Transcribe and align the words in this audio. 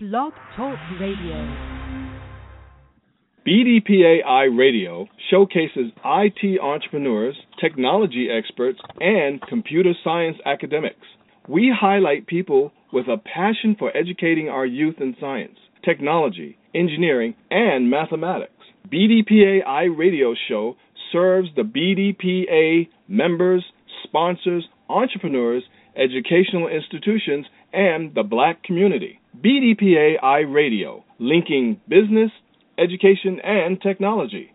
Blog 0.00 0.32
Talk 0.54 0.78
Radio. 1.00 1.34
BDPA 3.44 4.24
iRadio 4.24 5.08
showcases 5.28 5.90
IT 6.04 6.60
entrepreneurs, 6.60 7.36
technology 7.60 8.28
experts, 8.30 8.78
and 9.00 9.42
computer 9.42 9.94
science 10.04 10.36
academics. 10.46 11.04
We 11.48 11.74
highlight 11.76 12.28
people 12.28 12.70
with 12.92 13.08
a 13.08 13.16
passion 13.16 13.74
for 13.76 13.90
educating 13.96 14.48
our 14.48 14.64
youth 14.64 15.00
in 15.00 15.16
science, 15.18 15.58
technology, 15.84 16.56
engineering, 16.76 17.34
and 17.50 17.90
mathematics. 17.90 18.52
BDPA 18.88 19.64
iRadio 19.66 20.34
show 20.48 20.76
serves 21.10 21.48
the 21.56 21.62
BDPA 21.62 22.88
members, 23.08 23.64
sponsors, 24.04 24.64
entrepreneurs, 24.88 25.64
educational 25.96 26.68
institutions, 26.68 27.46
and 27.72 28.14
the 28.14 28.22
black 28.22 28.62
community. 28.62 29.17
BDPA 29.36 30.52
Radio, 30.52 31.04
linking 31.18 31.80
business, 31.88 32.30
education, 32.76 33.38
and 33.44 33.80
technology. 33.80 34.52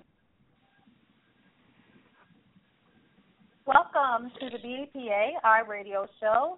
Welcome 3.65 4.31
to 4.39 4.49
the 4.49 4.57
BDPA 4.57 5.67
Radio 5.67 6.05
show. 6.19 6.57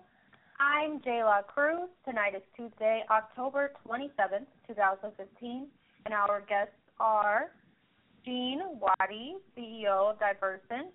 I'm 0.59 1.01
Jala 1.03 1.43
Cruz. 1.47 1.89
Tonight 2.03 2.33
is 2.35 2.41
Tuesday, 2.57 3.03
October 3.11 3.71
27th, 3.87 4.47
2015, 4.67 5.67
and 6.05 6.13
our 6.13 6.41
guests 6.41 6.73
are 6.99 7.51
Gene 8.23 8.61
Waddy, 8.79 9.35
CEO 9.55 10.11
of 10.11 10.17
Diversant, 10.17 10.89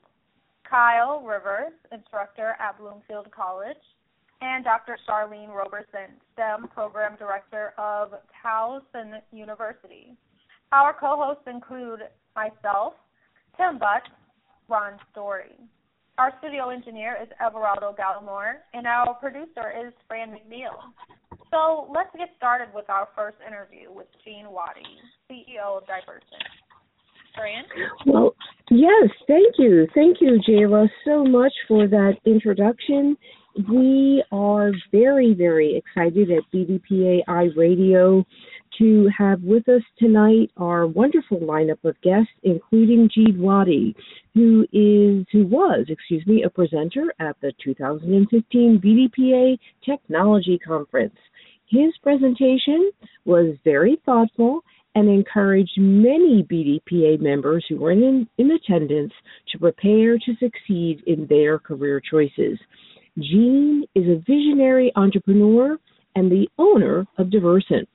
Kyle 0.69 1.23
Rivers, 1.23 1.73
instructor 1.93 2.57
at 2.59 2.79
Bloomfield 2.79 3.31
College, 3.31 3.77
and 4.41 4.65
Dr. 4.65 4.99
Sharlene 5.09 5.55
Roberson, 5.55 6.17
STEM 6.33 6.69
Program 6.69 7.17
Director 7.19 7.73
of 7.79 8.13
Towson 8.45 9.21
University. 9.33 10.17
Our 10.73 10.95
co 10.99 11.17
hosts 11.17 11.45
include 11.47 12.01
myself, 12.35 12.95
Tim 13.57 13.79
Butt, 13.79 14.03
Ron 14.69 14.99
Story. 15.11 15.57
Our 16.19 16.33
studio 16.39 16.71
engineer 16.71 17.17
is 17.21 17.29
Everaldo 17.41 17.97
Gallimore, 17.97 18.55
and 18.75 18.87
our 18.87 19.15
producer 19.15 19.73
is 19.73 19.93
Franne 20.11 20.33
McNeal. 20.33 20.77
So 21.51 21.91
let's 21.93 22.11
get 22.17 22.29
started 22.37 22.69
with 22.75 22.89
our 22.89 23.09
first 23.17 23.37
interview 23.47 23.91
with 23.91 24.07
Gene 24.25 24.47
Waddy, 24.51 24.87
CEO 25.31 25.79
of 25.79 25.85
Diversant. 25.85 26.47
Franne? 27.37 27.65
Well, 28.07 28.35
yes, 28.71 29.11
thank 29.27 29.55
you. 29.59 29.87
Thank 29.95 30.19
you, 30.21 30.41
Jala, 30.47 30.89
so 31.05 31.25
much 31.25 31.53
for 31.67 31.87
that 31.89 32.15
introduction. 32.27 33.17
We 33.57 34.23
are 34.31 34.73
very, 34.93 35.35
very 35.35 35.77
excited 35.77 36.31
at 36.31 36.45
BDPA 36.55 37.23
Radio 37.57 38.25
to 38.79 39.11
have 39.19 39.43
with 39.43 39.69
us 39.69 39.83
tonight 39.99 40.51
our 40.57 40.87
wonderful 40.87 41.39
lineup 41.39 41.85
of 41.85 42.01
guests, 42.01 42.33
including 42.45 43.11
Gene 43.13 43.41
Waddy, 43.41 43.97
who 44.35 44.63
is 44.73 45.27
who 45.33 45.47
was, 45.47 45.87
excuse 45.89 46.25
me, 46.27 46.45
a 46.45 46.51
presenter 46.51 47.13
at 47.19 47.37
the 47.41 47.53
2015 47.63 48.81
BDPA 48.81 49.59
Technology 49.85 50.59
Conference. 50.59 51.17
His 51.69 51.93
presentation 52.03 52.91
was 53.25 53.57
very 53.65 54.01
thoughtful 54.07 54.63
and 54.95 55.09
encouraged 55.09 55.79
many 55.79 56.43
BDPA 56.45 57.21
members 57.21 57.65
who 57.69 57.77
were 57.77 57.93
in, 57.93 58.29
in 58.39 58.51
attendance 58.51 59.13
to 59.53 59.59
prepare 59.59 60.19
to 60.19 60.35
succeed 60.41 61.03
in 61.07 61.27
their 61.29 61.59
career 61.59 62.01
choices. 62.01 62.59
Gene 63.19 63.85
is 63.95 64.05
a 64.09 64.23
visionary 64.27 64.93
entrepreneur 64.97 65.77
and 66.15 66.31
the 66.31 66.49
owner 66.59 67.07
of 67.19 67.29
Diversant. 67.29 67.87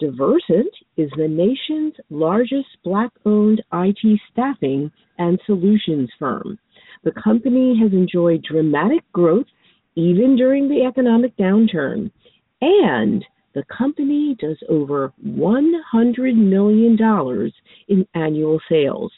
Diversant 0.00 0.72
is 0.96 1.10
the 1.16 1.28
nation's 1.28 1.94
largest 2.10 2.68
black 2.82 3.10
owned 3.24 3.62
IT 3.72 4.20
staffing 4.30 4.90
and 5.18 5.38
solutions 5.46 6.10
firm. 6.18 6.58
The 7.04 7.12
company 7.12 7.78
has 7.80 7.92
enjoyed 7.92 8.42
dramatic 8.42 9.02
growth 9.12 9.46
even 9.94 10.36
during 10.36 10.68
the 10.68 10.84
economic 10.86 11.36
downturn, 11.36 12.10
and 12.62 13.24
the 13.54 13.64
company 13.64 14.34
does 14.40 14.56
over 14.70 15.12
$100 15.26 16.34
million 16.34 17.52
in 17.88 18.06
annual 18.14 18.60
sales. 18.70 19.12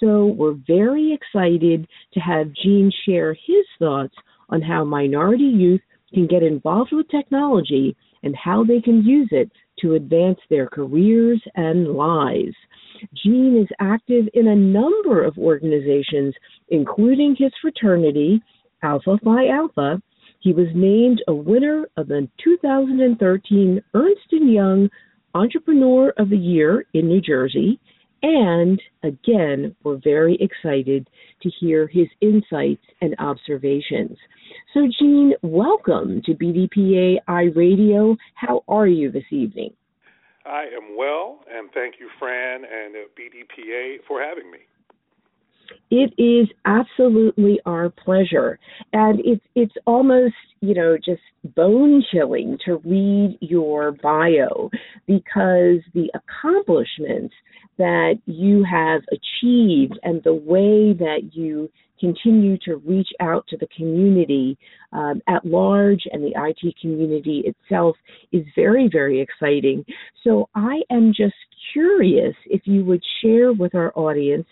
So 0.00 0.26
we're 0.26 0.58
very 0.66 1.14
excited 1.14 1.88
to 2.12 2.20
have 2.20 2.52
Gene 2.52 2.92
share 3.06 3.32
his 3.32 3.64
thoughts 3.78 4.14
on 4.50 4.60
how 4.62 4.84
minority 4.84 5.44
youth 5.44 5.80
can 6.12 6.26
get 6.26 6.42
involved 6.42 6.90
with 6.92 7.08
technology 7.08 7.96
and 8.22 8.36
how 8.36 8.64
they 8.64 8.80
can 8.80 9.02
use 9.02 9.28
it 9.30 9.50
to 9.80 9.94
advance 9.94 10.38
their 10.50 10.66
careers 10.66 11.42
and 11.54 11.88
lives. 11.94 12.54
Gene 13.24 13.56
is 13.60 13.68
active 13.80 14.28
in 14.34 14.48
a 14.48 14.56
number 14.56 15.24
of 15.24 15.38
organizations, 15.38 16.34
including 16.68 17.34
his 17.38 17.52
fraternity, 17.62 18.42
Alpha 18.82 19.18
Phi 19.24 19.48
Alpha. 19.48 20.00
He 20.40 20.52
was 20.52 20.68
named 20.74 21.22
a 21.28 21.34
winner 21.34 21.86
of 21.96 22.08
the 22.08 22.28
2013 22.42 23.82
Ernst 23.94 24.20
& 24.26 24.30
Young 24.30 24.88
Entrepreneur 25.34 26.12
of 26.18 26.28
the 26.28 26.36
Year 26.36 26.86
in 26.92 27.08
New 27.08 27.20
Jersey. 27.20 27.78
And 28.22 28.80
again, 29.02 29.74
we're 29.82 30.00
very 30.02 30.36
excited 30.40 31.08
to 31.42 31.50
hear 31.58 31.86
his 31.86 32.06
insights 32.20 32.84
and 33.00 33.14
observations. 33.18 34.18
So, 34.74 34.88
Gene, 34.98 35.34
welcome 35.42 36.20
to 36.26 36.34
BDPA 36.34 37.18
Radio. 37.54 38.16
How 38.34 38.62
are 38.68 38.86
you 38.86 39.10
this 39.10 39.24
evening? 39.30 39.72
I 40.44 40.64
am 40.64 40.96
well, 40.96 41.40
and 41.50 41.70
thank 41.72 41.94
you, 42.00 42.10
Franne 42.20 42.64
and 42.64 42.94
uh, 42.96 43.08
BDPA, 43.18 43.98
for 44.06 44.22
having 44.22 44.50
me. 44.50 44.58
It 45.90 46.12
is 46.18 46.48
absolutely 46.64 47.60
our 47.66 47.90
pleasure, 47.90 48.58
and 48.92 49.20
it's 49.24 49.44
it's 49.54 49.74
almost 49.86 50.34
you 50.60 50.74
know 50.74 50.96
just 50.96 51.22
bone 51.56 52.04
chilling 52.12 52.58
to 52.64 52.76
read 52.84 53.38
your 53.40 53.92
bio 53.92 54.70
because 55.06 55.80
the 55.94 56.10
accomplishments 56.14 57.34
that 57.78 58.18
you 58.26 58.64
have 58.70 59.00
achieved 59.10 59.98
and 60.02 60.22
the 60.22 60.34
way 60.34 60.92
that 60.92 61.30
you 61.32 61.70
continue 62.00 62.56
to 62.58 62.76
reach 62.76 63.08
out 63.20 63.46
to 63.48 63.56
the 63.58 63.68
community 63.76 64.58
um, 64.92 65.20
at 65.28 65.44
large 65.44 66.02
and 66.10 66.24
the 66.24 66.32
IT 66.34 66.74
community 66.80 67.44
itself 67.44 67.96
is 68.32 68.44
very, 68.56 68.88
very 68.90 69.20
exciting. 69.20 69.84
So 70.24 70.48
I 70.54 70.80
am 70.90 71.12
just 71.14 71.34
curious 71.72 72.34
if 72.46 72.62
you 72.64 72.84
would 72.84 73.02
share 73.22 73.52
with 73.52 73.74
our 73.74 73.92
audience 73.94 74.46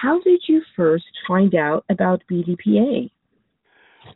how 0.00 0.20
did 0.20 0.42
you 0.48 0.62
first 0.76 1.04
find 1.28 1.54
out 1.54 1.84
about 1.90 2.22
BDPA? 2.30 3.10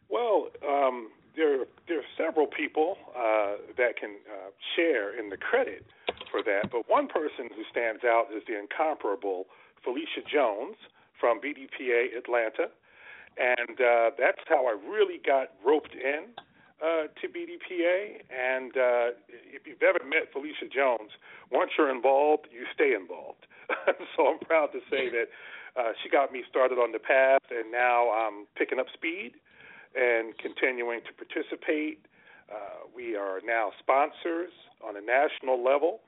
Well, 0.09 0.49
um, 0.67 1.11
there, 1.37 1.65
there 1.89 1.99
are 1.99 2.13
several 2.17 2.47
people 2.47 2.97
uh, 3.15 3.57
that 3.77 3.97
can 3.99 4.17
uh, 4.25 4.51
share 4.77 5.19
in 5.19 5.29
the 5.29 5.37
credit 5.37 5.85
for 6.31 6.43
that, 6.43 6.71
but 6.71 6.89
one 6.89 7.09
person 7.09 7.51
who 7.55 7.63
stands 7.71 8.03
out 8.05 8.27
is 8.35 8.43
the 8.49 8.59
incomparable 8.59 9.45
Felicia 9.83 10.25
Jones 10.31 10.77
from 11.21 11.41
BDPA 11.41 12.17
Atlanta, 12.17 12.73
and 13.37 13.77
uh, 13.81 14.11
that's 14.19 14.41
how 14.49 14.67
I 14.67 14.77
really 14.89 15.21
got 15.25 15.49
roped 15.65 15.95
in 15.95 16.33
uh, 16.81 17.09
to 17.21 17.29
BDPA. 17.29 18.23
And 18.31 18.73
uh, 18.73 19.07
if 19.29 19.67
you've 19.67 19.83
ever 19.83 20.01
met 20.05 20.33
Felicia 20.33 20.71
Jones, 20.73 21.11
once 21.51 21.73
you're 21.77 21.95
involved, 21.95 22.47
you 22.53 22.65
stay 22.73 22.95
involved. 22.95 23.47
so 24.17 24.29
I'm 24.29 24.39
proud 24.41 24.73
to 24.73 24.81
say 24.91 25.09
that 25.11 25.27
uh, 25.77 25.93
she 26.03 26.09
got 26.09 26.33
me 26.33 26.43
started 26.49 26.79
on 26.79 26.93
the 26.93 26.99
path, 26.99 27.43
and 27.51 27.71
now 27.71 28.11
I'm 28.11 28.47
picking 28.57 28.79
up 28.79 28.87
speed 28.93 29.33
and 29.95 30.37
continuing 30.39 31.01
to 31.07 31.13
participate. 31.13 32.05
Uh, 32.51 32.87
we 32.95 33.17
are 33.17 33.41
now 33.45 33.73
sponsors 33.79 34.53
on 34.87 34.97
a 34.97 35.01
national 35.01 35.63
level. 35.63 36.01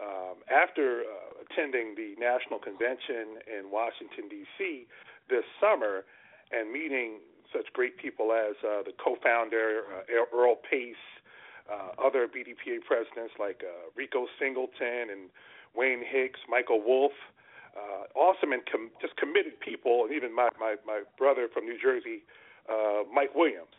Um, 0.00 0.42
after 0.50 1.02
uh, 1.06 1.46
attending 1.46 1.94
the 1.94 2.18
national 2.18 2.58
convention 2.58 3.38
in 3.46 3.70
Washington, 3.70 4.26
D.C. 4.28 4.86
this 5.30 5.44
summer 5.60 6.02
and 6.50 6.72
meeting 6.72 7.22
such 7.54 7.72
great 7.72 7.96
people 7.98 8.32
as 8.32 8.56
uh, 8.66 8.82
the 8.82 8.92
co 8.98 9.16
founder, 9.22 9.82
uh, 9.94 10.36
Earl 10.36 10.56
Pace, 10.68 10.98
uh, 11.70 11.94
other 12.02 12.26
BDPA 12.26 12.82
presidents 12.82 13.34
like 13.38 13.62
uh, 13.62 13.90
Rico 13.94 14.26
Singleton 14.38 15.10
and 15.10 15.30
Wayne 15.74 16.02
Hicks, 16.02 16.40
Michael 16.48 16.82
Wolf, 16.82 17.12
uh, 17.76 18.06
awesome 18.18 18.52
and 18.52 18.62
com- 18.70 18.90
just 19.00 19.16
committed 19.16 19.58
people, 19.60 20.04
and 20.06 20.14
even 20.14 20.34
my, 20.34 20.48
my, 20.58 20.76
my 20.86 21.02
brother 21.18 21.48
from 21.52 21.64
New 21.66 21.78
Jersey, 21.78 22.22
uh, 22.70 23.02
Mike 23.12 23.34
Williams. 23.34 23.74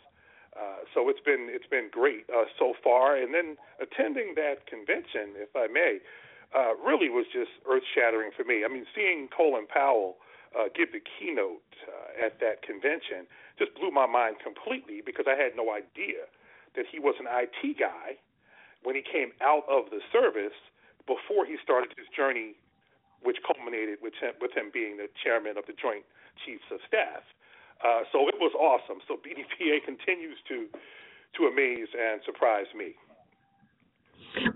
Uh, 0.56 0.88
so 0.94 1.10
it's 1.10 1.20
been 1.20 1.52
it's 1.52 1.68
been 1.68 1.90
great 1.92 2.24
uh, 2.32 2.48
so 2.58 2.74
far, 2.82 3.18
and 3.18 3.34
then 3.34 3.58
attending 3.84 4.36
that 4.40 4.64
convention, 4.68 5.36
if 5.36 5.52
I 5.52 5.68
may, 5.68 6.00
uh, 6.56 6.80
really 6.80 7.10
was 7.10 7.26
just 7.28 7.52
earth 7.68 7.84
shattering 7.92 8.32
for 8.32 8.48
me. 8.48 8.64
I 8.64 8.72
mean, 8.72 8.86
seeing 8.96 9.28
Colin 9.36 9.68
Powell 9.68 10.16
uh, 10.56 10.72
give 10.72 10.96
the 10.96 11.04
keynote 11.04 11.68
uh, 11.84 12.26
at 12.26 12.40
that 12.40 12.64
convention 12.64 13.28
just 13.60 13.76
blew 13.76 13.92
my 13.92 14.08
mind 14.08 14.38
completely 14.40 15.04
because 15.04 15.28
I 15.28 15.36
had 15.36 15.56
no 15.56 15.76
idea 15.76 16.32
that 16.76 16.88
he 16.88 17.00
was 17.00 17.16
an 17.20 17.28
IT 17.28 17.76
guy 17.80 18.16
when 18.84 18.96
he 18.96 19.04
came 19.04 19.32
out 19.44 19.68
of 19.68 19.92
the 19.92 20.00
service 20.12 20.56
before 21.08 21.46
he 21.46 21.60
started 21.64 21.92
his 21.98 22.08
journey, 22.16 22.56
which 23.24 23.38
culminated 23.46 24.00
with 24.02 24.14
him, 24.20 24.34
with 24.42 24.52
him 24.52 24.72
being 24.74 24.98
the 24.98 25.08
chairman 25.24 25.58
of 25.58 25.66
the 25.66 25.74
Joint 25.78 26.06
Chiefs 26.44 26.68
of 26.72 26.80
Staff. 26.88 27.24
Uh, 27.84 28.08
so 28.12 28.28
it 28.28 28.36
was 28.40 28.54
awesome. 28.56 29.00
So 29.08 29.20
BDPA 29.20 29.84
continues 29.90 30.38
to 30.50 30.68
to 31.36 31.52
amaze 31.52 31.92
and 31.92 32.22
surprise 32.24 32.68
me. 32.78 32.96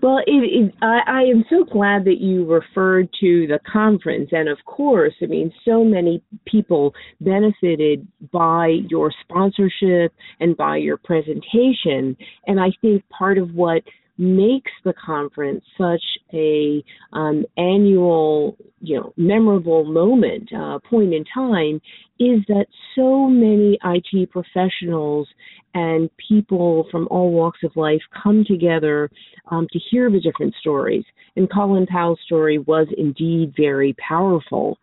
Well, 0.02 0.18
it, 0.26 0.30
it, 0.30 0.74
I, 0.82 1.00
I 1.06 1.20
am 1.22 1.44
so 1.48 1.64
glad 1.64 2.04
that 2.04 2.20
you 2.20 2.44
referred 2.46 3.08
to 3.20 3.46
the 3.46 3.58
conference. 3.70 4.30
And 4.32 4.48
of 4.48 4.58
course, 4.66 5.14
I 5.22 5.26
mean, 5.26 5.52
so 5.64 5.84
many 5.84 6.22
people 6.46 6.94
benefited 7.20 8.06
by 8.32 8.78
your 8.88 9.12
sponsorship 9.22 10.12
and 10.38 10.56
by 10.56 10.76
your 10.76 10.96
presentation. 10.96 12.16
And 12.46 12.60
I 12.60 12.72
think 12.80 13.08
part 13.10 13.38
of 13.38 13.54
what 13.54 13.82
makes 14.18 14.70
the 14.84 14.92
conference 14.94 15.64
such 15.78 16.02
a 16.32 16.84
um, 17.12 17.44
annual, 17.56 18.56
you 18.80 18.96
know, 18.96 19.12
memorable 19.16 19.84
moment, 19.84 20.50
uh, 20.52 20.78
point 20.78 21.14
in 21.14 21.24
time, 21.34 21.80
is 22.20 22.42
that 22.48 22.66
so 22.94 23.26
many 23.26 23.78
IT 23.82 24.30
professionals 24.30 25.26
and 25.72 26.10
people 26.28 26.86
from 26.90 27.08
all 27.10 27.30
walks 27.30 27.60
of 27.64 27.74
life 27.76 28.00
come 28.22 28.44
together 28.44 29.10
um, 29.50 29.66
to 29.72 29.78
hear 29.90 30.10
the 30.10 30.20
different 30.20 30.54
stories. 30.60 31.04
And 31.36 31.50
Colin 31.50 31.86
Powell's 31.86 32.18
story 32.26 32.58
was 32.58 32.88
indeed 32.98 33.54
very 33.56 33.94
powerful. 34.06 34.78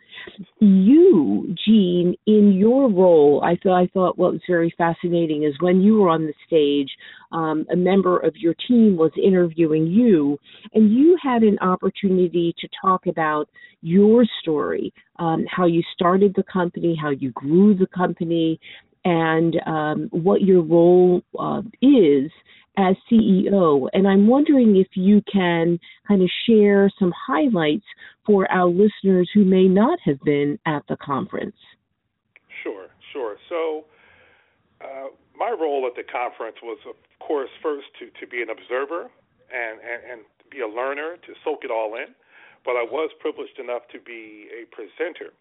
You, 0.60 1.54
Gene, 1.66 2.16
in 2.26 2.54
your 2.54 2.90
role, 2.90 3.44
I 3.44 3.58
thought 3.62 3.78
I 3.78 3.88
thought 3.88 4.18
what 4.18 4.34
was 4.34 4.42
very 4.48 4.74
fascinating 4.78 5.44
is 5.44 5.54
when 5.60 5.82
you 5.82 6.00
were 6.00 6.10
on 6.10 6.26
the 6.26 6.34
stage, 6.48 6.90
um, 7.32 7.66
a 7.72 7.76
member 7.76 8.18
of 8.18 8.36
your 8.38 8.56
team 8.68 8.98
was 8.98 9.12
interviewing 9.22 9.86
you, 9.86 10.40
and 10.74 10.92
you 10.92 11.18
had 11.22 11.44
an 11.44 11.60
opportunity 11.60 12.56
to 12.60 12.68
talk 12.82 13.06
about 13.06 13.48
your 13.82 14.26
story, 14.42 14.92
um, 15.20 15.46
how 15.50 15.66
you 15.66 15.82
started 15.94 16.34
the 16.36 16.44
company, 16.44 16.96
how 17.00 17.10
you 17.10 17.32
grew 17.32 17.74
the 17.76 17.88
company, 17.88 18.60
and 19.06 19.56
um, 19.66 20.10
what 20.12 20.42
your 20.42 20.62
role 20.62 21.22
uh, 21.40 21.62
is 21.82 22.32
as 22.78 22.96
CEO. 23.12 23.90
And 23.94 24.08
I'm 24.08 24.28
wondering 24.28 24.76
if 24.76 24.88
you 24.94 25.22
can 25.32 25.80
kind 26.08 26.22
of 26.22 26.30
share 26.48 26.92
some 27.00 27.14
highlights 27.28 27.86
for 28.26 28.50
our 28.52 28.68
listeners 28.68 29.30
who 29.34 29.44
may 29.44 29.68
not 29.68 30.00
have 30.06 30.20
been 30.22 30.60
at 30.66 30.84
the 30.88 30.98
conference. 30.98 31.56
Sure, 32.64 32.88
sure. 33.14 33.38
So, 33.50 33.86
uh, 34.82 35.08
my 35.36 35.50
role 35.50 35.88
at 35.88 35.96
the 35.96 36.04
conference 36.04 36.58
was, 36.62 36.78
of 36.88 36.96
course, 37.20 37.50
first 37.62 37.88
to, 38.00 38.10
to 38.20 38.28
be 38.30 38.42
an 38.42 38.50
observer 38.50 39.10
and, 39.54 39.80
and, 39.80 40.12
and 40.12 40.22
be 40.52 40.62
a 40.62 40.68
learner, 40.68 41.18
to 41.26 41.34
soak 41.44 41.64
it 41.64 41.72
all 41.72 41.96
in. 41.96 42.14
But 42.66 42.76
I 42.76 42.84
was 42.84 43.12
privileged 43.20 43.60
enough 43.60 43.88
to 43.92 44.00
be 44.00 44.48
a 44.54 44.66
presenter. 44.74 45.34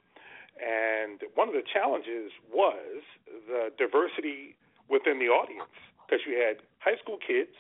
And 0.57 1.21
one 1.35 1.49
of 1.49 1.55
the 1.55 1.67
challenges 1.67 2.33
was 2.49 3.05
the 3.49 3.71
diversity 3.77 4.57
within 4.89 5.19
the 5.19 5.29
audience 5.29 5.75
because 6.05 6.25
you 6.25 6.39
had 6.39 6.63
high 6.79 6.97
school 7.03 7.19
kids 7.19 7.53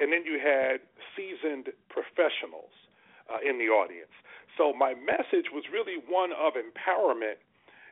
and 0.00 0.12
then 0.12 0.24
you 0.24 0.40
had 0.40 0.80
seasoned 1.14 1.68
professionals 1.90 2.72
uh, 3.28 3.38
in 3.44 3.58
the 3.58 3.68
audience. 3.68 4.12
So 4.56 4.72
my 4.72 4.94
message 4.94 5.52
was 5.52 5.64
really 5.72 6.00
one 6.08 6.32
of 6.32 6.54
empowerment 6.54 7.40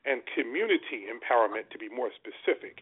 and 0.04 0.22
community 0.32 1.04
empowerment, 1.12 1.68
to 1.70 1.78
be 1.78 1.88
more 1.88 2.08
specific, 2.16 2.80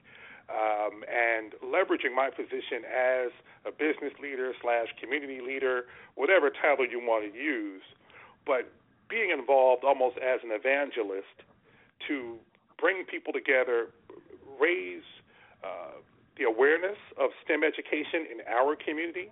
um, 0.49 1.03
and 1.11 1.53
leveraging 1.61 2.15
my 2.15 2.31
position 2.31 2.87
as 2.87 3.31
a 3.67 3.73
business 3.75 4.15
leader 4.23 4.55
slash 4.63 4.87
community 5.01 5.41
leader, 5.43 5.91
whatever 6.15 6.51
title 6.51 6.87
you 6.87 7.01
want 7.03 7.27
to 7.27 7.33
use, 7.37 7.83
but 8.49 8.73
being 9.13 9.29
involved 9.31 9.85
almost 9.85 10.17
as 10.17 10.41
an 10.43 10.51
evangelist 10.51 11.37
to 12.09 12.41
bring 12.81 13.05
people 13.05 13.33
together, 13.33 13.93
raise 14.59 15.05
uh, 15.63 16.01
the 16.41 16.45
awareness 16.45 16.97
of 17.21 17.31
STEM 17.45 17.61
education 17.63 18.25
in 18.33 18.41
our 18.49 18.75
community, 18.75 19.29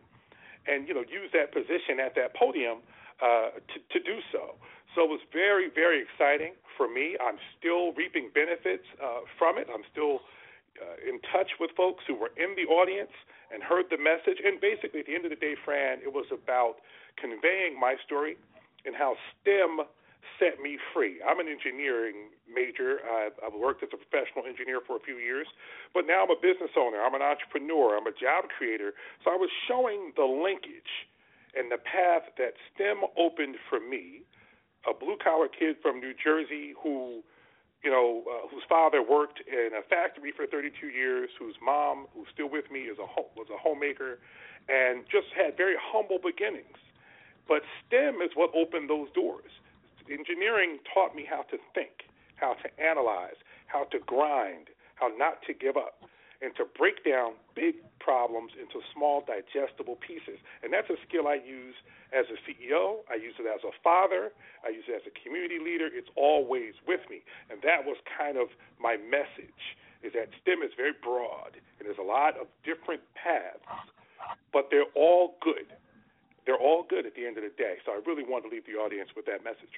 and 0.68 0.86
you 0.86 0.92
know 0.92 1.00
use 1.08 1.32
that 1.32 1.50
position 1.56 1.96
at 1.96 2.14
that 2.14 2.36
podium 2.36 2.84
uh, 3.24 3.56
to, 3.72 3.76
to 3.88 3.98
do 4.04 4.20
so. 4.30 4.60
So 4.94 5.04
it 5.04 5.10
was 5.12 5.24
very, 5.32 5.68
very 5.72 6.04
exciting 6.04 6.52
for 6.76 6.88
me. 6.88 7.16
I'm 7.20 7.36
still 7.58 7.92
reaping 7.92 8.30
benefits 8.32 8.84
uh, 8.96 9.28
from 9.38 9.58
it. 9.58 9.68
I'm 9.72 9.84
still 9.92 10.24
uh, 10.80 10.96
in 11.04 11.20
touch 11.32 11.56
with 11.60 11.70
folks 11.76 12.04
who 12.08 12.16
were 12.16 12.32
in 12.36 12.56
the 12.56 12.64
audience 12.68 13.12
and 13.52 13.62
heard 13.62 13.86
the 13.92 14.00
message. 14.00 14.40
And 14.40 14.60
basically, 14.60 15.00
at 15.00 15.06
the 15.06 15.14
end 15.14 15.24
of 15.24 15.30
the 15.30 15.40
day, 15.40 15.54
Franne, 15.64 16.00
it 16.00 16.12
was 16.12 16.26
about 16.32 16.80
conveying 17.20 17.78
my 17.78 17.96
story 18.04 18.36
and 18.84 18.94
how 18.94 19.16
STEM 19.40 19.86
set 20.38 20.60
me 20.60 20.78
free. 20.92 21.20
I'm 21.24 21.40
an 21.40 21.48
engineering 21.48 22.34
major. 22.44 23.00
I've, 23.04 23.36
I've 23.40 23.56
worked 23.56 23.82
as 23.82 23.90
a 23.92 24.00
professional 24.00 24.44
engineer 24.44 24.80
for 24.84 24.96
a 24.96 25.02
few 25.02 25.16
years, 25.16 25.46
but 25.94 26.06
now 26.06 26.24
I'm 26.24 26.32
a 26.32 26.40
business 26.40 26.72
owner. 26.76 27.00
I'm 27.00 27.14
an 27.14 27.24
entrepreneur. 27.24 27.96
I'm 27.96 28.06
a 28.06 28.14
job 28.14 28.52
creator. 28.52 28.92
So 29.24 29.32
I 29.32 29.36
was 29.36 29.50
showing 29.68 30.12
the 30.16 30.28
linkage 30.28 31.08
and 31.56 31.72
the 31.72 31.80
path 31.80 32.28
that 32.36 32.52
STEM 32.74 33.00
opened 33.16 33.56
for 33.68 33.80
me, 33.80 34.28
a 34.84 34.92
blue 34.92 35.16
collar 35.16 35.48
kid 35.48 35.76
from 35.80 36.00
New 36.00 36.12
Jersey 36.12 36.76
who, 36.76 37.24
you 37.82 37.90
know, 37.90 38.22
uh, 38.28 38.48
whose 38.52 38.62
father 38.68 39.00
worked 39.00 39.40
in 39.48 39.72
a 39.72 39.82
factory 39.88 40.32
for 40.36 40.46
32 40.46 40.92
years, 40.92 41.30
whose 41.40 41.56
mom, 41.64 42.06
who's 42.12 42.28
still 42.32 42.50
with 42.50 42.70
me, 42.70 42.92
is 42.92 42.98
a 43.00 43.08
home, 43.08 43.32
was 43.34 43.48
a 43.48 43.56
homemaker, 43.56 44.20
and 44.68 45.04
just 45.08 45.32
had 45.32 45.56
very 45.56 45.74
humble 45.80 46.18
beginnings. 46.20 46.76
But 47.48 47.62
STEM 47.86 48.20
is 48.22 48.30
what 48.34 48.50
opened 48.54 48.90
those 48.90 49.08
doors 49.14 49.50
engineering 50.10 50.78
taught 50.92 51.14
me 51.14 51.26
how 51.28 51.42
to 51.50 51.58
think, 51.74 52.06
how 52.36 52.54
to 52.54 52.68
analyze, 52.80 53.38
how 53.66 53.84
to 53.84 53.98
grind, 54.06 54.68
how 54.94 55.08
not 55.16 55.42
to 55.46 55.52
give 55.54 55.76
up, 55.76 56.02
and 56.42 56.54
to 56.56 56.64
break 56.76 57.04
down 57.04 57.32
big 57.54 57.76
problems 57.98 58.52
into 58.60 58.84
small, 58.92 59.24
digestible 59.24 59.96
pieces. 59.96 60.38
And 60.62 60.72
that's 60.72 60.90
a 60.90 61.00
skill 61.08 61.26
I 61.26 61.40
use 61.40 61.74
as 62.12 62.26
a 62.28 62.36
CEO. 62.44 63.00
I 63.10 63.16
use 63.16 63.34
it 63.40 63.48
as 63.48 63.64
a 63.64 63.72
father. 63.82 64.30
I 64.64 64.68
use 64.68 64.84
it 64.86 64.94
as 64.94 65.06
a 65.08 65.14
community 65.16 65.58
leader. 65.58 65.88
It's 65.90 66.12
always 66.14 66.74
with 66.86 67.00
me. 67.08 67.24
And 67.50 67.60
that 67.62 67.84
was 67.88 67.96
kind 68.04 68.36
of 68.36 68.48
my 68.78 68.96
message 68.96 69.76
is 70.04 70.12
that 70.12 70.28
STEM 70.44 70.60
is 70.62 70.76
very 70.76 70.92
broad 70.92 71.56
and 71.80 71.88
there's 71.88 71.98
a 71.98 72.04
lot 72.04 72.36
of 72.36 72.46
different 72.62 73.00
paths, 73.16 73.64
but 74.52 74.68
they're 74.70 74.92
all 74.94 75.36
good. 75.40 75.72
They're 76.46 76.56
all 76.56 76.84
good 76.88 77.06
at 77.06 77.14
the 77.14 77.26
end 77.26 77.36
of 77.36 77.44
the 77.44 77.50
day. 77.58 77.74
So 77.84 77.92
I 77.92 78.00
really 78.06 78.22
want 78.24 78.44
to 78.44 78.50
leave 78.50 78.64
the 78.66 78.78
audience 78.78 79.10
with 79.16 79.26
that 79.26 79.44
message. 79.44 79.74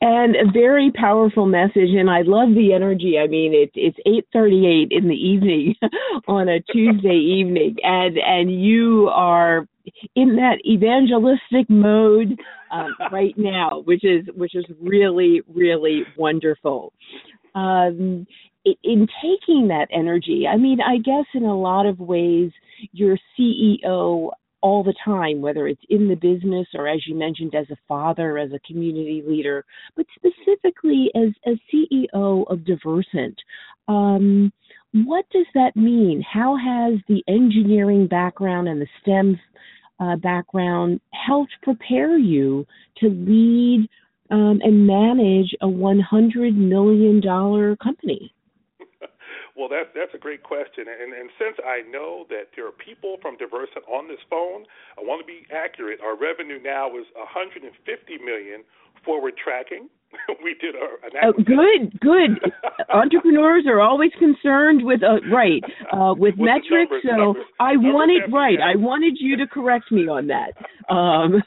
And 0.00 0.34
a 0.34 0.50
very 0.52 0.90
powerful 0.90 1.46
message 1.46 1.90
and 1.96 2.10
i 2.10 2.22
love 2.22 2.54
the 2.56 2.72
energy. 2.74 3.18
I 3.22 3.28
mean 3.28 3.54
it, 3.54 3.70
it's 3.74 3.98
8.38 4.34 4.88
in 4.90 5.08
the 5.08 5.14
evening 5.14 5.76
on 6.26 6.48
a 6.48 6.60
tuesday 6.60 7.14
evening 7.38 7.76
and 7.84 8.18
and 8.18 8.62
you 8.64 9.08
are 9.12 9.68
in 10.16 10.36
that 10.36 10.58
evangelistic 10.66 11.70
mode 11.70 12.36
um, 12.72 12.96
right 13.12 13.34
now 13.36 13.82
which 13.84 14.04
is 14.04 14.26
which 14.34 14.56
is 14.56 14.64
really 14.80 15.42
really 15.54 16.02
wonderful. 16.16 16.92
Um, 17.54 18.26
in 18.64 19.08
taking 19.20 19.68
that 19.68 19.88
energy 19.92 20.46
i 20.48 20.56
mean 20.56 20.80
i 20.80 20.96
guess 20.96 21.26
in 21.34 21.42
a 21.42 21.58
lot 21.58 21.84
of 21.84 21.98
ways 21.98 22.52
your 22.92 23.18
ceo 23.36 24.30
all 24.62 24.82
the 24.82 24.94
time, 25.04 25.40
whether 25.40 25.66
it's 25.66 25.82
in 25.90 26.08
the 26.08 26.14
business 26.14 26.66
or, 26.74 26.88
as 26.88 27.06
you 27.06 27.14
mentioned, 27.14 27.54
as 27.54 27.68
a 27.70 27.76
father, 27.86 28.38
as 28.38 28.52
a 28.52 28.60
community 28.60 29.22
leader, 29.26 29.64
but 29.96 30.06
specifically 30.16 31.10
as, 31.14 31.30
as 31.46 31.56
CEO 31.72 32.44
of 32.50 32.60
Diversant. 32.60 33.36
Um, 33.88 34.52
what 34.92 35.24
does 35.30 35.46
that 35.54 35.74
mean? 35.74 36.22
How 36.22 36.56
has 36.56 37.00
the 37.08 37.22
engineering 37.28 38.06
background 38.06 38.68
and 38.68 38.80
the 38.80 38.86
STEM 39.00 39.40
uh, 40.00 40.16
background 40.16 41.00
helped 41.12 41.52
prepare 41.62 42.18
you 42.18 42.66
to 42.98 43.08
lead 43.08 43.88
um, 44.30 44.60
and 44.62 44.86
manage 44.86 45.54
a 45.60 45.66
$100 45.66 46.56
million 46.56 47.76
company? 47.82 48.34
Well, 49.62 49.70
that's 49.70 49.94
that's 49.94 50.10
a 50.10 50.18
great 50.18 50.42
question, 50.42 50.90
and 50.90 51.14
and 51.14 51.30
since 51.38 51.54
I 51.62 51.86
know 51.86 52.26
that 52.34 52.50
there 52.58 52.66
are 52.66 52.74
people 52.74 53.22
from 53.22 53.38
Diversant 53.38 53.86
on 53.86 54.10
this 54.10 54.18
phone, 54.26 54.66
I 54.98 55.06
want 55.06 55.22
to 55.22 55.26
be 55.26 55.46
accurate. 55.54 56.02
Our 56.02 56.18
revenue 56.18 56.58
now 56.58 56.90
is 56.98 57.06
150 57.14 57.70
million 58.26 58.66
forward 59.06 59.38
tracking. 59.38 59.86
we 60.42 60.58
did 60.58 60.74
a, 60.74 60.98
an 61.06 61.14
uh, 61.14 61.30
good, 61.46 61.94
good. 62.02 62.42
Entrepreneurs 62.90 63.62
are 63.70 63.78
always 63.78 64.10
concerned 64.18 64.82
with 64.82 64.98
uh, 65.06 65.22
right 65.30 65.62
uh, 65.94 66.10
with, 66.18 66.34
with 66.34 66.50
metrics. 66.50 66.90
Numbers, 66.90 67.06
so 67.06 67.16
numbers. 67.22 67.46
I 67.62 67.78
numbers 67.78 67.94
wanted 67.94 68.22
right. 68.34 68.58
I 68.58 68.74
wanted 68.74 69.14
you 69.22 69.36
to 69.36 69.46
correct 69.46 69.94
me 69.94 70.10
on 70.10 70.26
that. 70.26 70.58
Um, 70.90 71.38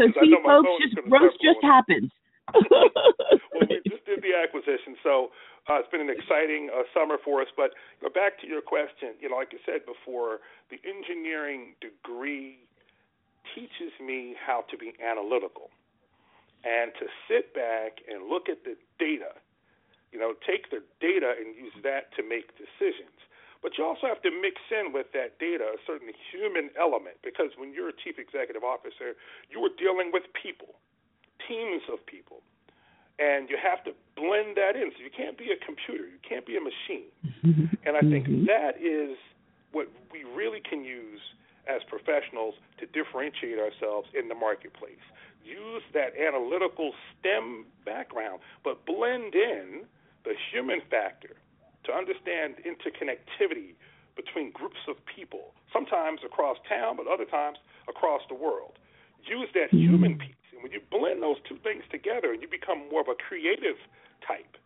so 0.00 0.02
see, 0.24 0.32
folks, 0.40 0.72
just 0.80 0.96
growth 1.04 1.36
just 1.44 1.60
happens. 1.60 2.08
well, 2.70 3.66
we 3.68 3.80
just 3.88 4.04
did 4.06 4.22
the 4.22 4.34
acquisition. 4.34 4.96
So 5.02 5.30
uh, 5.68 5.80
it's 5.80 5.90
been 5.90 6.02
an 6.02 6.12
exciting 6.12 6.70
uh, 6.70 6.84
summer 6.92 7.16
for 7.22 7.40
us. 7.42 7.48
But 7.56 7.72
back 8.14 8.40
to 8.40 8.46
your 8.46 8.62
question, 8.62 9.16
you 9.20 9.28
know, 9.28 9.36
like 9.36 9.52
I 9.52 9.60
said 9.64 9.82
before, 9.86 10.40
the 10.70 10.78
engineering 10.84 11.74
degree 11.80 12.64
teaches 13.54 13.92
me 14.00 14.34
how 14.38 14.64
to 14.70 14.76
be 14.76 14.94
analytical 15.02 15.70
and 16.64 16.92
to 16.96 17.06
sit 17.28 17.52
back 17.52 18.00
and 18.08 18.28
look 18.28 18.48
at 18.48 18.64
the 18.64 18.76
data. 18.98 19.36
You 20.12 20.18
know, 20.18 20.32
take 20.46 20.70
the 20.70 20.80
data 21.02 21.34
and 21.36 21.54
use 21.58 21.74
that 21.82 22.14
to 22.16 22.22
make 22.22 22.54
decisions. 22.56 23.18
But 23.64 23.80
you 23.80 23.84
also 23.84 24.04
have 24.06 24.20
to 24.22 24.30
mix 24.30 24.60
in 24.68 24.92
with 24.92 25.08
that 25.16 25.40
data 25.40 25.64
a 25.64 25.80
certain 25.88 26.12
human 26.30 26.68
element 26.76 27.16
because 27.24 27.48
when 27.56 27.72
you're 27.72 27.88
a 27.88 27.96
chief 27.96 28.20
executive 28.20 28.60
officer, 28.60 29.16
you 29.48 29.64
are 29.64 29.72
dealing 29.80 30.12
with 30.12 30.28
people, 30.36 30.76
teams 31.48 31.82
of 31.92 32.04
people 32.06 32.42
and 33.18 33.48
you 33.48 33.56
have 33.60 33.84
to 33.84 33.92
blend 34.16 34.56
that 34.56 34.74
in. 34.74 34.90
So 34.96 35.02
you 35.02 35.10
can't 35.14 35.38
be 35.38 35.50
a 35.54 35.58
computer, 35.64 36.04
you 36.04 36.18
can't 36.26 36.46
be 36.46 36.56
a 36.56 36.60
machine. 36.60 37.10
Mm-hmm. 37.44 37.66
And 37.86 37.96
I 37.96 38.00
think 38.00 38.26
mm-hmm. 38.26 38.46
that 38.46 38.80
is 38.80 39.16
what 39.72 39.88
we 40.10 40.24
really 40.24 40.60
can 40.60 40.84
use 40.84 41.20
as 41.66 41.80
professionals 41.88 42.54
to 42.78 42.86
differentiate 42.86 43.58
ourselves 43.58 44.08
in 44.18 44.28
the 44.28 44.34
marketplace. 44.34 45.02
Use 45.44 45.82
that 45.92 46.16
analytical 46.16 46.92
STEM 47.18 47.66
background, 47.84 48.40
but 48.64 48.84
blend 48.86 49.34
in 49.34 49.84
the 50.24 50.34
human 50.50 50.80
factor 50.90 51.36
to 51.84 51.92
understand 51.92 52.56
interconnectivity 52.64 53.76
between 54.16 54.50
groups 54.52 54.80
of 54.88 54.96
people, 55.04 55.52
sometimes 55.72 56.20
across 56.24 56.56
town, 56.68 56.96
but 56.96 57.06
other 57.06 57.26
times 57.26 57.58
across 57.88 58.22
the 58.28 58.34
world. 58.34 58.78
Use 59.26 59.48
that 59.54 59.68
mm-hmm. 59.68 59.78
human 59.78 60.18
piece 60.18 60.43
when 60.64 60.72
you 60.72 60.80
blend 60.88 61.20
those 61.20 61.36
two 61.44 61.60
things 61.60 61.84
together 61.92 62.32
and 62.32 62.40
you 62.40 62.48
become 62.48 62.88
more 62.88 63.04
of 63.04 63.08
a 63.12 63.18
creative 63.20 63.76
type 64.24 64.56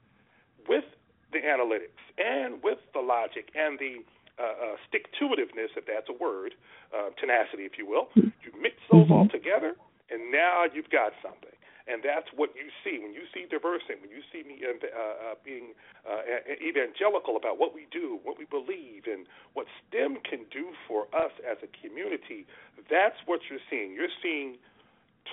with 0.71 0.87
the 1.35 1.43
analytics 1.43 1.99
and 2.23 2.63
with 2.63 2.79
the 2.95 3.03
logic 3.03 3.51
and 3.59 3.83
the 3.83 4.07
uh, 4.39 4.47
uh, 4.47 4.77
stick 4.87 5.11
to 5.19 5.27
itiveness, 5.27 5.75
if 5.75 5.91
that's 5.91 6.07
a 6.07 6.15
word, 6.15 6.55
uh, 6.95 7.11
tenacity, 7.19 7.67
if 7.67 7.75
you 7.75 7.83
will, 7.83 8.07
you 8.15 8.55
mix 8.55 8.79
those 8.95 9.11
all 9.11 9.27
mm-hmm. 9.27 9.35
together, 9.35 9.75
and 10.15 10.31
now 10.31 10.63
you've 10.71 10.89
got 10.95 11.11
something. 11.19 11.51
And 11.91 11.99
that's 12.05 12.31
what 12.37 12.55
you 12.55 12.71
see 12.87 13.03
when 13.03 13.11
you 13.11 13.27
see 13.35 13.51
diversity, 13.51 13.99
when 13.99 14.15
you 14.15 14.23
see 14.31 14.47
me 14.47 14.63
uh, 14.63 14.71
uh, 14.79 15.35
being 15.43 15.75
uh, 16.07 16.23
evangelical 16.63 17.35
about 17.35 17.59
what 17.59 17.75
we 17.75 17.91
do, 17.91 18.21
what 18.23 18.39
we 18.39 18.47
believe, 18.47 19.11
and 19.11 19.27
what 19.59 19.67
STEM 19.89 20.23
can 20.23 20.47
do 20.55 20.71
for 20.87 21.11
us 21.11 21.35
as 21.43 21.59
a 21.67 21.71
community. 21.83 22.47
That's 22.87 23.19
what 23.27 23.41
you're 23.51 23.65
seeing. 23.67 23.97
You're 23.97 24.15
seeing 24.23 24.63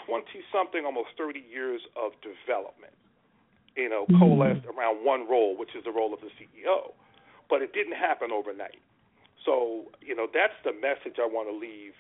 20 0.06 0.25
something, 0.52 0.86
almost 0.86 1.10
30 1.18 1.44
years 1.46 1.82
of 1.96 2.12
development, 2.22 2.94
you 3.75 3.90
know, 3.90 4.06
mm-hmm. 4.06 4.20
coalesced 4.20 4.66
around 4.66 5.04
one 5.04 5.28
role, 5.30 5.58
which 5.58 5.75
is 5.75 5.84
the 5.84 5.92
role 5.92 6.14
of 6.14 6.22
the 6.22 6.32
CEO. 6.36 6.94
But 7.50 7.62
it 7.62 7.74
didn't 7.74 7.96
happen 7.96 8.32
overnight. 8.32 8.82
So, 9.46 9.86
you 10.02 10.16
know, 10.16 10.28
that's 10.32 10.58
the 10.66 10.74
message 10.74 11.22
I 11.22 11.28
want 11.28 11.48
to 11.50 11.56
leave 11.56 11.94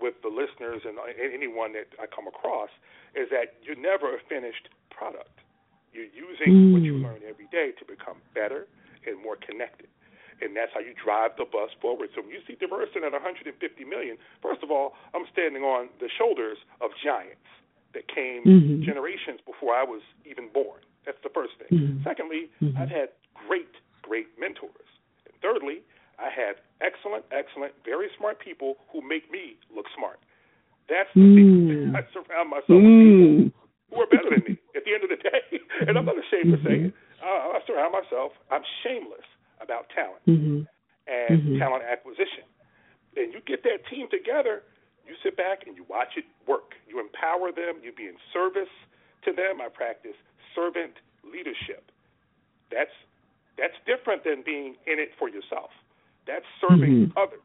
with 0.00 0.14
the 0.22 0.30
listeners 0.30 0.82
and 0.86 0.98
anyone 1.18 1.72
that 1.74 1.90
I 2.00 2.06
come 2.06 2.26
across 2.26 2.70
is 3.14 3.28
that 3.30 3.58
you're 3.62 3.78
never 3.78 4.14
a 4.14 4.18
finished 4.28 4.68
product. 4.90 5.42
You're 5.92 6.10
using 6.10 6.70
mm. 6.70 6.72
what 6.72 6.82
you 6.82 6.94
mm. 6.94 7.04
learn 7.04 7.20
every 7.28 7.46
day 7.52 7.72
to 7.78 7.84
become 7.84 8.18
better 8.34 8.66
and 9.06 9.20
more 9.20 9.36
connected 9.36 9.91
and 10.42 10.56
that's 10.58 10.74
how 10.74 10.80
you 10.80 10.92
drive 10.98 11.38
the 11.38 11.46
bus 11.46 11.70
forward. 11.80 12.10
So 12.14 12.22
when 12.22 12.34
you 12.34 12.42
see 12.46 12.58
Diversant 12.58 13.06
at 13.06 13.14
150 13.14 13.54
million, 13.86 14.18
first 14.42 14.62
of 14.62 14.70
all, 14.70 14.98
I'm 15.14 15.24
standing 15.32 15.62
on 15.62 15.88
the 16.02 16.10
shoulders 16.10 16.58
of 16.82 16.90
giants 16.98 17.46
that 17.94 18.10
came 18.10 18.42
mm-hmm. 18.42 18.82
generations 18.82 19.38
before 19.46 19.74
I 19.74 19.84
was 19.84 20.02
even 20.26 20.48
born. 20.52 20.82
That's 21.06 21.20
the 21.22 21.30
first 21.30 21.54
thing. 21.58 21.70
Mm-hmm. 21.70 22.02
Secondly, 22.02 22.50
mm-hmm. 22.58 22.76
I've 22.76 22.90
had 22.90 23.14
great, 23.34 23.70
great 24.02 24.28
mentors. 24.38 24.90
And 25.26 25.34
thirdly, 25.40 25.86
I 26.18 26.30
have 26.30 26.56
excellent, 26.80 27.24
excellent, 27.30 27.74
very 27.84 28.08
smart 28.18 28.38
people 28.40 28.76
who 28.90 29.02
make 29.02 29.30
me 29.30 29.56
look 29.74 29.86
smart. 29.96 30.18
That's 30.88 31.10
the 31.14 31.22
mm. 31.22 31.94
I 31.98 32.02
surround 32.12 32.50
myself 32.50 32.82
mm. 32.82 32.82
with 32.82 33.54
people 33.54 33.60
who 33.90 33.96
are 34.02 34.10
better 34.10 34.30
than 34.30 34.44
me 34.44 34.58
at 34.74 34.82
the 34.84 34.92
end 34.94 35.04
of 35.06 35.10
the 35.10 35.20
day. 35.20 35.42
and 35.86 35.96
I'm 35.96 36.04
not 36.04 36.18
ashamed 36.18 36.52
to 36.52 36.60
say 36.62 36.90
it. 36.90 36.94
Uh, 37.22 37.54
I 37.54 37.60
surround 37.66 37.94
myself. 37.94 38.32
I'm 38.50 38.62
shameless 38.82 39.26
about 39.62 39.86
talent 39.94 40.24
mm-hmm. 40.26 40.66
and 41.06 41.32
mm-hmm. 41.40 41.58
talent 41.58 41.84
acquisition. 41.86 42.44
And 43.16 43.32
you 43.32 43.40
get 43.46 43.62
that 43.64 43.84
team 43.88 44.08
together, 44.10 44.62
you 45.06 45.14
sit 45.22 45.36
back 45.36 45.66
and 45.66 45.76
you 45.76 45.84
watch 45.88 46.16
it 46.16 46.24
work. 46.46 46.74
You 46.88 47.00
empower 47.00 47.52
them, 47.52 47.82
you 47.82 47.92
be 47.92 48.06
in 48.06 48.16
service 48.32 48.70
to 49.24 49.32
them. 49.32 49.60
I 49.60 49.68
practice 49.68 50.16
servant 50.54 50.94
leadership. 51.24 51.90
That's 52.70 52.92
that's 53.58 53.76
different 53.84 54.24
than 54.24 54.42
being 54.44 54.80
in 54.88 54.96
it 54.96 55.12
for 55.18 55.28
yourself. 55.28 55.70
That's 56.26 56.46
serving 56.60 57.12
mm-hmm. 57.12 57.18
others. 57.18 57.44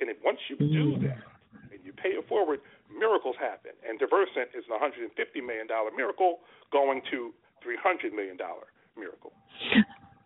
And 0.00 0.10
if, 0.10 0.16
once 0.22 0.38
you 0.48 0.56
do 0.56 0.94
mm-hmm. 0.94 1.06
that 1.06 1.26
and 1.72 1.80
you 1.82 1.92
pay 1.92 2.14
it 2.14 2.28
forward, 2.28 2.60
miracles 2.92 3.34
happen. 3.40 3.72
And 3.82 3.98
Diversant 3.98 4.54
is 4.54 4.64
an 4.70 4.78
$150 4.78 5.10
million 5.42 5.66
miracle 5.96 6.40
going 6.70 7.02
to 7.10 7.32
$300 7.66 8.14
million 8.14 8.38
miracle. 8.96 9.32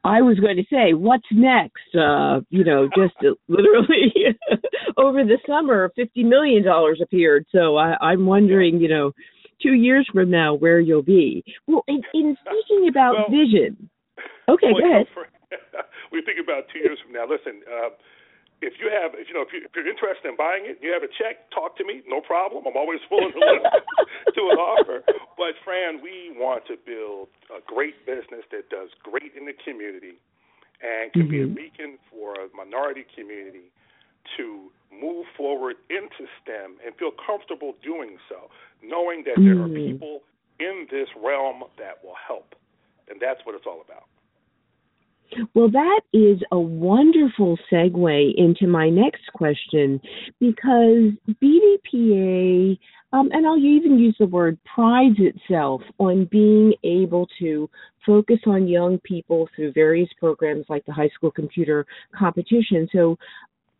I 0.02 0.22
was 0.22 0.38
going 0.38 0.56
to 0.56 0.64
say, 0.70 0.94
what's 0.94 1.26
next? 1.30 1.94
Uh, 1.94 2.40
you 2.50 2.64
know, 2.64 2.88
just 2.96 3.14
literally 3.48 4.14
over 4.96 5.24
the 5.24 5.38
summer, 5.46 5.90
fifty 5.94 6.24
million 6.24 6.64
dollars 6.64 7.00
appeared. 7.02 7.46
So 7.52 7.76
I, 7.76 7.96
I'm 8.00 8.26
wondering, 8.26 8.80
you 8.80 8.88
know, 8.88 9.12
two 9.62 9.74
years 9.74 10.08
from 10.12 10.30
now, 10.30 10.54
where 10.54 10.80
you'll 10.80 11.02
be. 11.02 11.44
Well, 11.66 11.84
in, 11.86 12.02
in 12.14 12.36
speaking 12.40 12.88
about 12.88 13.14
well, 13.14 13.26
vision, 13.30 13.90
okay, 14.48 14.72
well, 14.72 14.80
go 14.80 14.90
ahead. 14.90 15.06
For, 15.12 15.26
we 16.12 16.22
think 16.22 16.38
about 16.42 16.64
two 16.72 16.80
years 16.80 16.98
from 17.04 17.12
now. 17.12 17.24
Listen, 17.28 17.60
uh, 17.68 17.90
if 18.60 18.76
you 18.76 18.92
have, 18.92 19.16
if 19.16 19.28
you 19.28 19.34
know, 19.34 19.40
if, 19.40 19.52
you, 19.56 19.64
if 19.64 19.72
you're 19.72 19.88
interested 19.88 20.28
in 20.28 20.36
buying 20.36 20.68
it, 20.68 20.78
you 20.84 20.92
have 20.92 21.02
a 21.02 21.08
check, 21.08 21.48
talk 21.48 21.80
to 21.80 21.84
me, 21.84 22.04
no 22.04 22.20
problem. 22.20 22.64
I'm 22.68 22.76
always 22.76 23.00
willing 23.08 23.32
to 23.32 23.40
listen 23.40 23.72
to 24.36 24.42
an 24.52 24.58
offer. 24.60 25.00
But 25.40 25.56
Franne, 25.64 26.04
we 26.04 26.36
want 26.36 26.68
to 26.68 26.76
build 26.76 27.32
a 27.48 27.64
great 27.64 28.04
business 28.04 28.44
that 28.52 28.68
does 28.68 28.92
great 29.00 29.32
in 29.32 29.48
the 29.48 29.56
community 29.64 30.20
and 30.84 31.12
can 31.12 31.24
mm-hmm. 31.24 31.32
be 31.32 31.40
a 31.40 31.48
mm-hmm. 31.48 31.56
beacon 31.56 31.90
for 32.12 32.36
a 32.36 32.52
minority 32.52 33.08
community 33.16 33.72
to 34.36 34.68
move 34.92 35.24
forward 35.36 35.76
into 35.88 36.28
STEM 36.44 36.76
and 36.84 36.92
feel 37.00 37.16
comfortable 37.16 37.72
doing 37.80 38.20
so, 38.28 38.52
knowing 38.84 39.24
that 39.24 39.40
mm-hmm. 39.40 39.48
there 39.48 39.58
are 39.64 39.72
mm-hmm. 39.72 39.96
people 39.96 40.20
in 40.60 40.84
this 40.92 41.08
realm 41.16 41.64
that 41.80 42.04
will 42.04 42.16
help. 42.20 42.52
And 43.08 43.16
that's 43.16 43.40
what 43.48 43.56
it's 43.56 43.64
all 43.64 43.80
about. 43.80 44.04
Well, 45.54 45.70
that 45.70 46.00
is 46.12 46.40
a 46.52 46.58
wonderful 46.58 47.58
segue 47.72 48.34
into 48.36 48.66
my 48.66 48.88
next 48.88 49.22
question 49.34 50.00
because 50.38 51.12
BDPA, 51.42 52.78
um, 53.12 53.28
and 53.32 53.46
I'll 53.46 53.58
even 53.58 53.98
use 53.98 54.16
the 54.18 54.26
word 54.26 54.58
prides 54.74 55.18
itself 55.18 55.82
on 55.98 56.26
being 56.26 56.74
able 56.84 57.28
to 57.40 57.68
focus 58.06 58.38
on 58.46 58.66
young 58.68 58.98
people 59.00 59.48
through 59.54 59.72
various 59.72 60.08
programs 60.18 60.64
like 60.68 60.84
the 60.86 60.92
high 60.92 61.10
school 61.14 61.30
computer 61.30 61.86
competition. 62.16 62.88
So 62.92 63.18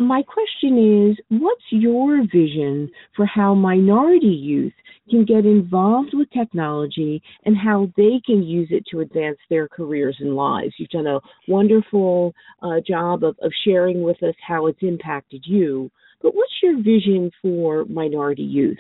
my 0.01 0.23
question 0.23 1.11
is 1.11 1.17
what's 1.29 1.63
your 1.71 2.23
vision 2.23 2.91
for 3.15 3.27
how 3.27 3.55
minority 3.55 4.27
youth 4.27 4.73
can 5.11 5.27
get 5.27 5.45
involved 5.45 6.11
with 6.15 6.31
technology 6.31 7.23
and 7.45 7.55
how 7.57 7.93
they 7.99 8.21
can 8.25 8.43
use 8.43 8.69
it 8.71 8.83
to 8.91 9.01
advance 9.01 9.37
their 9.51 9.69
careers 9.69 10.17
and 10.21 10.35
lives? 10.35 10.73
You've 10.79 10.89
done 10.89 11.07
a 11.07 11.21
wonderful 11.49 12.35
uh, 12.63 12.81
job 12.87 13.23
of, 13.25 13.37
of 13.43 13.53
sharing 13.65 14.03
with 14.03 14.23
us 14.23 14.35
how 14.47 14.69
it's 14.69 14.83
impacted 14.83 15.45
you. 15.47 15.91
But 16.23 16.35
what's 16.35 16.53
your 16.63 16.79
vision 16.79 17.31
for 17.43 17.85
minority 17.85 18.43
youth? 18.43 18.79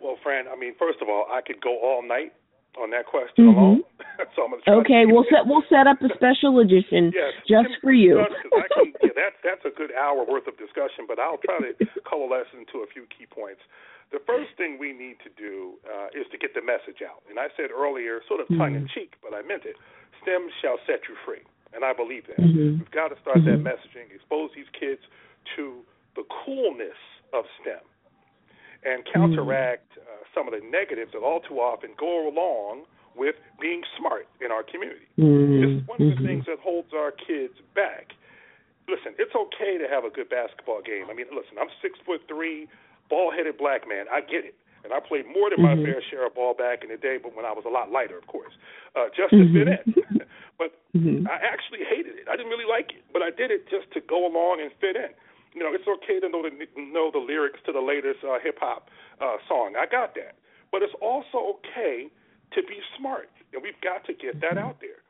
Well, 0.00 0.16
Franne, 0.24 0.46
I 0.50 0.56
mean, 0.56 0.74
first 0.78 0.98
of 1.02 1.08
all, 1.08 1.26
I 1.30 1.40
could 1.40 1.60
go 1.60 1.78
all 1.82 2.06
night 2.06 2.32
on 2.78 2.90
that 2.90 3.06
question 3.06 3.50
mm-hmm. 3.50 3.58
alone. 3.58 3.82
so 4.36 4.46
I'm 4.46 4.54
gonna 4.54 4.78
okay, 4.82 5.02
we'll 5.06 5.26
set 5.26 5.46
we'll 5.46 5.66
set 5.66 5.90
up 5.90 5.98
a 6.02 6.10
special 6.14 6.60
edition 6.60 7.10
yes, 7.16 7.34
just 7.48 7.74
for 7.82 7.92
you. 7.92 8.22
Can, 8.22 8.94
yeah, 9.02 9.14
that's 9.16 9.38
that's 9.42 9.64
a 9.66 9.74
good 9.74 9.90
hour 9.94 10.22
worth 10.22 10.46
of 10.46 10.54
discussion, 10.58 11.08
but 11.08 11.18
I'll 11.18 11.40
try 11.42 11.58
to 11.58 11.72
coalesce 12.06 12.50
into 12.54 12.84
a 12.84 12.88
few 12.90 13.06
key 13.10 13.26
points. 13.26 13.62
The 14.10 14.22
first 14.26 14.50
thing 14.58 14.74
we 14.78 14.90
need 14.90 15.22
to 15.22 15.30
do 15.38 15.78
uh, 15.86 16.10
is 16.10 16.26
to 16.34 16.38
get 16.38 16.50
the 16.50 16.62
message 16.62 16.98
out. 16.98 17.22
And 17.30 17.38
I 17.38 17.46
said 17.54 17.70
earlier, 17.70 18.18
sort 18.26 18.42
of 18.42 18.50
tongue 18.58 18.74
in 18.74 18.90
mm-hmm. 18.90 18.98
cheek, 18.98 19.14
but 19.22 19.30
I 19.30 19.46
meant 19.46 19.62
it. 19.62 19.78
STEM 20.26 20.50
shall 20.58 20.82
set 20.82 21.06
you 21.06 21.14
free, 21.22 21.46
and 21.70 21.86
I 21.86 21.94
believe 21.94 22.26
that. 22.26 22.42
Mm-hmm. 22.42 22.82
We've 22.82 22.90
got 22.90 23.14
to 23.14 23.18
start 23.22 23.46
mm-hmm. 23.46 23.62
that 23.62 23.78
messaging, 23.78 24.10
expose 24.10 24.50
these 24.58 24.66
kids 24.74 24.98
to 25.54 25.86
the 26.18 26.26
coolness 26.26 26.98
of 27.30 27.46
STEM, 27.62 27.86
and 28.84 29.04
counteract 29.12 29.92
uh, 29.98 30.24
some 30.34 30.48
of 30.48 30.54
the 30.54 30.64
negatives 30.64 31.12
that 31.12 31.20
all 31.20 31.40
too 31.40 31.60
often 31.60 31.90
go 31.98 32.28
along 32.28 32.82
with 33.16 33.34
being 33.60 33.82
smart 33.98 34.26
in 34.40 34.50
our 34.50 34.62
community. 34.62 35.06
Mm-hmm. 35.18 35.60
This 35.60 35.70
is 35.82 35.88
one 35.88 36.00
of 36.00 36.08
the 36.08 36.14
mm-hmm. 36.14 36.26
things 36.26 36.44
that 36.46 36.58
holds 36.60 36.94
our 36.94 37.10
kids 37.10 37.54
back. 37.74 38.14
Listen, 38.88 39.14
it's 39.18 39.34
okay 39.34 39.78
to 39.78 39.86
have 39.86 40.04
a 40.04 40.10
good 40.10 40.30
basketball 40.30 40.80
game. 40.82 41.10
I 41.10 41.14
mean, 41.14 41.26
listen, 41.30 41.58
I'm 41.60 41.70
six 41.82 41.98
foot 42.06 42.22
three, 42.26 42.66
ball 43.08 43.30
headed 43.30 43.58
black 43.58 43.86
man. 43.86 44.06
I 44.10 44.20
get 44.20 44.44
it. 44.46 44.54
And 44.82 44.96
I 44.96 45.00
played 45.00 45.28
more 45.28 45.50
than 45.50 45.60
my 45.60 45.76
Mhm. 45.76 45.84
fair 45.84 46.00
share 46.00 46.24
of 46.24 46.34
ball 46.34 46.54
back 46.54 46.82
in 46.82 46.88
the 46.88 46.96
day, 46.96 47.18
but 47.18 47.36
when 47.36 47.44
I 47.44 47.52
was 47.52 47.66
a 47.66 47.68
lot 47.68 47.92
lighter, 47.92 48.16
of 48.16 48.26
course, 48.26 48.56
uh, 48.96 49.10
just 49.12 49.30
to 49.30 49.44
fit 49.52 49.68
in. 49.68 49.84
but 50.58 50.72
Mhm. 50.96 51.28
I 51.28 51.36
actually 51.36 51.84
hated 51.84 52.16
it. 52.16 52.26
I 52.28 52.36
didn't 52.36 52.50
really 52.50 52.64
like 52.64 52.94
it, 52.94 53.04
but 53.12 53.20
I 53.20 53.30
did 53.30 53.50
it 53.50 53.68
just 53.68 53.90
to 53.92 54.00
go 54.00 54.24
along 54.24 54.60
and 54.62 54.72
fit 54.80 54.96
in. 54.96 55.12
You 55.54 55.62
know, 55.66 55.74
it's 55.74 55.88
okay 55.88 56.20
to 56.20 56.28
know 56.28 56.42
the 56.42 56.50
know 56.76 57.10
the 57.10 57.18
lyrics 57.18 57.58
to 57.66 57.72
the 57.72 57.80
latest 57.80 58.22
uh, 58.22 58.38
hip 58.42 58.58
hop 58.60 58.88
uh, 59.20 59.36
song. 59.48 59.74
I 59.78 59.86
got 59.86 60.14
that, 60.14 60.36
but 60.70 60.82
it's 60.82 60.94
also 61.00 61.58
okay 61.58 62.06
to 62.54 62.62
be 62.62 62.78
smart, 62.98 63.30
and 63.52 63.62
we've 63.62 63.80
got 63.82 64.04
to 64.06 64.12
get 64.14 64.40
that 64.40 64.58
out 64.58 64.80
there. 64.80 65.02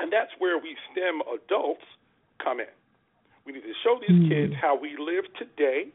And 0.00 0.10
that's 0.12 0.30
where 0.38 0.58
we 0.58 0.76
STEM 0.90 1.22
adults 1.28 1.84
come 2.42 2.58
in. 2.58 2.72
We 3.44 3.52
need 3.52 3.62
to 3.62 3.74
show 3.82 3.98
these 4.00 4.10
Mm. 4.10 4.28
kids 4.28 4.54
how 4.54 4.74
we 4.74 4.96
live 4.96 5.24
today 5.34 5.88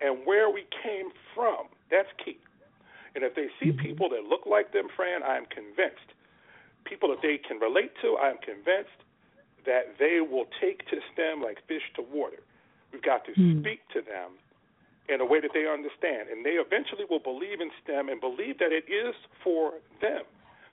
and 0.00 0.26
where 0.26 0.50
we 0.50 0.66
came 0.82 1.10
from. 1.34 1.68
That's 1.90 2.08
key. 2.22 2.38
And 3.14 3.24
if 3.24 3.34
they 3.34 3.48
see 3.58 3.72
people 3.72 4.08
that 4.10 4.24
look 4.24 4.44
like 4.44 4.72
them, 4.72 4.88
Franne, 4.90 5.22
I 5.22 5.36
am 5.36 5.46
convinced, 5.46 6.12
people 6.84 7.08
that 7.10 7.22
they 7.22 7.38
can 7.38 7.58
relate 7.58 7.92
to, 8.02 8.16
I 8.16 8.28
am 8.28 8.38
convinced 8.38 9.00
that 9.64 9.96
they 9.98 10.20
will 10.20 10.46
take 10.60 10.86
to 10.90 11.00
STEM 11.12 11.42
like 11.42 11.64
fish 11.66 11.82
to 11.94 12.02
water. 12.02 12.42
We've 12.92 13.02
got 13.02 13.24
to 13.26 13.34
Hmm. 13.34 13.60
speak 13.60 13.80
to 13.92 14.00
them 14.00 14.38
in 15.08 15.20
a 15.20 15.24
way 15.26 15.40
that 15.40 15.52
they 15.54 15.66
understand, 15.66 16.28
and 16.28 16.44
they 16.44 16.58
eventually 16.58 17.04
will 17.08 17.22
believe 17.22 17.60
in 17.60 17.70
STEM 17.82 18.08
and 18.08 18.20
believe 18.20 18.58
that 18.58 18.72
it 18.72 18.88
is 18.90 19.14
for 19.42 19.74
them. 20.00 20.24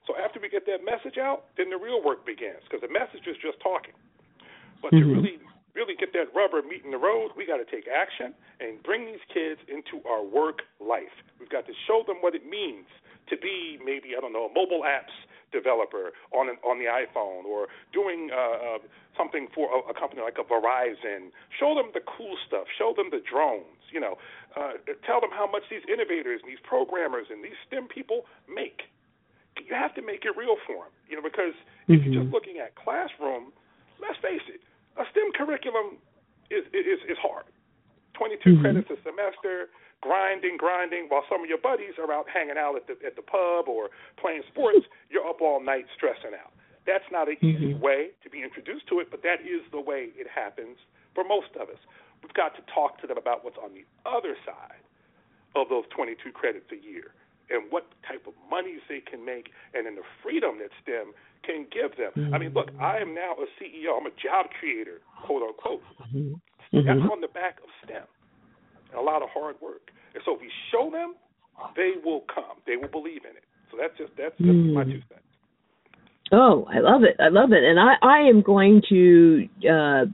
So 0.06 0.16
after 0.16 0.40
we 0.40 0.48
get 0.48 0.66
that 0.66 0.84
message 0.84 1.18
out, 1.18 1.44
then 1.56 1.70
the 1.70 1.78
real 1.78 2.02
work 2.02 2.26
begins 2.26 2.60
because 2.64 2.82
the 2.82 2.92
message 2.92 3.26
is 3.26 3.36
just 3.38 3.60
talking. 3.60 3.94
But 4.82 4.90
to 4.98 5.06
Mhm. 5.06 5.14
really, 5.16 5.38
really 5.74 5.94
get 5.94 6.12
that 6.12 6.34
rubber 6.34 6.62
meeting 6.62 6.90
the 6.90 6.98
road, 6.98 7.32
we 7.36 7.46
got 7.46 7.56
to 7.56 7.64
take 7.64 7.88
action 7.88 8.34
and 8.60 8.82
bring 8.82 9.06
these 9.06 9.22
kids 9.32 9.60
into 9.68 10.04
our 10.06 10.22
work 10.22 10.62
life. 10.78 11.14
We've 11.40 11.48
got 11.48 11.66
to 11.66 11.74
show 11.86 12.02
them 12.06 12.18
what 12.20 12.34
it 12.34 12.44
means 12.44 12.86
to 13.28 13.36
be 13.38 13.78
maybe 13.82 14.16
I 14.16 14.20
don't 14.20 14.32
know 14.32 14.46
a 14.46 14.52
mobile 14.52 14.82
apps 14.84 15.14
developer 15.54 16.10
on 16.34 16.50
an, 16.50 16.58
on 16.66 16.82
the 16.82 16.90
iPhone 16.90 17.46
or 17.46 17.70
doing 17.94 18.34
uh, 18.34 18.36
uh, 18.74 18.78
something 19.16 19.46
for 19.54 19.70
a, 19.70 19.78
a 19.90 19.94
company 19.94 20.20
like 20.20 20.36
a 20.42 20.46
Verizon. 20.46 21.30
Show 21.54 21.78
them 21.78 21.94
the 21.94 22.02
cool 22.02 22.34
stuff. 22.46 22.66
Show 22.76 22.92
them 22.98 23.08
the 23.14 23.22
drones. 23.22 23.78
You 23.94 24.02
know, 24.02 24.18
uh, 24.58 24.74
tell 25.06 25.22
them 25.22 25.30
how 25.30 25.46
much 25.46 25.62
these 25.70 25.86
innovators 25.86 26.42
and 26.42 26.50
these 26.50 26.60
programmers 26.66 27.30
and 27.30 27.38
these 27.46 27.54
STEM 27.70 27.86
people 27.86 28.26
make. 28.50 28.90
You 29.54 29.70
have 29.78 29.94
to 29.94 30.02
make 30.02 30.26
it 30.26 30.34
real 30.36 30.58
for 30.66 30.90
them. 30.90 30.94
You 31.08 31.14
know, 31.16 31.22
because 31.22 31.54
if 31.86 32.02
you're 32.02 32.18
just 32.18 32.26
Mhm. 32.28 32.34
looking 32.34 32.58
at 32.58 32.74
classroom, 32.74 33.52
let's 34.02 34.18
face 34.18 34.42
it, 34.50 34.60
a 34.98 35.06
STEM 35.14 35.30
curriculum 35.38 35.98
is 36.50 36.66
is 36.74 36.98
is 37.06 37.18
hard. 37.18 37.46
22 38.14 38.54
Mhm. 38.54 38.60
credits 38.60 38.90
a 38.90 38.98
semester, 39.02 39.70
grinding, 40.04 40.60
grinding, 40.60 41.08
while 41.08 41.24
some 41.32 41.40
of 41.42 41.48
your 41.48 41.56
buddies 41.58 41.96
are 41.96 42.12
out 42.12 42.28
hanging 42.28 42.60
out 42.60 42.76
at 42.76 42.84
the 42.86 42.94
at 43.06 43.16
the 43.16 43.24
pub 43.24 43.66
or 43.72 43.88
playing 44.20 44.44
sports. 44.52 44.84
you're 45.10 45.24
up 45.26 45.40
all 45.40 45.64
night 45.64 45.86
stressing 45.96 46.36
out. 46.36 46.52
That's 46.84 47.08
not 47.10 47.28
an 47.32 47.40
easy 47.40 47.72
Mhm. 47.72 47.80
way 47.80 48.10
to 48.22 48.28
be 48.28 48.42
introduced 48.44 48.86
to 48.92 49.00
it, 49.00 49.08
but 49.10 49.22
that 49.24 49.40
is 49.40 49.64
the 49.72 49.80
way 49.80 50.12
it 50.20 50.28
happens 50.28 50.76
for 51.16 51.24
most 51.24 51.56
of 51.56 51.70
us. 51.72 51.80
We've 52.22 52.34
got 52.36 52.54
to 52.56 52.62
talk 52.68 53.00
to 53.00 53.06
them 53.08 53.16
about 53.16 53.42
what's 53.44 53.56
on 53.56 53.72
the 53.72 53.84
other 54.04 54.36
side 54.44 54.84
of 55.56 55.68
those 55.70 55.86
22 55.88 56.32
credits 56.32 56.68
a 56.72 56.76
year 56.76 57.14
and 57.48 57.70
what 57.72 57.86
type 58.06 58.26
of 58.26 58.34
monies 58.50 58.80
they 58.88 59.00
can 59.00 59.24
make 59.24 59.52
and 59.72 59.86
then 59.86 59.94
the 59.96 60.04
freedom 60.22 60.58
that 60.58 60.70
STEM 60.82 61.14
can 61.42 61.64
give 61.70 61.96
them. 61.96 62.12
I 62.34 62.38
mean, 62.38 62.52
look, 62.52 62.70
I 62.80 62.98
am 62.98 63.14
now 63.14 63.32
a 63.36 63.46
CEO. 63.60 63.96
I'm 63.96 64.06
a 64.06 64.10
job 64.16 64.50
creator, 64.58 65.00
quote 65.24 65.42
unquote. 65.42 65.82
Mhm. 66.12 66.40
That's 66.72 67.00
Mhm. 67.00 67.10
on 67.10 67.20
the 67.20 67.28
back 67.28 67.60
of 67.62 67.70
STEM. 67.84 68.06
A 68.96 69.00
lot 69.00 69.22
of 69.22 69.28
hard 69.32 69.56
work. 69.60 69.90
And 70.14 70.22
so 70.24 70.34
if 70.34 70.40
we 70.40 70.50
show 70.70 70.90
them, 70.90 71.14
they 71.76 71.92
will 72.04 72.24
come. 72.32 72.58
They 72.66 72.76
will 72.76 72.88
believe 72.88 73.24
in 73.24 73.36
it. 73.36 73.44
So 73.70 73.78
that's 73.80 73.96
just 73.98 74.12
that's, 74.16 74.34
that's 74.38 74.58
my 74.74 74.84
Mm. 74.84 74.92
two 74.92 75.02
cents. 75.08 75.22
Oh, 76.32 76.66
I 76.72 76.78
love 76.80 77.02
it. 77.04 77.16
I 77.20 77.28
love 77.28 77.52
it. 77.52 77.62
And 77.62 77.78
I, 77.78 77.94
I 78.02 78.18
am 78.20 78.42
going 78.42 78.82
to 78.88 79.48
uh, 79.70 80.06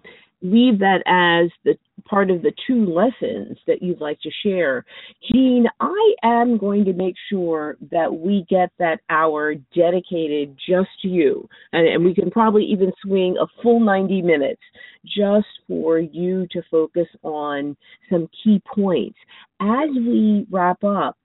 leave 0.43 0.79
that 0.81 1.03
as 1.07 1.51
the 1.65 1.79
part 2.11 2.29
of 2.31 2.43
the 2.43 2.53
two 2.67 2.85
lessons 2.87 3.57
that 3.69 3.81
you'd 3.81 4.01
like 4.01 4.21
to 4.21 4.31
share. 4.45 4.85
Gene, 5.31 5.67
I 5.79 6.15
am 6.25 6.59
going 6.59 6.85
to 6.87 6.93
make 6.93 7.15
sure 7.31 7.77
that 7.93 8.13
we 8.13 8.45
get 8.51 8.71
that 8.81 9.01
hour 9.09 9.55
dedicated 9.75 10.57
just 10.69 10.89
to 11.03 11.09
you. 11.09 11.49
And, 11.73 11.87
and 11.87 12.05
we 12.05 12.13
can 12.13 12.31
probably 12.31 12.65
even 12.65 12.93
swing 13.03 13.37
a 13.41 13.47
full 13.63 13.79
90 13.79 14.23
minutes 14.23 14.61
just 15.05 15.47
for 15.69 16.01
you 16.01 16.49
to 16.51 16.63
focus 16.71 17.07
on 17.23 17.77
some 18.11 18.29
key 18.43 18.61
points. 18.75 19.19
As 19.61 19.89
we 19.95 20.47
wrap 20.51 20.83
up, 20.83 21.17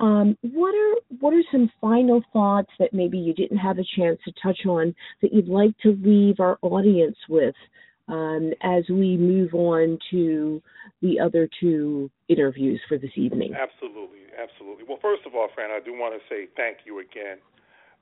um, 0.00 0.36
what 0.40 0.74
are 0.74 0.94
what 1.20 1.32
are 1.32 1.44
some 1.52 1.70
final 1.80 2.22
thoughts 2.32 2.70
that 2.80 2.92
maybe 2.92 3.18
you 3.18 3.32
didn't 3.34 3.58
have 3.58 3.78
a 3.78 3.84
chance 3.96 4.18
to 4.24 4.32
touch 4.42 4.66
on 4.66 4.92
that 5.20 5.32
you'd 5.32 5.48
like 5.48 5.78
to 5.82 5.96
leave 6.02 6.40
our 6.40 6.58
audience 6.62 7.16
with 7.28 7.54
um, 8.08 8.52
as 8.62 8.84
we 8.88 9.16
move 9.16 9.54
on 9.54 9.98
to 10.10 10.62
the 11.00 11.20
other 11.20 11.48
two 11.60 12.10
interviews 12.28 12.80
for 12.88 12.98
this 12.98 13.12
evening? 13.16 13.54
Absolutely, 13.54 14.26
absolutely. 14.36 14.84
Well, 14.88 14.98
first 15.00 15.22
of 15.26 15.34
all, 15.34 15.48
Franne, 15.56 15.70
I 15.70 15.80
do 15.84 15.92
want 15.92 16.14
to 16.14 16.20
say 16.28 16.48
thank 16.56 16.78
you 16.84 17.00
again 17.00 17.38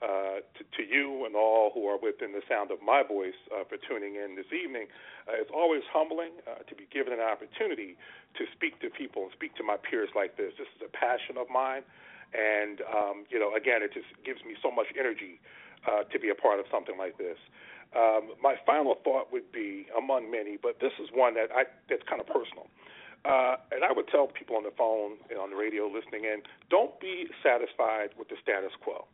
uh, 0.01 0.41
to, 0.57 0.65
to 0.77 0.83
you 0.89 1.27
and 1.27 1.37
all 1.37 1.71
who 1.75 1.85
are 1.85 2.01
within 2.01 2.33
the 2.33 2.41
sound 2.49 2.71
of 2.71 2.81
my 2.81 3.03
voice 3.05 3.37
uh, 3.53 3.65
for 3.69 3.77
tuning 3.77 4.17
in 4.17 4.37
this 4.37 4.49
evening. 4.49 4.89
Uh, 5.29 5.37
it's 5.37 5.53
always 5.53 5.83
humbling 5.93 6.33
uh, 6.49 6.65
to 6.65 6.75
be 6.75 6.89
given 6.89 7.13
an 7.13 7.21
opportunity 7.21 8.01
to 8.33 8.49
speak 8.57 8.81
to 8.81 8.89
people 8.89 9.29
and 9.29 9.33
speak 9.37 9.55
to 9.57 9.63
my 9.63 9.77
peers 9.77 10.09
like 10.17 10.41
this. 10.41 10.57
This 10.57 10.69
is 10.73 10.89
a 10.89 10.93
passion 10.93 11.37
of 11.37 11.53
mine, 11.53 11.85
and 12.33 12.81
um, 12.89 13.29
you 13.29 13.37
know, 13.37 13.53
again, 13.53 13.85
it 13.85 13.93
just 13.93 14.09
gives 14.25 14.41
me 14.41 14.57
so 14.65 14.73
much 14.73 14.89
energy 14.97 15.37
uh, 15.85 16.09
to 16.09 16.17
be 16.17 16.33
a 16.33 16.35
part 16.35 16.61
of 16.61 16.67
something 16.73 16.97
like 16.97 17.19
this. 17.21 17.37
Um, 17.97 18.31
my 18.41 18.55
final 18.65 18.95
thought 19.03 19.33
would 19.33 19.51
be, 19.51 19.87
among 19.99 20.31
many, 20.31 20.57
but 20.57 20.79
this 20.81 20.93
is 21.03 21.09
one 21.13 21.35
that 21.35 21.51
I 21.51 21.65
that's 21.89 22.03
kind 22.09 22.21
of 22.21 22.27
personal. 22.27 22.69
Uh, 23.25 23.57
and 23.73 23.85
I 23.85 23.93
would 23.93 24.09
tell 24.09 24.29
people 24.29 24.57
on 24.57 24.63
the 24.63 24.73
phone 24.79 25.19
and 25.29 25.39
on 25.39 25.51
the 25.51 25.57
radio 25.57 25.87
listening 25.87 26.25
in, 26.25 26.41
don't 26.71 26.99
be 27.01 27.27
satisfied 27.43 28.11
with 28.17 28.29
the 28.29 28.37
status 28.41 28.73
quo. 28.81 29.05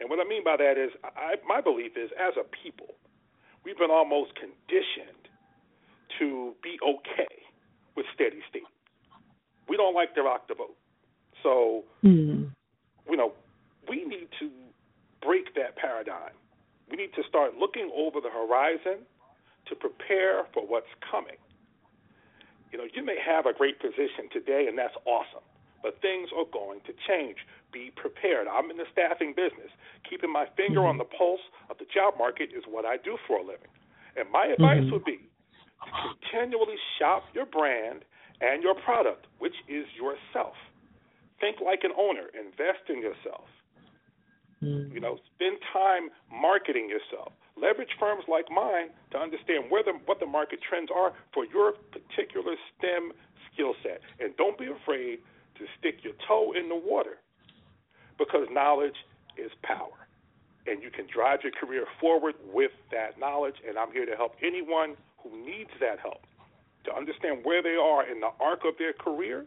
And 0.00 0.08
what 0.08 0.20
I 0.20 0.28
mean 0.28 0.44
by 0.44 0.56
that 0.56 0.78
is, 0.78 0.90
I, 1.04 1.34
my 1.46 1.60
belief 1.60 1.96
is, 1.96 2.10
as 2.16 2.34
a 2.40 2.44
people, 2.44 2.94
we've 3.64 3.76
been 3.76 3.90
almost 3.90 4.32
conditioned 4.36 5.28
to 6.18 6.54
be 6.62 6.78
okay 6.80 7.34
with 7.94 8.06
steady 8.14 8.40
state. 8.48 8.62
We 9.68 9.76
don't 9.76 9.94
like 9.94 10.14
to 10.14 10.22
rock 10.22 10.48
the 10.48 10.54
boat. 10.54 10.76
So, 11.42 11.84
Hmm. 12.02 12.44
you 13.10 13.16
know, 13.16 13.32
we 13.88 14.04
need 14.04 14.28
to 14.38 14.50
break 15.20 15.54
that 15.54 15.76
paradigm. 15.76 16.32
We 16.88 16.96
need 16.96 17.14
to 17.14 17.22
start 17.28 17.58
looking 17.58 17.90
over 17.94 18.20
the 18.20 18.30
horizon 18.30 19.06
to 19.66 19.74
prepare 19.74 20.44
for 20.54 20.62
what's 20.66 20.90
coming. 21.02 21.36
You 22.70 22.78
know, 22.78 22.86
you 22.92 23.04
may 23.04 23.18
have 23.18 23.46
a 23.46 23.52
great 23.52 23.80
position 23.80 24.30
today, 24.32 24.66
and 24.68 24.78
that's 24.78 24.94
awesome, 25.06 25.42
but 25.82 26.00
things 26.02 26.30
are 26.36 26.46
going 26.52 26.80
to 26.86 26.92
change. 27.06 27.38
Be 27.72 27.90
prepared. 27.96 28.46
I'm 28.46 28.70
in 28.70 28.76
the 28.76 28.86
staffing 28.92 29.34
business. 29.34 29.70
Keeping 30.08 30.32
my 30.32 30.46
finger 30.56 30.86
on 30.86 30.98
the 30.98 31.04
pulse 31.04 31.42
of 31.70 31.78
the 31.78 31.86
job 31.86 32.14
market 32.18 32.50
is 32.54 32.64
what 32.66 32.84
I 32.84 32.96
do 32.98 33.18
for 33.26 33.38
a 33.38 33.42
living. 33.42 33.70
And 34.16 34.30
my 34.30 34.46
advice 34.46 34.82
Mhm. 34.84 34.92
would 34.92 35.04
be 35.04 35.18
to 35.18 35.90
continually 36.02 36.78
shop 36.98 37.28
your 37.34 37.46
brand 37.46 38.04
and 38.40 38.62
your 38.62 38.74
product, 38.74 39.26
which 39.38 39.56
is 39.68 39.86
yourself. 39.94 40.56
Think 41.40 41.60
like 41.60 41.84
an 41.84 41.92
owner. 41.96 42.28
Invest 42.28 42.88
in 42.88 43.00
yourself. 43.00 43.48
Hmm. 44.60 44.88
You 44.92 45.00
know, 45.00 45.18
spend 45.34 45.58
time 45.72 46.08
marketing 46.32 46.88
yourself. 46.88 47.32
Leverage 47.56 47.96
firms 47.98 48.24
like 48.28 48.46
mine 48.50 48.88
to 49.12 49.18
understand 49.18 49.64
where 49.70 49.82
the, 49.82 49.92
what 50.04 50.20
the 50.20 50.26
market 50.26 50.60
trends 50.66 50.90
are 50.94 51.12
for 51.32 51.44
your 51.46 51.72
particular 51.92 52.54
STEM 52.76 53.12
skill 53.52 53.74
set. 53.82 54.00
And 54.20 54.36
don't 54.36 54.58
be 54.58 54.66
afraid 54.66 55.20
to 55.56 55.64
stick 55.78 56.04
your 56.04 56.12
toe 56.28 56.52
in 56.52 56.68
the 56.68 56.76
water 56.76 57.16
because 58.18 58.46
knowledge 58.50 58.96
is 59.36 59.50
power. 59.62 60.08
And 60.66 60.82
you 60.82 60.90
can 60.90 61.06
drive 61.06 61.40
your 61.42 61.52
career 61.52 61.86
forward 62.00 62.34
with 62.52 62.72
that 62.92 63.18
knowledge. 63.18 63.56
And 63.66 63.78
I'm 63.78 63.92
here 63.92 64.04
to 64.04 64.16
help 64.16 64.34
anyone 64.42 64.96
who 65.22 65.30
needs 65.44 65.70
that 65.80 66.00
help 66.00 66.24
to 66.84 66.94
understand 66.94 67.40
where 67.44 67.62
they 67.62 67.76
are 67.76 68.08
in 68.08 68.20
the 68.20 68.30
arc 68.40 68.64
of 68.64 68.74
their 68.78 68.92
career 68.92 69.44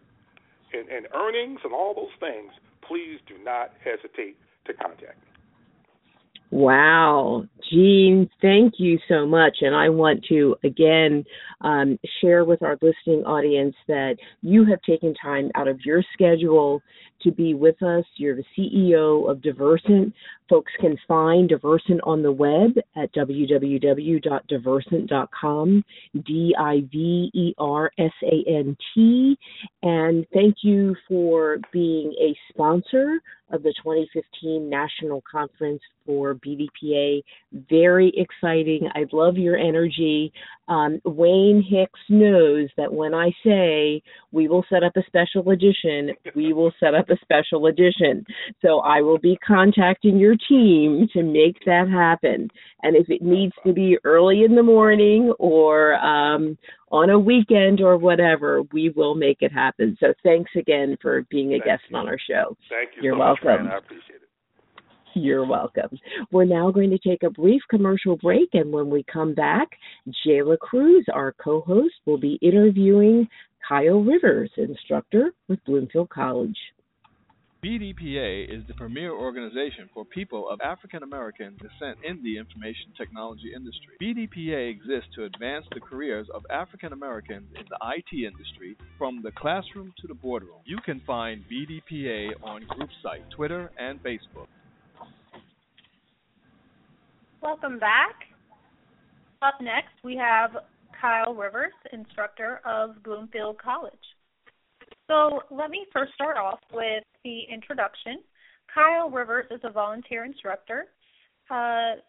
and, 0.73 0.87
and 0.89 1.07
earnings 1.13 1.59
and 1.63 1.73
all 1.73 1.93
those 1.93 2.13
things. 2.19 2.51
Please 2.81 3.19
do 3.27 3.35
not 3.43 3.73
hesitate 3.83 4.37
to 4.69 4.73
contact 4.75 5.17
me. 5.21 5.29
Wow, 6.51 7.45
Gene, 7.69 8.27
thank 8.41 8.75
you 8.79 8.97
so 9.07 9.27
much. 9.27 9.57
And 9.61 9.75
I 9.75 9.89
want 9.89 10.25
to 10.29 10.55
again 10.63 11.23
um, 11.61 11.99
share 12.21 12.43
with 12.43 12.63
our 12.63 12.75
listening 12.81 13.23
audience 13.23 13.75
that 13.87 14.15
you 14.41 14.65
have 14.65 14.81
taken 14.81 15.13
time 15.13 15.51
out 15.53 15.67
of 15.67 15.79
your 15.85 16.03
schedule 16.13 16.81
to 17.23 17.31
be 17.31 17.53
with 17.53 17.81
us. 17.83 18.03
You're 18.15 18.35
the 18.35 18.43
CEO 18.57 19.29
of 19.29 19.37
Diversant. 19.39 20.13
Folks 20.49 20.71
can 20.79 20.97
find 21.07 21.49
Diversant 21.49 21.99
on 22.03 22.23
the 22.23 22.31
web 22.31 22.77
at 22.95 23.13
www.diversant.com, 23.13 25.83
D 26.25 26.55
I 26.57 26.81
V 26.91 27.29
E 27.33 27.53
R 27.57 27.91
S 27.97 28.13
A 28.23 28.43
N 28.47 28.77
T. 28.93 29.37
And 29.83 30.25
thank 30.33 30.57
you 30.63 30.95
for 31.07 31.59
being 31.71 32.13
a 32.19 32.35
sponsor 32.51 33.21
of 33.51 33.63
the 33.63 33.73
2015 33.83 34.69
National 34.69 35.23
Conference 35.29 35.81
for 36.05 36.35
BDPA. 36.35 37.23
Very 37.69 38.13
exciting. 38.15 38.87
I 38.95 39.05
love 39.11 39.37
your 39.37 39.57
energy. 39.57 40.31
Um, 40.67 41.01
Wayne 41.03 41.63
Hicks 41.67 41.99
knows 42.09 42.69
that 42.77 42.93
when 42.93 43.13
I 43.13 43.31
say 43.43 44.01
we 44.31 44.47
will 44.47 44.65
set 44.69 44.83
up 44.83 44.95
a 44.97 45.03
special 45.07 45.49
edition, 45.49 46.11
we 46.35 46.53
will 46.53 46.71
set 46.79 46.93
up 46.93 47.08
a 47.11 47.17
special 47.21 47.67
edition. 47.67 48.25
So 48.61 48.79
I 48.79 49.01
will 49.01 49.17
be 49.17 49.37
contacting 49.45 50.17
your 50.17 50.35
team 50.47 51.07
to 51.13 51.23
make 51.23 51.57
that 51.65 51.89
happen. 51.89 52.49
And 52.83 52.95
if 52.95 53.09
it 53.09 53.21
needs 53.21 53.53
to 53.65 53.73
be 53.73 53.97
early 54.03 54.43
in 54.43 54.55
the 54.55 54.63
morning 54.63 55.33
or 55.39 55.95
um, 55.95 56.57
on 56.91 57.09
a 57.09 57.19
weekend 57.19 57.81
or 57.81 57.97
whatever, 57.97 58.63
we 58.73 58.89
will 58.89 59.15
make 59.15 59.37
it 59.41 59.51
happen. 59.51 59.97
So 59.99 60.13
thanks 60.23 60.51
again 60.55 60.97
for 61.01 61.23
being 61.29 61.49
a 61.49 61.59
Thank 61.59 61.65
guest 61.65 61.83
you. 61.89 61.97
on 61.97 62.07
our 62.07 62.17
show. 62.17 62.57
Thank 62.69 62.91
you 62.95 63.03
You're 63.03 63.13
so 63.13 63.17
much, 63.17 63.39
welcome. 63.43 63.65
Fran. 63.65 63.67
I 63.67 63.77
appreciate 63.77 64.15
it. 64.15 64.29
You're 65.15 65.45
welcome. 65.45 65.97
We're 66.31 66.45
now 66.45 66.71
going 66.71 66.91
to 66.91 66.97
take 66.99 67.23
a 67.23 67.31
brief 67.31 67.61
commercial 67.69 68.15
break, 68.17 68.49
and 68.53 68.71
when 68.71 68.89
we 68.89 69.03
come 69.11 69.33
back, 69.33 69.67
Jala 70.23 70.57
Cruz, 70.57 71.05
our 71.11 71.33
co 71.33 71.61
host, 71.61 71.95
will 72.05 72.19
be 72.19 72.37
interviewing 72.41 73.27
Kyle 73.67 74.03
Rivers, 74.03 74.51
instructor 74.57 75.31
with 75.47 75.63
Bloomfield 75.65 76.09
College. 76.09 76.57
BDPA 77.61 78.57
is 78.57 78.65
the 78.69 78.73
premier 78.75 79.11
organization 79.11 79.89
for 79.93 80.05
people 80.05 80.47
of 80.49 80.61
African 80.61 81.03
American 81.03 81.57
descent 81.57 81.97
in 82.07 82.23
the 82.23 82.37
information 82.37 82.93
technology 82.97 83.51
industry. 83.53 83.97
BDPA 84.01 84.71
exists 84.71 85.09
to 85.15 85.25
advance 85.25 85.65
the 85.73 85.81
careers 85.81 86.27
of 86.33 86.45
African 86.49 86.93
Americans 86.93 87.49
in 87.59 87.65
the 87.69 87.77
IT 87.97 88.25
industry 88.25 88.77
from 88.97 89.21
the 89.21 89.31
classroom 89.31 89.93
to 89.99 90.07
the 90.07 90.13
boardroom. 90.13 90.61
You 90.63 90.77
can 90.85 91.01
find 91.05 91.43
BDPA 91.51 92.29
on 92.41 92.65
group 92.69 92.89
site, 93.03 93.29
Twitter, 93.35 93.69
and 93.77 94.01
Facebook. 94.01 94.47
Welcome 97.41 97.77
back. 97.77 98.15
Up 99.41 99.55
next, 99.59 100.01
we 100.01 100.15
have 100.15 100.51
Kyle 100.99 101.33
Rivers, 101.33 101.73
instructor 101.91 102.61
of 102.63 103.03
Bloomfield 103.03 103.57
College. 103.61 103.93
So 105.09 105.41
let 105.51 105.69
me 105.69 105.85
first 105.91 106.13
start 106.13 106.37
off 106.37 106.59
with 106.71 107.03
the 107.23 107.41
introduction. 107.51 108.19
Kyle 108.73 109.09
Rivers 109.09 109.47
is 109.51 109.61
a 109.63 109.71
volunteer 109.71 110.25
instructor. 110.25 110.85
Uh, 111.49 112.01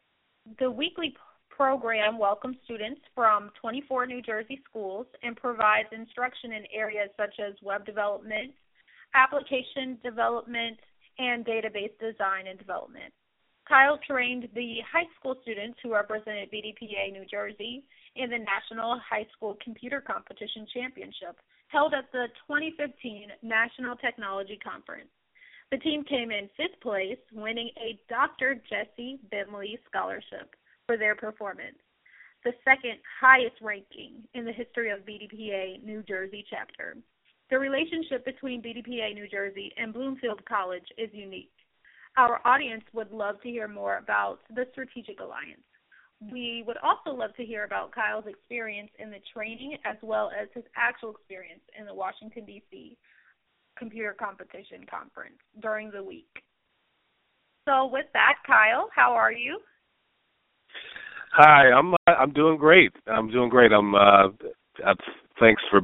the 0.59 0.71
weekly 0.71 1.15
program 1.49 2.19
welcomes 2.19 2.57
students 2.65 3.01
from 3.15 3.51
24 3.61 4.07
New 4.07 4.23
Jersey 4.23 4.61
schools 4.69 5.07
and 5.23 5.37
provides 5.37 5.89
instruction 5.93 6.53
in 6.53 6.65
areas 6.73 7.11
such 7.17 7.35
as 7.39 7.55
web 7.63 7.85
development, 7.85 8.53
application 9.15 9.99
development, 10.03 10.79
and 11.19 11.45
database 11.45 11.93
design 12.01 12.47
and 12.49 12.59
development. 12.59 13.13
Kyle 13.69 13.99
trained 14.07 14.49
the 14.55 14.79
high 14.91 15.07
school 15.19 15.37
students 15.43 15.79
who 15.83 15.93
represented 15.93 16.51
BDPA 16.51 17.13
New 17.13 17.25
Jersey 17.31 17.85
in 18.17 18.31
the 18.31 18.39
National 18.39 18.99
High 18.99 19.27
School 19.37 19.57
Computer 19.63 20.01
Competition 20.01 20.67
Championship 20.75 21.37
held 21.71 21.95
at 21.95 22.11
the 22.13 22.27
2015 22.47 23.29
National 23.43 23.97
Technology 23.97 24.59
Conference. 24.63 25.09
The 25.71 25.79
team 25.79 26.03
came 26.05 26.31
in 26.31 26.51
fifth 26.57 26.81
place, 26.83 27.19
winning 27.33 27.71
a 27.79 27.99
Dr. 28.09 28.61
Jesse 28.69 29.21
Bemley 29.31 29.79
Scholarship 29.89 30.57
for 30.87 30.97
their 30.97 31.15
performance, 31.15 31.79
the 32.45 32.53
second 32.65 32.99
highest 33.21 33.57
ranking 33.63 34.25
in 34.35 34.45
the 34.45 34.53
history 34.53 34.91
of 34.91 35.07
BDPA 35.07 35.85
New 35.85 36.03
Jersey 36.03 36.45
chapter. 36.51 36.97
The 37.51 37.59
relationship 37.59 38.25
between 38.25 38.63
BDPA 38.63 39.15
New 39.15 39.29
Jersey 39.29 39.73
and 39.77 39.93
Bloomfield 39.93 40.45
College 40.47 40.87
is 40.99 41.11
unique. 41.13 41.53
Our 42.17 42.41
audience 42.45 42.85
would 42.93 43.13
love 43.13 43.41
to 43.43 43.49
hear 43.49 43.69
more 43.69 43.99
about 43.99 44.41
the 44.55 44.67
strategic 44.73 45.21
alliance. 45.21 45.63
We 46.21 46.63
would 46.67 46.77
also 46.83 47.17
love 47.17 47.35
to 47.37 47.45
hear 47.45 47.65
about 47.65 47.93
Kyle's 47.93 48.27
experience 48.27 48.91
in 48.99 49.11
the 49.11 49.21
training 49.33 49.79
as 49.87 49.97
well 50.03 50.31
as 50.39 50.49
his 50.55 50.65
actual 50.77 51.13
experience 51.13 51.63
in 51.79 51.87
the 51.87 51.95
Washington, 51.95 52.45
D.C. 52.45 52.99
Computer 53.79 54.15
Competition 54.19 54.85
Conference 54.91 55.39
during 55.63 55.91
the 55.91 56.03
week. 56.03 56.29
So, 57.67 57.87
with 57.87 58.07
that, 58.13 58.35
Kyle, 58.47 58.91
how 58.95 59.13
are 59.13 59.33
you? 59.33 59.61
Hi, 61.33 61.71
I'm 61.71 61.95
uh, 61.95 61.97
I'm 62.07 62.33
doing 62.33 62.59
great. 62.59 62.93
I'm 63.07 63.31
doing 63.31 63.49
great. 63.49 63.73
I'm 63.73 63.95
uh 63.95 64.29
uh, 64.85 64.95
thanks 65.39 65.63
for 65.71 65.81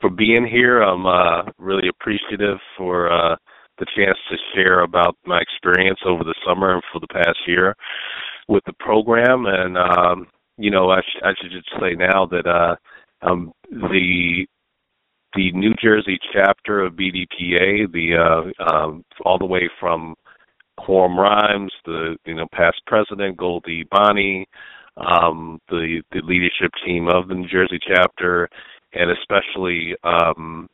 for 0.00 0.08
being 0.08 0.46
here. 0.46 0.80
I'm 0.80 1.06
uh 1.06 1.50
really 1.58 1.88
appreciative 1.88 2.58
for 2.78 3.12
uh 3.12 3.36
the 3.78 3.86
chance 3.96 4.16
to 4.30 4.36
share 4.54 4.80
about 4.80 5.16
my 5.26 5.38
experience 5.40 5.98
over 6.06 6.24
the 6.24 6.34
summer 6.46 6.74
and 6.74 6.82
for 6.92 7.00
the 7.00 7.08
past 7.08 7.36
year 7.46 7.74
with 8.48 8.64
the 8.66 8.72
program 8.80 9.46
and 9.46 9.76
um 9.76 10.26
you 10.58 10.70
know 10.70 10.90
I, 10.90 11.00
sh- 11.00 11.22
I 11.24 11.32
should 11.40 11.52
just 11.52 11.68
say 11.80 11.94
now 11.94 12.26
that 12.26 12.46
uh 12.46 12.76
um 13.22 13.52
the 13.70 14.46
the 15.34 15.52
New 15.52 15.74
Jersey 15.82 16.18
chapter 16.32 16.80
of 16.82 16.94
BDPA 16.94 17.92
the 17.92 18.16
uh 18.16 18.64
um 18.72 19.04
all 19.24 19.38
the 19.38 19.46
way 19.46 19.68
from 19.80 20.14
Quorum 20.78 21.18
Rhymes, 21.18 21.72
the 21.84 22.16
you 22.24 22.34
know 22.34 22.46
past 22.52 22.80
president 22.86 23.36
Goldie 23.36 23.84
Bonney, 23.90 24.46
um, 24.96 25.60
the 25.68 26.02
the 26.12 26.20
leadership 26.22 26.72
team 26.84 27.08
of 27.08 27.28
the 27.28 27.34
New 27.34 27.48
Jersey 27.48 27.78
chapter, 27.86 28.48
and 28.92 29.10
especially 29.10 29.94
um, 30.04 30.68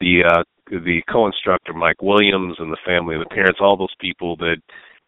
the 0.00 0.24
uh, 0.24 0.42
the 0.70 1.02
co-instructor 1.10 1.72
Mike 1.72 2.02
Williams 2.02 2.56
and 2.58 2.72
the 2.72 2.78
family 2.84 3.14
and 3.14 3.24
the 3.24 3.34
parents, 3.34 3.60
all 3.60 3.76
those 3.76 3.94
people 4.00 4.36
that 4.36 4.56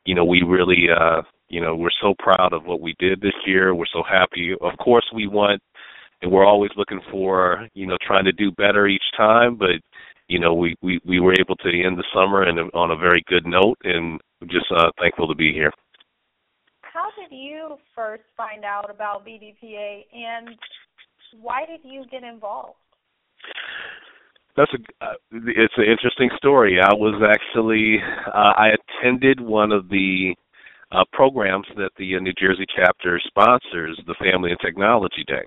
you 0.04 0.14
know 0.14 0.24
we 0.24 0.42
really 0.42 0.86
uh, 0.90 1.22
you 1.48 1.60
know 1.60 1.76
we're 1.76 1.88
so 2.00 2.14
proud 2.18 2.52
of 2.52 2.64
what 2.64 2.80
we 2.80 2.94
did 2.98 3.20
this 3.20 3.34
year. 3.46 3.74
We're 3.74 3.86
so 3.92 4.02
happy. 4.02 4.52
Of 4.60 4.76
course, 4.78 5.06
we 5.14 5.26
want 5.26 5.62
and 6.22 6.30
we're 6.30 6.46
always 6.46 6.70
looking 6.76 7.00
for 7.10 7.68
you 7.74 7.86
know 7.86 7.96
trying 8.06 8.24
to 8.24 8.32
do 8.32 8.50
better 8.52 8.86
each 8.86 9.02
time, 9.16 9.56
but 9.56 9.80
you 10.28 10.38
know 10.38 10.54
we 10.54 10.76
we 10.82 11.00
we 11.04 11.20
were 11.20 11.34
able 11.38 11.56
to 11.56 11.68
end 11.68 11.98
the 11.98 12.04
summer 12.14 12.42
and 12.42 12.58
on 12.74 12.90
a 12.90 12.96
very 12.96 13.22
good 13.28 13.46
note, 13.46 13.78
and 13.84 14.20
just 14.48 14.66
uh, 14.74 14.90
thankful 15.00 15.28
to 15.28 15.34
be 15.34 15.52
here. 15.52 15.72
How 16.82 17.08
did 17.20 17.36
you 17.36 17.76
first 17.94 18.22
find 18.36 18.64
out 18.64 18.90
about 18.90 19.26
BDPA 19.26 20.04
and 20.14 20.56
why 21.40 21.66
did 21.66 21.80
you 21.84 22.04
get 22.10 22.22
involved? 22.22 22.78
That's 24.56 24.72
a 24.72 25.04
uh, 25.04 25.12
it's 25.32 25.74
an 25.76 25.84
interesting 25.84 26.30
story. 26.38 26.78
I 26.80 26.94
was 26.94 27.22
actually 27.22 27.98
uh, 28.26 28.52
I 28.56 28.70
attended 28.70 29.40
one 29.40 29.72
of 29.72 29.90
the 29.90 30.34
uh, 30.92 31.04
programs 31.12 31.66
that 31.76 31.90
the 31.98 32.16
uh, 32.16 32.20
New 32.20 32.32
Jersey 32.38 32.66
chapter 32.74 33.20
sponsors, 33.26 34.00
the 34.06 34.14
Family 34.20 34.50
and 34.50 34.60
Technology 34.60 35.24
Day, 35.26 35.44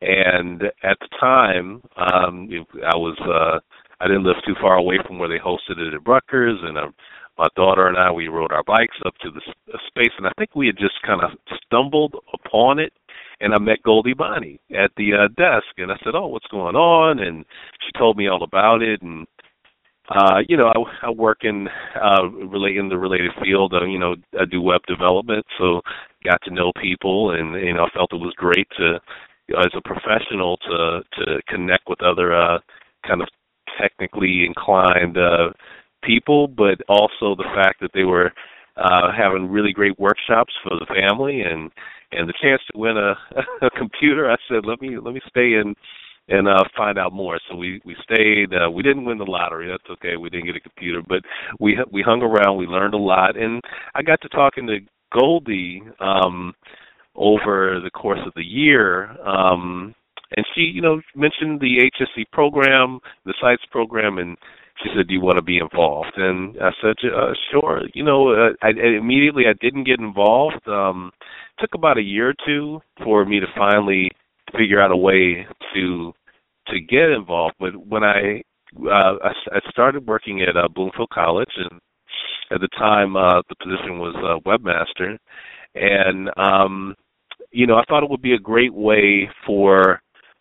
and 0.00 0.62
at 0.82 0.98
the 1.00 1.08
time 1.20 1.82
um, 1.96 2.48
I 2.84 2.96
was 2.96 3.16
uh, 3.22 3.58
I 4.00 4.06
didn't 4.06 4.24
live 4.24 4.36
too 4.46 4.54
far 4.60 4.76
away 4.76 4.98
from 5.06 5.18
where 5.18 5.28
they 5.28 5.38
hosted 5.38 5.78
it 5.78 5.94
at 5.94 6.06
Rutgers, 6.06 6.58
and 6.62 6.78
uh, 6.78 6.88
my 7.38 7.46
daughter 7.56 7.86
and 7.88 7.96
I 7.96 8.10
we 8.10 8.28
rode 8.28 8.52
our 8.52 8.64
bikes 8.64 8.96
up 9.06 9.14
to 9.22 9.30
the 9.30 9.40
s- 9.46 9.80
space, 9.88 10.12
and 10.18 10.26
I 10.26 10.32
think 10.38 10.54
we 10.54 10.66
had 10.66 10.78
just 10.78 11.00
kind 11.04 11.22
of 11.22 11.30
stumbled 11.66 12.14
upon 12.34 12.78
it 12.78 12.92
and 13.40 13.54
I 13.54 13.58
met 13.58 13.82
Goldie 13.82 14.14
Bonnie 14.14 14.60
at 14.76 14.90
the 14.96 15.12
uh, 15.14 15.28
desk, 15.36 15.66
and 15.78 15.92
I 15.92 15.96
said, 16.04 16.14
"Oh, 16.14 16.26
what's 16.26 16.46
going 16.48 16.76
on?" 16.76 17.20
And 17.20 17.44
she 17.80 17.98
told 17.98 18.16
me 18.16 18.28
all 18.28 18.42
about 18.42 18.82
it, 18.82 19.02
and 19.02 19.26
uh, 20.10 20.40
you 20.48 20.56
know, 20.56 20.68
I, 20.68 21.06
I 21.06 21.10
work 21.10 21.38
in 21.42 21.68
uh, 22.00 22.24
in 22.24 22.88
the 22.88 22.98
related 22.98 23.30
field. 23.42 23.74
Uh, 23.74 23.84
you 23.84 23.98
know, 23.98 24.16
I 24.40 24.44
do 24.44 24.62
web 24.62 24.80
development, 24.86 25.44
so 25.58 25.82
got 26.24 26.40
to 26.44 26.54
know 26.54 26.72
people, 26.80 27.32
and 27.32 27.54
you 27.54 27.74
know, 27.74 27.84
I 27.84 27.90
felt 27.90 28.12
it 28.12 28.16
was 28.16 28.32
great 28.36 28.68
to, 28.78 29.00
as 29.58 29.72
a 29.76 29.82
professional, 29.82 30.56
to 30.58 31.00
to 31.18 31.42
connect 31.48 31.88
with 31.88 32.02
other 32.02 32.34
uh, 32.34 32.58
kind 33.06 33.20
of 33.20 33.28
technically 33.78 34.44
inclined 34.46 35.18
uh, 35.18 35.50
people, 36.02 36.48
but 36.48 36.80
also 36.88 37.34
the 37.36 37.50
fact 37.54 37.80
that 37.80 37.90
they 37.92 38.04
were 38.04 38.32
uh, 38.76 39.12
having 39.16 39.50
really 39.50 39.72
great 39.72 39.98
workshops 39.98 40.54
for 40.62 40.78
the 40.78 40.86
family 40.86 41.42
and 41.42 41.70
and 42.12 42.26
the 42.26 42.34
chance 42.40 42.62
to 42.72 42.78
win 42.78 42.96
a, 42.96 43.14
a 43.66 43.70
computer. 43.76 44.30
I 44.30 44.36
said, 44.48 44.64
let 44.64 44.80
me 44.80 44.96
let 44.98 45.12
me 45.12 45.20
stay 45.28 45.54
and 45.54 45.76
and 46.28 46.48
uh 46.48 46.64
find 46.76 46.98
out 46.98 47.12
more. 47.12 47.38
So 47.48 47.56
we 47.56 47.80
we 47.84 47.96
stayed. 48.02 48.52
Uh, 48.54 48.70
we 48.70 48.82
didn't 48.82 49.04
win 49.04 49.18
the 49.18 49.24
lottery. 49.24 49.68
That's 49.68 49.90
okay. 49.98 50.16
We 50.16 50.30
didn't 50.30 50.46
get 50.46 50.56
a 50.56 50.60
computer, 50.60 51.02
but 51.06 51.22
we 51.58 51.78
we 51.90 52.02
hung 52.02 52.22
around. 52.22 52.58
We 52.58 52.66
learned 52.66 52.94
a 52.94 52.98
lot, 52.98 53.36
and 53.36 53.62
I 53.94 54.02
got 54.02 54.20
to 54.22 54.28
talking 54.28 54.66
to 54.66 54.78
Goldie 55.18 55.82
um 56.00 56.54
over 57.14 57.80
the 57.82 57.90
course 57.90 58.20
of 58.26 58.32
the 58.34 58.44
year. 58.44 59.10
Um 59.26 59.94
and 60.36 60.44
she, 60.54 60.60
you 60.60 60.82
know, 60.82 61.00
mentioned 61.14 61.60
the 61.60 61.90
HSC 61.98 62.24
program, 62.32 63.00
the 63.24 63.32
sites 63.40 63.62
program, 63.70 64.18
and 64.18 64.36
she 64.82 64.90
said, 64.94 65.08
"Do 65.08 65.14
you 65.14 65.20
want 65.20 65.36
to 65.38 65.42
be 65.42 65.58
involved?" 65.58 66.12
And 66.16 66.56
I 66.60 66.70
said, 66.82 66.96
uh, 67.10 67.32
"Sure." 67.50 67.82
You 67.94 68.04
know, 68.04 68.28
uh, 68.32 68.50
I, 68.62 68.68
I 68.68 68.96
immediately 68.98 69.44
I 69.48 69.54
didn't 69.54 69.84
get 69.84 69.98
involved. 70.00 70.66
Um, 70.68 71.12
took 71.58 71.74
about 71.74 71.98
a 71.98 72.02
year 72.02 72.28
or 72.30 72.34
two 72.46 72.80
for 73.02 73.24
me 73.24 73.40
to 73.40 73.46
finally 73.56 74.10
figure 74.56 74.80
out 74.80 74.90
a 74.90 74.96
way 74.96 75.46
to 75.74 76.12
to 76.68 76.80
get 76.80 77.10
involved. 77.10 77.54
But 77.58 77.76
when 77.86 78.04
I 78.04 78.42
uh, 78.76 79.16
I, 79.22 79.32
I 79.52 79.70
started 79.70 80.06
working 80.06 80.42
at 80.42 80.56
uh, 80.56 80.68
Bloomfield 80.68 81.10
College, 81.10 81.52
and 81.56 81.80
at 82.50 82.60
the 82.60 82.68
time 82.78 83.16
uh, 83.16 83.42
the 83.48 83.56
position 83.62 83.98
was 83.98 84.14
uh, 84.16 84.48
webmaster, 84.48 85.16
and 85.74 86.30
um, 86.36 86.94
you 87.50 87.66
know 87.66 87.76
I 87.76 87.84
thought 87.88 88.02
it 88.02 88.10
would 88.10 88.22
be 88.22 88.34
a 88.34 88.38
great 88.38 88.74
way 88.74 89.28
for 89.46 90.00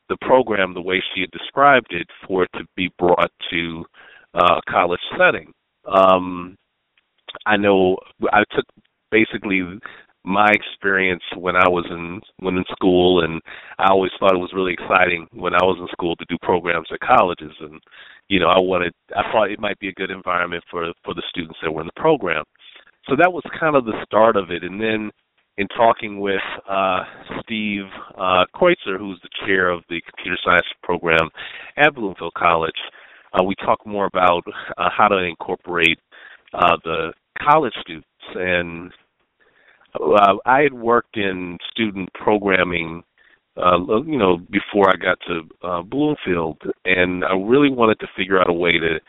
the 0.09 0.17
program, 0.21 0.73
the 0.73 0.81
way 0.81 1.01
she 1.13 1.21
had 1.21 1.31
described 1.31 1.87
it, 1.91 2.07
for 2.27 2.43
it 2.43 2.49
to 2.53 2.65
be 2.75 2.89
brought 2.97 3.31
to 3.49 3.85
uh, 4.33 4.59
college 4.69 5.01
setting. 5.17 5.51
Um, 5.85 6.55
I 7.45 7.57
know 7.57 7.97
I 8.31 8.43
took 8.55 8.65
basically 9.11 9.79
my 10.23 10.47
experience 10.51 11.23
when 11.37 11.55
I 11.55 11.67
was 11.69 11.85
in 11.89 12.21
when 12.39 12.57
in 12.57 12.65
school, 12.71 13.23
and 13.23 13.41
I 13.79 13.91
always 13.91 14.11
thought 14.19 14.33
it 14.33 14.39
was 14.39 14.53
really 14.53 14.73
exciting 14.73 15.27
when 15.31 15.53
I 15.53 15.63
was 15.63 15.77
in 15.79 15.87
school 15.91 16.15
to 16.15 16.25
do 16.27 16.37
programs 16.41 16.87
at 16.91 16.99
colleges, 16.99 17.53
and 17.59 17.79
you 18.27 18.39
know 18.39 18.47
I 18.47 18.59
wanted 18.59 18.93
I 19.15 19.23
thought 19.31 19.51
it 19.51 19.59
might 19.59 19.79
be 19.79 19.89
a 19.89 19.93
good 19.93 20.11
environment 20.11 20.63
for 20.69 20.91
for 21.03 21.13
the 21.13 21.23
students 21.29 21.59
that 21.63 21.71
were 21.71 21.81
in 21.81 21.87
the 21.87 22.01
program. 22.01 22.43
So 23.09 23.15
that 23.15 23.31
was 23.31 23.43
kind 23.57 23.75
of 23.75 23.85
the 23.85 24.03
start 24.05 24.35
of 24.35 24.51
it, 24.51 24.63
and 24.63 24.81
then 24.81 25.11
in 25.57 25.67
talking 25.69 26.19
with 26.19 26.41
uh, 26.69 27.03
Steve 27.41 27.85
uh, 28.15 28.45
Kreutzer, 28.55 28.97
who's 28.99 29.19
the 29.23 29.45
chair 29.45 29.69
of 29.69 29.81
the 29.89 30.01
computer 30.01 30.37
science 30.43 30.67
program 30.83 31.29
at 31.77 31.95
Bloomfield 31.95 32.33
College, 32.35 32.77
uh, 33.33 33.43
we 33.43 33.55
talked 33.55 33.85
more 33.85 34.05
about 34.05 34.43
uh, 34.77 34.89
how 34.95 35.07
to 35.07 35.17
incorporate 35.17 35.99
uh, 36.53 36.77
the 36.83 37.11
college 37.41 37.73
students. 37.81 38.07
And 38.35 38.91
uh, 39.95 40.35
I 40.45 40.61
had 40.61 40.73
worked 40.73 41.17
in 41.17 41.57
student 41.71 42.09
programming, 42.13 43.03
uh, 43.57 43.79
you 44.05 44.17
know, 44.17 44.37
before 44.51 44.89
I 44.89 44.95
got 44.95 45.17
to 45.27 45.67
uh, 45.67 45.81
Bloomfield, 45.81 46.61
and 46.85 47.23
I 47.23 47.33
really 47.33 47.71
wanted 47.71 47.99
to 47.99 48.07
figure 48.15 48.39
out 48.39 48.49
a 48.49 48.53
way 48.53 48.73
to 48.73 48.99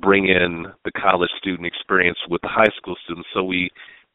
bring 0.00 0.26
in 0.26 0.66
the 0.84 0.92
college 0.92 1.30
student 1.38 1.66
experience 1.66 2.18
with 2.28 2.42
the 2.42 2.48
high 2.48 2.70
school 2.76 2.96
students. 3.04 3.28
So 3.34 3.42
we 3.42 3.70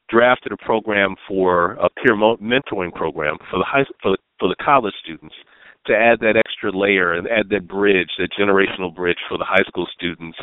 drafted 0.09 0.51
a 0.51 0.57
program 0.57 1.15
for 1.27 1.73
a 1.73 1.89
peer 1.89 2.15
mentoring 2.15 2.93
program 2.93 3.37
for 3.49 3.57
the 3.57 3.65
high 3.65 3.85
for 4.03 4.17
for 4.39 4.49
the 4.49 4.55
college 4.63 4.93
students 5.03 5.35
to 5.87 5.93
add 5.95 6.19
that 6.19 6.37
extra 6.37 6.71
layer 6.71 7.13
and 7.13 7.27
add 7.27 7.49
that 7.49 7.67
bridge, 7.67 8.09
that 8.19 8.29
generational 8.37 8.93
bridge 8.93 9.17
for 9.27 9.37
the 9.37 9.45
high 9.45 9.63
school 9.67 9.87
students 9.91 10.37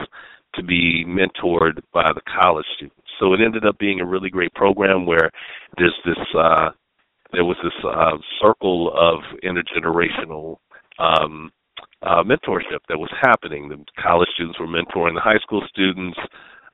to 0.54 0.62
be 0.62 1.04
mentored 1.06 1.80
by 1.92 2.11
the 2.14 2.22
college 2.40 2.66
students. 2.76 2.96
So 3.18 3.32
it 3.34 3.40
ended 3.44 3.66
up 3.66 3.78
being 3.78 4.00
a 4.00 4.06
really 4.06 4.30
great 4.30 4.54
program 4.54 5.06
where 5.06 5.30
there's 5.76 5.96
this 6.04 6.18
uh, 6.38 6.70
there 7.32 7.44
was 7.44 7.56
this 7.62 7.72
uh, 7.84 8.16
circle 8.40 8.92
of 8.96 9.20
intergenerational 9.44 10.56
um, 10.98 11.50
uh, 12.02 12.22
mentorship 12.22 12.80
that 12.88 12.98
was 12.98 13.11
happening. 13.20 13.68
The 13.68 13.84
college 14.00 14.28
students 14.34 14.58
were 14.58 14.66
mentoring 14.66 15.14
the 15.14 15.20
high 15.20 15.38
school 15.42 15.62
students. 15.68 16.18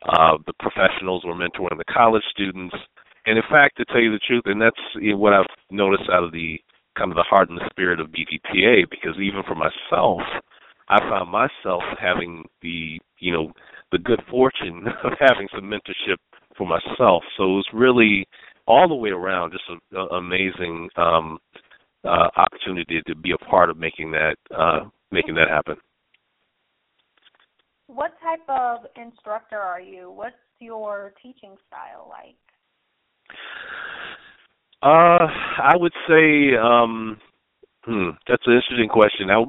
Uh, 0.06 0.36
the 0.46 0.52
professionals 0.60 1.24
were 1.24 1.34
mentoring 1.34 1.78
the 1.78 1.92
college 1.92 2.22
students. 2.30 2.74
And 3.26 3.38
in 3.38 3.44
fact, 3.50 3.78
to 3.78 3.84
tell 3.86 4.00
you 4.00 4.12
the 4.12 4.20
truth, 4.26 4.42
and 4.46 4.60
that's 4.60 4.76
what 5.16 5.32
I've 5.32 5.46
noticed 5.70 6.10
out 6.12 6.24
of 6.24 6.32
the 6.32 6.60
kind 6.96 7.10
of 7.10 7.16
the 7.16 7.24
heart 7.28 7.48
and 7.48 7.58
the 7.58 7.68
spirit 7.70 8.00
of 8.00 8.08
BDPA, 8.08 8.88
because 8.90 9.16
even 9.18 9.42
for 9.46 9.56
myself, 9.56 10.20
I 10.88 11.00
found 11.00 11.30
myself 11.30 11.82
having 11.98 12.44
the 12.60 13.00
you 13.24 13.32
know 13.32 13.50
the 13.90 13.98
good 13.98 14.22
fortune 14.30 14.84
of 15.04 15.12
having 15.18 15.48
some 15.54 15.64
mentorship 15.64 16.16
for 16.56 16.66
myself. 16.66 17.22
So 17.36 17.44
it 17.44 17.56
was 17.56 17.68
really 17.72 18.26
all 18.66 18.86
the 18.88 18.94
way 18.94 19.10
around 19.10 19.52
just 19.52 19.64
an 19.68 20.08
amazing 20.12 20.88
um, 20.96 21.38
uh, 22.04 22.28
opportunity 22.36 23.00
to 23.06 23.14
be 23.14 23.32
a 23.32 23.38
part 23.38 23.70
of 23.70 23.78
making 23.78 24.12
that 24.12 24.36
uh, 24.56 24.80
making 25.10 25.34
that 25.36 25.48
happen. 25.48 25.76
What 27.86 28.12
type 28.22 28.46
of 28.48 28.86
instructor 28.96 29.58
are 29.58 29.80
you? 29.80 30.10
What's 30.10 30.36
your 30.58 31.12
teaching 31.22 31.56
style 31.66 32.08
like? 32.08 32.36
Uh, 34.82 35.26
I 35.62 35.76
would 35.76 35.92
say 36.08 36.56
um, 36.56 37.18
hmm, 37.84 38.10
that's 38.28 38.42
an 38.46 38.54
interesting 38.54 38.88
question. 38.88 39.30
I 39.30 39.44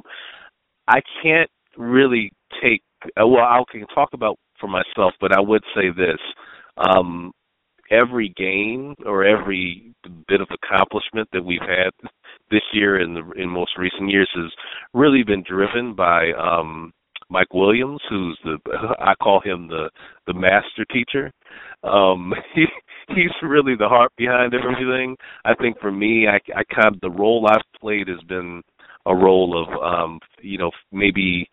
I 0.87 1.01
can't 1.21 1.49
really 1.77 2.31
take 2.61 2.81
well. 3.17 3.37
I 3.37 3.61
can 3.71 3.85
talk 3.93 4.09
about 4.13 4.37
for 4.59 4.67
myself, 4.67 5.13
but 5.19 5.35
I 5.35 5.39
would 5.39 5.63
say 5.75 5.89
this: 5.95 6.19
um, 6.77 7.31
every 7.91 8.33
game 8.37 8.95
or 9.05 9.25
every 9.25 9.91
bit 10.27 10.41
of 10.41 10.47
accomplishment 10.51 11.27
that 11.33 11.43
we've 11.43 11.61
had 11.61 11.91
this 12.51 12.61
year 12.73 12.97
and 12.99 13.17
in, 13.17 13.43
in 13.43 13.49
most 13.49 13.71
recent 13.77 14.09
years 14.09 14.29
has 14.35 14.51
really 14.93 15.23
been 15.23 15.43
driven 15.47 15.93
by 15.95 16.31
um, 16.33 16.91
Mike 17.29 17.53
Williams, 17.53 18.01
who's 18.09 18.37
the 18.43 18.57
I 18.99 19.13
call 19.15 19.41
him 19.41 19.67
the 19.67 19.89
the 20.27 20.33
master 20.33 20.85
teacher. 20.91 21.31
Um, 21.83 22.33
he 22.55 22.65
he's 23.09 23.31
really 23.41 23.75
the 23.75 23.87
heart 23.87 24.11
behind 24.17 24.53
everything. 24.53 25.15
I 25.43 25.53
think 25.55 25.79
for 25.79 25.91
me, 25.91 26.27
I 26.27 26.39
I 26.55 26.63
kind 26.63 26.95
of 26.95 27.01
the 27.01 27.11
role 27.11 27.47
I've 27.49 27.79
played 27.79 28.07
has 28.07 28.21
been 28.27 28.61
a 29.05 29.15
role 29.15 29.61
of 29.61 29.81
um, 29.81 30.19
you 30.41 30.57
know 30.57 30.71
maybe 30.91 31.47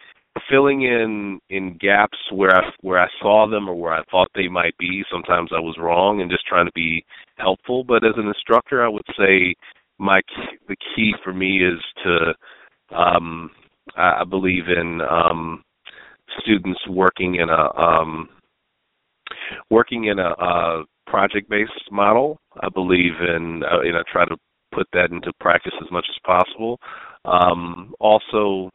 filling 0.50 0.82
in 0.82 1.40
in 1.50 1.76
gaps 1.78 2.18
where 2.30 2.54
I 2.54 2.70
where 2.80 2.98
I 2.98 3.08
saw 3.20 3.48
them 3.48 3.68
or 3.68 3.74
where 3.74 3.92
I 3.92 4.02
thought 4.10 4.28
they 4.34 4.48
might 4.48 4.76
be. 4.78 5.02
Sometimes 5.10 5.50
I 5.54 5.60
was 5.60 5.76
wrong 5.78 6.20
and 6.20 6.30
just 6.30 6.46
trying 6.46 6.66
to 6.66 6.72
be 6.74 7.04
helpful. 7.36 7.84
But 7.84 8.04
as 8.04 8.14
an 8.16 8.28
instructor, 8.28 8.84
I 8.84 8.88
would 8.88 9.06
say 9.18 9.54
my 9.98 10.20
the 10.68 10.76
key 10.94 11.14
for 11.22 11.32
me 11.32 11.64
is 11.64 11.80
to 12.04 12.34
um, 12.96 13.50
I 13.96 14.24
believe 14.24 14.68
in 14.68 15.00
um, 15.02 15.62
students 16.40 16.80
working 16.88 17.36
in 17.36 17.48
a 17.48 17.80
um, 17.80 18.28
working 19.70 20.04
in 20.04 20.18
a, 20.18 20.30
a 20.30 20.84
project-based 21.06 21.90
model. 21.90 22.38
I 22.60 22.68
believe 22.68 23.12
in 23.20 23.62
uh, 23.64 23.82
you 23.82 23.92
know 23.92 24.02
try 24.10 24.24
to 24.24 24.36
put 24.74 24.86
that 24.92 25.10
into 25.10 25.32
practice 25.40 25.74
as 25.84 25.90
much 25.90 26.06
as 26.08 26.16
possible. 26.24 26.78
Um, 27.24 27.94
also, 28.00 28.70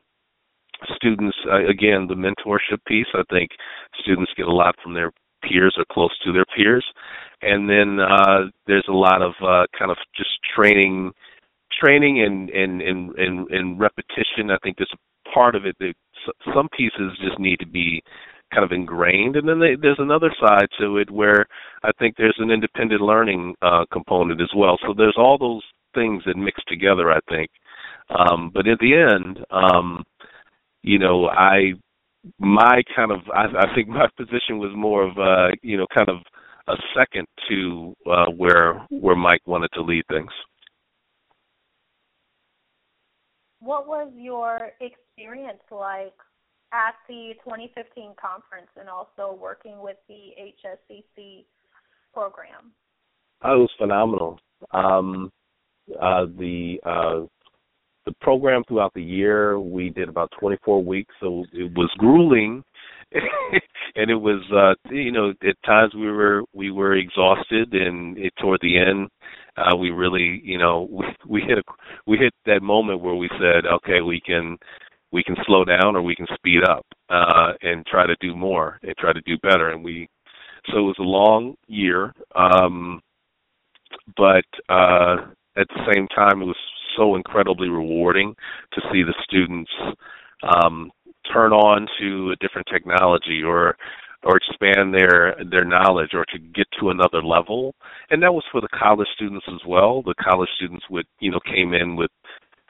students 0.95 1.37
uh, 1.51 1.65
again 1.67 2.07
the 2.07 2.15
mentorship 2.15 2.83
piece. 2.87 3.07
I 3.13 3.23
think 3.29 3.51
students 3.99 4.31
get 4.35 4.47
a 4.47 4.51
lot 4.53 4.75
from 4.81 4.93
their 4.93 5.11
peers 5.43 5.75
or 5.77 5.85
close 5.91 6.17
to 6.25 6.33
their 6.33 6.45
peers, 6.55 6.85
and 7.41 7.69
then 7.69 7.99
uh, 7.99 8.49
there's 8.65 8.87
a 8.89 8.93
lot 8.93 9.21
of 9.21 9.33
uh, 9.41 9.65
kind 9.77 9.91
of 9.91 9.97
just 10.15 10.31
training, 10.55 11.11
training 11.79 12.21
and 12.21 12.49
and 12.49 12.81
and 12.81 13.15
and, 13.15 13.49
and 13.49 13.79
repetition. 13.79 14.51
I 14.51 14.57
think 14.63 14.77
there's 14.77 14.93
a 14.93 15.33
part 15.33 15.55
of 15.55 15.65
it 15.65 15.75
that 15.79 15.93
some 16.53 16.67
pieces 16.75 17.17
just 17.21 17.39
need 17.39 17.59
to 17.59 17.67
be 17.67 18.01
kind 18.53 18.63
of 18.63 18.71
ingrained 18.71 19.35
and 19.35 19.47
then 19.47 19.59
they, 19.59 19.75
there's 19.75 19.99
another 19.99 20.31
side 20.39 20.67
to 20.79 20.97
it 20.97 21.11
where 21.11 21.45
i 21.83 21.91
think 21.99 22.15
there's 22.15 22.37
an 22.39 22.49
independent 22.49 23.01
learning 23.01 23.53
uh 23.61 23.83
component 23.91 24.41
as 24.41 24.49
well 24.55 24.77
so 24.85 24.93
there's 24.95 25.17
all 25.17 25.37
those 25.37 25.63
things 25.93 26.23
that 26.25 26.37
mix 26.37 26.61
together 26.67 27.11
i 27.11 27.19
think 27.29 27.49
um 28.17 28.49
but 28.53 28.67
at 28.67 28.79
the 28.79 28.93
end 28.93 29.39
um 29.51 30.03
you 30.87 30.97
know 30.99 31.27
i 31.27 31.73
my 32.39 32.81
kind 32.95 33.11
of 33.11 33.19
i 33.33 33.45
i 33.59 33.75
think 33.75 33.87
my 33.87 34.07
position 34.15 34.57
was 34.57 34.71
more 34.75 35.03
of 35.03 35.17
uh 35.17 35.53
you 35.61 35.77
know 35.77 35.85
kind 35.95 36.09
of 36.09 36.17
a 36.67 36.75
second 36.97 37.27
to 37.49 37.93
uh 38.09 38.25
where 38.27 38.85
where 38.89 39.15
mike 39.15 39.41
wanted 39.45 39.69
to 39.73 39.81
lead 39.81 40.03
things 40.09 40.31
what 43.59 43.87
was 43.87 44.11
your 44.15 44.71
experience 44.79 45.63
like 45.71 46.13
at 46.73 46.95
the 47.07 47.33
2015 47.43 48.13
conference 48.19 48.67
and 48.79 48.89
also 48.89 49.37
working 49.39 49.79
with 49.79 49.97
the 50.07 50.31
HSCC 50.39 51.45
program? 52.13 52.71
Oh, 53.43 53.55
it 53.55 53.57
was 53.57 53.71
phenomenal. 53.77 54.39
Um, 54.71 55.31
uh, 56.01 56.25
the 56.37 56.79
uh, 56.85 57.25
the 58.07 58.15
program 58.21 58.63
throughout 58.67 58.93
the 58.93 59.03
year 59.03 59.59
we 59.59 59.89
did 59.89 60.07
about 60.09 60.31
24 60.39 60.83
weeks, 60.83 61.13
so 61.19 61.43
it 61.51 61.71
was 61.75 61.91
grueling, 61.97 62.63
and 63.95 64.09
it 64.09 64.15
was 64.15 64.41
uh, 64.51 64.73
you 64.93 65.11
know 65.11 65.33
at 65.47 65.55
times 65.65 65.93
we 65.93 66.09
were 66.09 66.43
we 66.53 66.71
were 66.71 66.95
exhausted, 66.95 67.73
and 67.73 68.17
it, 68.17 68.33
toward 68.39 68.59
the 68.61 68.77
end 68.77 69.09
uh, 69.57 69.75
we 69.75 69.91
really 69.91 70.41
you 70.43 70.57
know 70.57 70.87
we 70.89 71.05
we 71.27 71.41
hit 71.41 71.57
a 71.57 71.63
we 72.07 72.17
hit 72.17 72.33
that 72.45 72.63
moment 72.63 73.01
where 73.01 73.15
we 73.15 73.29
said 73.39 73.65
okay 73.65 74.01
we 74.01 74.21
can 74.25 74.57
we 75.11 75.23
can 75.23 75.35
slow 75.45 75.63
down 75.63 75.95
or 75.95 76.01
we 76.01 76.15
can 76.15 76.27
speed 76.35 76.63
up 76.69 76.85
uh, 77.09 77.53
and 77.61 77.85
try 77.85 78.05
to 78.05 78.15
do 78.19 78.35
more 78.35 78.79
and 78.83 78.95
try 78.97 79.13
to 79.13 79.21
do 79.21 79.37
better. 79.39 79.69
And 79.69 79.83
we, 79.83 80.09
so 80.69 80.79
it 80.79 80.81
was 80.81 80.97
a 80.99 81.03
long 81.03 81.55
year, 81.67 82.13
um, 82.35 83.01
but 84.17 84.45
uh, 84.69 85.15
at 85.55 85.67
the 85.69 85.93
same 85.93 86.07
time, 86.09 86.41
it 86.41 86.45
was 86.45 86.57
so 86.97 87.15
incredibly 87.15 87.69
rewarding 87.69 88.35
to 88.73 88.81
see 88.93 89.03
the 89.03 89.15
students 89.23 89.71
um, 90.43 90.91
turn 91.33 91.53
on 91.53 91.87
to 91.99 92.31
a 92.31 92.37
different 92.37 92.67
technology 92.71 93.43
or 93.43 93.77
or 94.23 94.37
expand 94.37 94.93
their 94.93 95.35
their 95.51 95.65
knowledge 95.65 96.11
or 96.13 96.25
to 96.25 96.39
get 96.39 96.67
to 96.79 96.89
another 96.91 97.23
level. 97.23 97.75
And 98.11 98.21
that 98.23 98.33
was 98.33 98.43
for 98.51 98.61
the 98.61 98.69
college 98.69 99.07
students 99.15 99.45
as 99.49 99.61
well. 99.67 100.03
The 100.03 100.15
college 100.21 100.49
students 100.57 100.85
would 100.89 101.07
you 101.19 101.31
know 101.31 101.39
came 101.45 101.73
in 101.73 101.95
with 101.95 102.11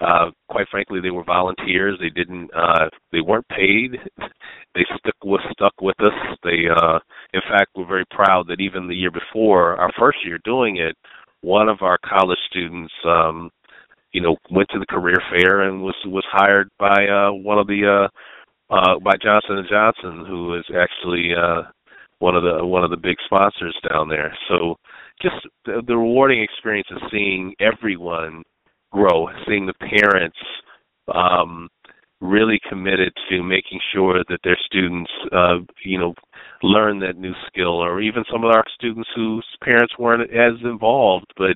uh 0.02 0.32
quite 0.50 0.68
frankly 0.72 1.02
they 1.02 1.12
were 1.12 1.26
volunteers. 1.26 1.98
They 2.00 2.10
didn't 2.10 2.52
uh 2.56 2.90
they 3.12 3.22
weren't 3.22 3.50
paid. 3.50 3.98
They 4.76 4.86
stuck 5.00 5.16
with 5.26 5.42
stuck 5.54 5.74
with 5.82 6.00
us. 6.02 6.14
They 6.44 6.66
uh 6.70 7.00
in 7.34 7.42
fact 7.50 7.72
we're 7.76 7.88
very 7.88 8.06
proud 8.12 8.48
that 8.50 8.62
even 8.62 8.88
the 8.88 8.96
year 8.96 9.12
before 9.12 9.76
our 9.78 9.92
first 10.00 10.20
year 10.26 10.40
doing 10.46 10.78
it 10.78 10.96
one 11.42 11.70
of 11.70 11.82
our 11.82 11.98
college 12.08 12.40
students 12.50 12.94
um 13.06 13.50
you 14.14 14.22
know 14.22 14.36
went 14.52 14.70
to 14.70 14.80
the 14.80 14.86
career 14.86 15.18
fair 15.32 15.62
and 15.62 15.82
was 15.82 15.96
was 16.06 16.26
hired 16.32 16.70
by 16.80 17.06
uh 17.08 17.32
one 17.32 17.60
of 17.60 17.68
the 17.68 17.86
uh 17.86 18.08
uh, 18.70 19.00
by 19.00 19.14
Johnson 19.22 19.58
and 19.58 19.68
Johnson, 19.70 20.26
who 20.28 20.56
is 20.56 20.66
actually 20.76 21.32
uh, 21.34 21.64
one 22.20 22.36
of 22.36 22.44
the 22.44 22.66
one 22.66 22.84
of 22.84 22.90
the 22.90 22.98
big 22.98 23.18
sponsors 23.26 23.76
down 23.90 24.10
there. 24.10 24.38
So 24.50 24.76
just 25.22 25.36
the, 25.66 25.82
the 25.86 25.96
rewarding 25.96 26.42
experience 26.42 26.88
of 26.92 27.02
seeing 27.12 27.54
everyone 27.60 28.44
grow, 28.92 29.28
seeing 29.48 29.66
the 29.66 29.74
parents 29.74 30.38
um, 31.14 31.70
really 32.20 32.60
committed 32.68 33.14
to 33.30 33.44
making 33.44 33.80
sure 33.94 34.24
that 34.28 34.40
their 34.44 34.58
students, 34.66 35.12
uh, 35.32 35.60
you 35.86 36.00
know, 36.00 36.14
learn 36.64 37.00
that 37.00 37.18
new 37.18 37.34
skill, 37.48 37.82
or 37.84 38.02
even 38.02 38.24
some 38.32 38.44
of 38.44 38.50
our 38.50 38.64
students 38.76 39.10
whose 39.16 39.46
parents 39.64 39.94
weren't 40.00 40.30
as 40.32 40.60
involved, 40.64 41.28
but 41.38 41.56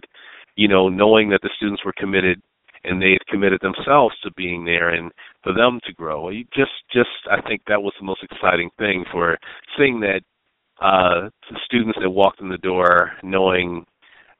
you 0.55 0.67
know, 0.67 0.89
knowing 0.89 1.29
that 1.29 1.41
the 1.41 1.49
students 1.55 1.83
were 1.85 1.93
committed 1.97 2.41
and 2.83 3.01
they 3.01 3.11
had 3.11 3.25
committed 3.27 3.61
themselves 3.61 4.15
to 4.23 4.31
being 4.31 4.65
there 4.65 4.89
and 4.89 5.11
for 5.43 5.53
them 5.53 5.79
to 5.85 5.93
grow. 5.93 6.31
Just 6.53 6.71
just 6.91 7.09
I 7.29 7.41
think 7.41 7.61
that 7.67 7.81
was 7.81 7.93
the 7.99 8.05
most 8.05 8.23
exciting 8.23 8.69
thing 8.77 9.05
for 9.11 9.37
seeing 9.77 9.99
that 10.01 10.21
uh 10.81 11.29
the 11.49 11.59
students 11.63 11.99
that 12.01 12.09
walked 12.09 12.41
in 12.41 12.49
the 12.49 12.57
door 12.57 13.11
knowing 13.23 13.85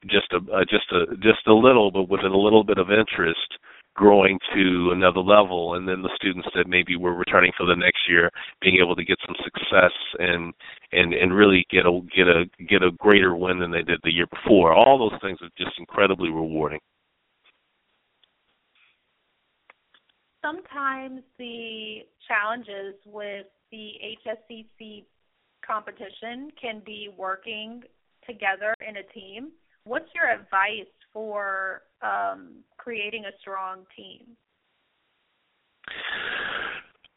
just 0.06 0.32
a 0.32 0.38
uh, 0.52 0.64
just 0.68 0.90
a 0.92 1.16
just 1.16 1.46
a 1.46 1.54
little 1.54 1.90
but 1.90 2.08
with 2.08 2.22
a 2.22 2.36
little 2.36 2.64
bit 2.64 2.78
of 2.78 2.90
interest 2.90 3.58
growing 3.94 4.38
to 4.54 4.90
another 4.92 5.20
level. 5.20 5.74
And 5.74 5.88
then 5.88 6.02
the 6.02 6.10
students 6.16 6.48
that 6.54 6.68
maybe 6.68 6.96
were 6.96 7.14
returning 7.14 7.52
for 7.56 7.66
the 7.66 7.76
next 7.76 8.08
year 8.08 8.30
being 8.60 8.78
able 8.82 8.96
to 8.96 9.04
get 9.04 9.18
some 9.26 9.36
success 9.44 9.92
and 10.18 10.52
and 10.92 11.12
and 11.12 11.34
really 11.34 11.66
get 11.70 11.86
a 11.86 12.00
get 12.14 12.28
a 12.28 12.44
get 12.68 12.82
a 12.82 12.90
greater 12.92 13.34
win 13.34 13.58
than 13.58 13.70
they 13.70 13.82
did 13.82 14.00
the 14.04 14.12
year 14.12 14.26
before. 14.26 14.74
All 14.74 14.98
those 14.98 15.20
things 15.20 15.38
are 15.42 15.50
just 15.58 15.78
incredibly 15.78 16.30
rewarding. 16.30 16.80
Sometimes 20.44 21.22
the 21.38 22.00
challenges 22.26 22.94
with 23.06 23.46
the 23.70 23.92
HSCC 24.26 25.04
competition 25.64 26.50
can 26.60 26.82
be 26.84 27.08
working 27.16 27.82
together 28.26 28.74
in 28.86 28.96
a 28.96 29.02
team. 29.14 29.52
What's 29.84 30.08
your 30.14 30.30
advice 30.30 30.90
for 31.12 31.82
um, 32.02 32.62
creating 32.78 33.24
a 33.24 33.36
strong 33.40 33.84
team? 33.96 34.36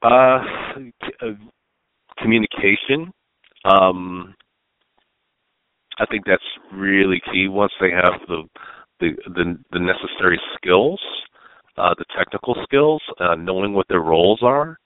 Uh, 0.02 0.40
uh, 1.22 1.34
communication. 2.22 3.12
Um, 3.64 4.34
I 6.00 6.06
think 6.06 6.26
that's 6.26 6.44
really 6.74 7.22
key. 7.32 7.48
Once 7.48 7.72
they 7.80 7.92
have 7.92 8.20
the 8.28 8.44
the 9.00 9.12
the, 9.28 9.58
the 9.72 9.80
necessary 9.80 10.40
skills, 10.56 11.00
uh, 11.78 11.94
the 11.98 12.06
technical 12.18 12.56
skills, 12.64 13.02
uh, 13.20 13.36
knowing 13.36 13.74
what 13.74 13.88
their 13.88 14.02
roles 14.02 14.40
are, 14.42 14.78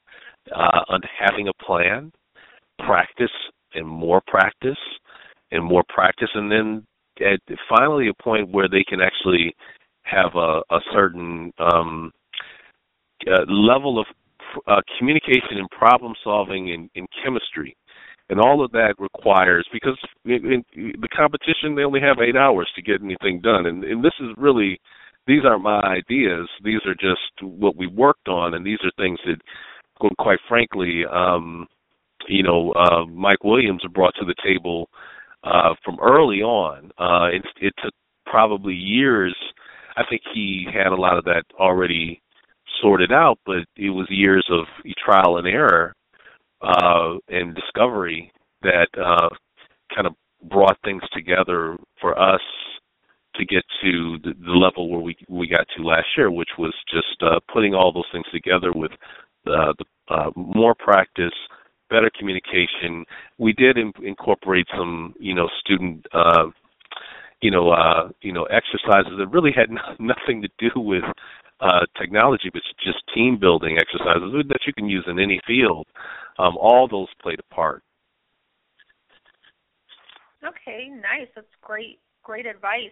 uh, 0.56 0.98
having 1.20 1.48
a 1.48 1.64
plan, 1.66 2.12
practice 2.80 3.32
and 3.74 3.88
more 3.88 4.22
practice 4.28 4.78
and 5.52 5.64
more 5.64 5.84
practice, 5.90 6.30
and 6.34 6.52
then 6.52 6.86
at 7.22 7.40
finally 7.68 8.10
a 8.10 8.24
point 8.24 8.50
where 8.50 8.68
they 8.68 8.84
can 8.88 9.02
actually 9.02 9.56
have 10.04 10.36
a, 10.36 10.62
a 10.72 10.80
certain 10.92 11.52
um, 11.60 12.12
uh, 13.28 13.44
level 13.48 14.00
of 14.00 14.06
uh, 14.68 14.82
communication 14.98 15.58
and 15.58 15.70
problem 15.70 16.14
solving 16.24 16.70
in, 16.70 16.90
in 16.96 17.06
chemistry. 17.24 17.76
And 18.30 18.40
all 18.40 18.64
of 18.64 18.72
that 18.72 18.94
requires 19.00 19.68
because 19.74 19.98
in, 20.26 20.64
in 20.76 20.94
the 21.02 21.08
competition 21.08 21.76
they 21.76 21.84
only 21.84 22.00
have 22.02 22.18
eight 22.20 22.36
hours 22.36 22.70
to 22.76 22.82
get 22.82 23.02
anything 23.02 23.42
done, 23.42 23.66
and, 23.66 23.84
and 23.84 24.04
this 24.04 24.14
is 24.20 24.30
really 24.38 24.80
these 25.28 25.46
aren't 25.46 25.64
my 25.64 25.80
ideas. 25.82 26.48
These 26.64 26.82
are 26.86 26.96
just 26.96 27.22
what 27.42 27.76
we 27.76 27.88
worked 27.88 28.28
on, 28.28 28.56
and 28.56 28.66
these 28.66 28.80
are 28.84 28.92
things 28.98 29.20
that, 29.26 29.40
quite 30.18 30.40
frankly, 30.48 31.04
um, 31.12 31.68
you 32.28 32.42
know, 32.42 32.72
uh, 32.72 33.06
Mike 33.06 33.44
Williams 33.44 33.84
brought 33.94 34.16
to 34.20 34.26
the 34.26 34.36
table 34.44 34.90
uh, 35.44 35.74
from 35.84 35.98
early 36.02 36.42
on. 36.42 36.92
Uh, 36.98 37.28
it, 37.36 37.44
it 37.62 37.74
took 37.84 37.94
probably 38.26 38.74
years. 38.74 39.36
I 39.98 40.04
think 40.10 40.22
he 40.34 40.68
had 40.72 40.92
a 40.92 40.96
lot 40.96 41.18
of 41.18 41.26
that 41.26 41.44
already 41.60 42.22
sorted 42.82 43.12
out, 43.12 43.40
but 43.46 43.66
it 43.76 43.90
was 43.90 44.08
years 44.10 44.46
of 44.50 44.66
trial 45.04 45.38
and 45.38 45.48
error 45.48 45.94
uh, 46.62 47.16
and 47.28 47.56
discovery 47.56 48.32
that 48.62 48.88
uh, 48.98 49.30
kind 49.94 50.08
of 50.08 50.14
brought 50.50 50.78
things 50.84 51.02
together 51.14 51.78
for 52.00 52.18
us 52.18 52.42
to 53.36 53.46
get 53.46 53.64
to 53.82 54.18
the, 54.24 54.34
the 54.46 54.52
level 54.52 54.90
where 54.90 55.00
we 55.00 55.16
we 55.30 55.48
got 55.48 55.66
to 55.76 55.84
last 55.84 56.08
year, 56.18 56.32
which 56.32 56.50
was 56.58 56.74
just 56.92 57.22
uh, 57.22 57.40
putting 57.52 57.74
all 57.74 57.92
those 57.92 58.10
things 58.12 58.26
together 58.32 58.72
with 58.74 58.92
uh, 59.48 59.74
the 59.78 59.86
uh, 60.10 60.32
more 60.36 60.76
practice, 60.76 61.34
better 61.90 62.10
communication. 62.18 63.06
We 63.38 63.54
did 63.54 63.78
in, 63.78 63.92
incorporate 64.04 64.68
some, 64.76 65.16
you 65.20 65.34
know, 65.34 65.48
student, 65.60 66.06
uh, 66.14 66.48
you 67.42 67.52
know, 67.52 67.70
uh, 67.72 68.10
you 68.22 68.34
know, 68.34 68.44
exercises 68.46 69.14
that 69.18 69.28
really 69.28 69.52
had 69.56 69.70
no, 69.72 69.82
nothing 70.00 70.42
to 70.42 70.50
do 70.60 70.80
with 70.80 71.04
uh, 71.62 71.86
technology, 72.00 72.50
but 72.52 72.62
just 72.84 73.00
team 73.14 73.38
building 73.40 73.78
exercises 73.78 74.32
that 74.48 74.60
you 74.66 74.74
can 74.74 74.88
use 74.88 75.06
in 75.08 75.20
any 75.20 75.40
field. 75.46 75.88
Um, 76.38 76.56
all 76.58 76.88
those 76.88 77.08
played 77.22 77.40
a 77.40 77.54
part. 77.54 77.84
Okay, 80.42 80.90
nice. 80.90 81.28
That's 81.36 81.48
great, 81.62 82.00
great 82.24 82.46
advice 82.46 82.92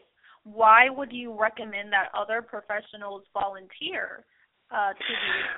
why 0.53 0.89
would 0.89 1.11
you 1.11 1.37
recommend 1.37 1.91
that 1.91 2.07
other 2.17 2.41
professionals 2.41 3.23
volunteer 3.33 4.25
uh, 4.71 4.93
to 4.93 5.03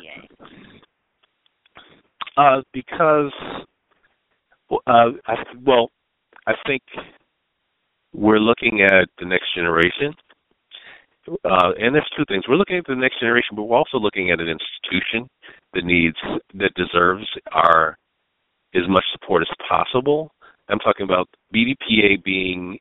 BDPA? 0.02 0.79
Uh, 2.38 2.62
because, 2.74 3.32
uh, 4.72 5.12
I, 5.28 5.36
well, 5.66 5.90
I 6.48 6.54
think 6.66 6.82
we're 8.14 8.40
looking 8.40 8.82
at 8.82 9.08
the 9.20 9.26
next 9.26 9.54
generation. 9.56 10.14
Uh, 11.46 11.72
and 11.80 11.94
there's 11.94 12.10
two 12.18 12.26
things. 12.28 12.44
We're 12.48 12.56
looking 12.56 12.78
at 12.78 12.86
the 12.88 12.96
next 12.96 13.20
generation, 13.20 13.56
but 13.56 13.64
we're 13.64 13.78
also 13.78 13.98
looking 13.98 14.32
at 14.32 14.40
an 14.40 14.48
institution 14.48 15.30
that 15.74 15.86
needs, 15.86 16.16
that 16.56 16.74
deserves 16.76 17.28
our 17.52 17.98
as 18.74 18.84
much 18.88 19.04
support 19.12 19.42
as 19.42 19.68
possible. 19.68 20.32
I'm 20.70 20.80
talking 20.80 21.04
about 21.04 21.28
BDPA 21.54 22.24
being 22.24 22.78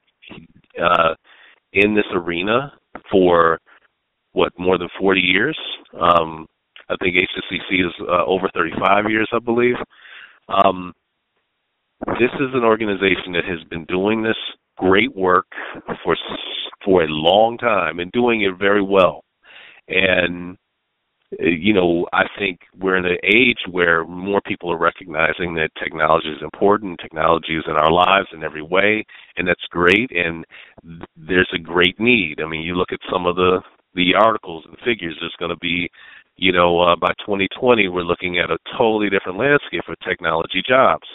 uh, 0.80 1.14
in 1.72 1.94
this 1.94 2.04
arena 2.12 2.72
for 3.10 3.58
what 4.32 4.52
more 4.58 4.78
than 4.78 4.88
40 4.98 5.20
years. 5.20 5.58
Um, 5.98 6.46
I 6.90 6.96
think 6.96 7.16
HSCC 7.16 7.86
is 7.86 7.92
uh, 8.00 8.24
over 8.24 8.48
35 8.54 9.10
years, 9.10 9.28
I 9.32 9.38
believe. 9.38 9.76
Um, 10.48 10.94
this 12.18 12.30
is 12.34 12.50
an 12.54 12.64
organization 12.64 13.32
that 13.32 13.44
has 13.44 13.62
been 13.68 13.84
doing 13.84 14.22
this 14.22 14.36
great 14.76 15.14
work 15.14 15.46
for 16.04 16.16
for 16.84 17.02
a 17.02 17.08
long 17.08 17.58
time 17.58 17.98
and 17.98 18.10
doing 18.12 18.42
it 18.42 18.56
very 18.58 18.82
well. 18.82 19.24
And 19.88 20.56
uh, 21.32 21.46
you 21.46 21.74
know, 21.74 22.06
I 22.12 22.24
think 22.38 22.60
we're 22.78 22.96
in 22.96 23.04
an 23.04 23.18
age 23.24 23.58
where 23.70 24.04
more 24.04 24.40
people 24.46 24.72
are 24.72 24.78
recognizing 24.78 25.54
that 25.54 25.70
technology 25.82 26.28
is 26.30 26.42
important. 26.42 27.00
Technology 27.02 27.56
is 27.56 27.64
in 27.66 27.74
our 27.74 27.90
lives 27.90 28.28
in 28.32 28.42
every 28.42 28.62
way, 28.62 29.04
and 29.36 29.46
that's 29.46 29.66
great. 29.70 30.10
And 30.12 30.46
there's 31.16 31.50
a 31.54 31.58
great 31.58 32.00
need. 32.00 32.40
I 32.40 32.48
mean, 32.48 32.62
you 32.62 32.74
look 32.74 32.92
at 32.92 33.00
some 33.12 33.26
of 33.26 33.36
the 33.36 33.60
the 33.94 34.14
articles 34.14 34.64
and 34.66 34.76
figures. 34.84 35.16
There's 35.20 35.34
going 35.38 35.50
to 35.50 35.58
be, 35.58 35.90
you 36.38 36.52
know, 36.52 36.80
uh, 36.80 36.96
by 36.96 37.12
2020, 37.20 37.88
we're 37.88 38.02
looking 38.02 38.38
at 38.38 38.50
a 38.50 38.58
totally 38.78 39.10
different 39.10 39.38
landscape 39.38 39.82
for 39.84 39.96
technology 39.96 40.62
jobs. 40.66 41.06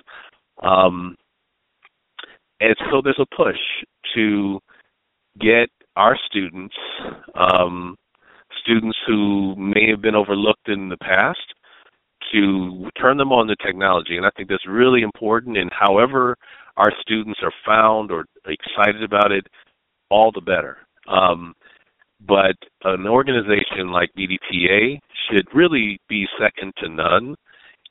Um, 0.61 1.15
and 2.59 2.75
so 2.91 3.01
there's 3.01 3.19
a 3.19 3.35
push 3.35 3.57
to 4.15 4.59
get 5.39 5.69
our 5.95 6.17
students 6.27 6.75
um, 7.35 7.95
students 8.63 8.97
who 9.07 9.55
may 9.55 9.89
have 9.89 10.01
been 10.01 10.15
overlooked 10.15 10.67
in 10.67 10.89
the 10.89 10.97
past 10.97 11.39
to 12.31 12.89
turn 12.99 13.17
them 13.17 13.31
on 13.31 13.47
to 13.47 13.55
technology. 13.57 14.17
And 14.17 14.25
I 14.25 14.29
think 14.35 14.49
that's 14.49 14.67
really 14.67 15.01
important. 15.01 15.57
And 15.57 15.71
however 15.73 16.37
our 16.77 16.91
students 17.01 17.39
are 17.43 17.53
found 17.65 18.11
or 18.11 18.25
excited 18.45 19.03
about 19.03 19.31
it, 19.31 19.47
all 20.09 20.31
the 20.31 20.41
better. 20.41 20.77
Um, 21.07 21.53
but 22.27 22.55
an 22.83 23.07
organization 23.07 23.91
like 23.91 24.09
BDPA 24.17 24.99
should 25.29 25.47
really 25.53 25.99
be 26.07 26.27
second 26.39 26.73
to 26.77 26.89
none 26.89 27.35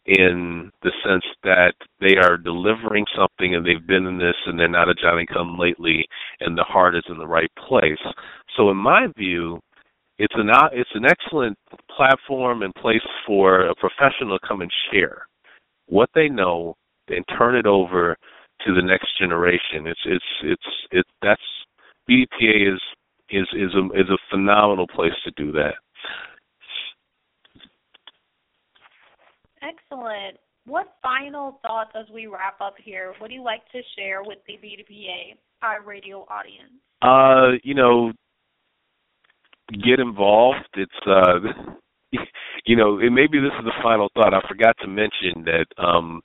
in 0.07 0.71
the 0.83 0.91
sense 1.05 1.25
that 1.45 1.75
they 2.01 2.17
are 2.17 2.37
delivering 2.37 3.05
something 3.17 3.55
and 3.55 3.65
they've 3.65 3.87
been 3.87 4.07
in 4.07 4.19
this 4.19 4.35
and 4.47 4.59
they're 4.59 4.69
not 4.69 4.89
a 4.89 4.95
Johnny 4.95 5.27
come 5.27 5.57
lately 5.59 6.05
and 6.41 6.59
the 6.59 6.65
heart 6.65 6.97
is 6.97 7.05
in 7.09 7.19
the 7.19 7.27
right 7.27 7.51
place. 7.69 7.99
So 8.57 8.71
in 8.71 8.77
my 8.77 9.07
view, 9.17 9.61
it's 10.19 10.35
an 10.37 10.51
it's 10.73 10.91
an 10.95 11.05
excellent 11.05 11.57
platform 11.95 12.63
and 12.63 12.75
place 12.75 13.01
for 13.27 13.67
a 13.67 13.75
professional 13.75 14.39
to 14.39 14.47
come 14.47 14.61
and 14.61 14.71
share 14.93 15.27
what 15.87 16.11
they 16.15 16.29
know 16.29 16.75
and 17.09 17.25
turn 17.37 17.57
it 17.57 17.67
over 17.67 18.17
to 18.67 18.75
the 18.75 18.83
next 18.83 19.19
generation. 19.19 19.87
It's 19.87 20.01
it's 20.05 20.25
it's 20.43 20.69
it 20.91 21.07
that's 21.23 21.41
BDPA 22.09 22.75
is 22.75 22.81
is 23.33 23.49
is 23.55 23.75
a 23.75 23.85
is 23.99 24.09
a 24.11 24.19
phenomenal 24.31 24.87
place 24.87 25.13
to 25.25 25.31
do 25.33 25.53
that. 25.53 25.75
Excellent. 29.63 30.39
What 30.65 30.95
final 31.03 31.59
thoughts 31.63 31.91
as 31.95 32.07
we 32.13 32.27
wrap 32.27 32.61
up 32.61 32.75
here? 32.83 33.15
What 33.19 33.29
do 33.29 33.35
you 33.35 33.43
like 33.43 33.65
to 33.73 33.81
share 33.97 34.23
with 34.23 34.39
the 34.47 34.55
BDPA 34.55 35.37
iRadio 35.63 36.25
audience? 36.31 36.73
Uh, 37.01 37.59
you 37.65 37.75
know, 37.75 38.13
get 39.73 39.99
involved. 39.99 40.69
It's 40.75 40.93
uh 41.07 41.39
you 42.67 42.77
know, 42.77 42.99
and 42.99 43.15
maybe 43.15 43.41
this 43.41 43.53
is 43.59 43.65
the 43.65 43.73
final 43.83 44.09
thought. 44.15 44.35
I 44.35 44.47
forgot 44.49 44.77
to 44.81 44.89
mention 44.89 45.45
that 45.45 45.67
um 45.79 46.21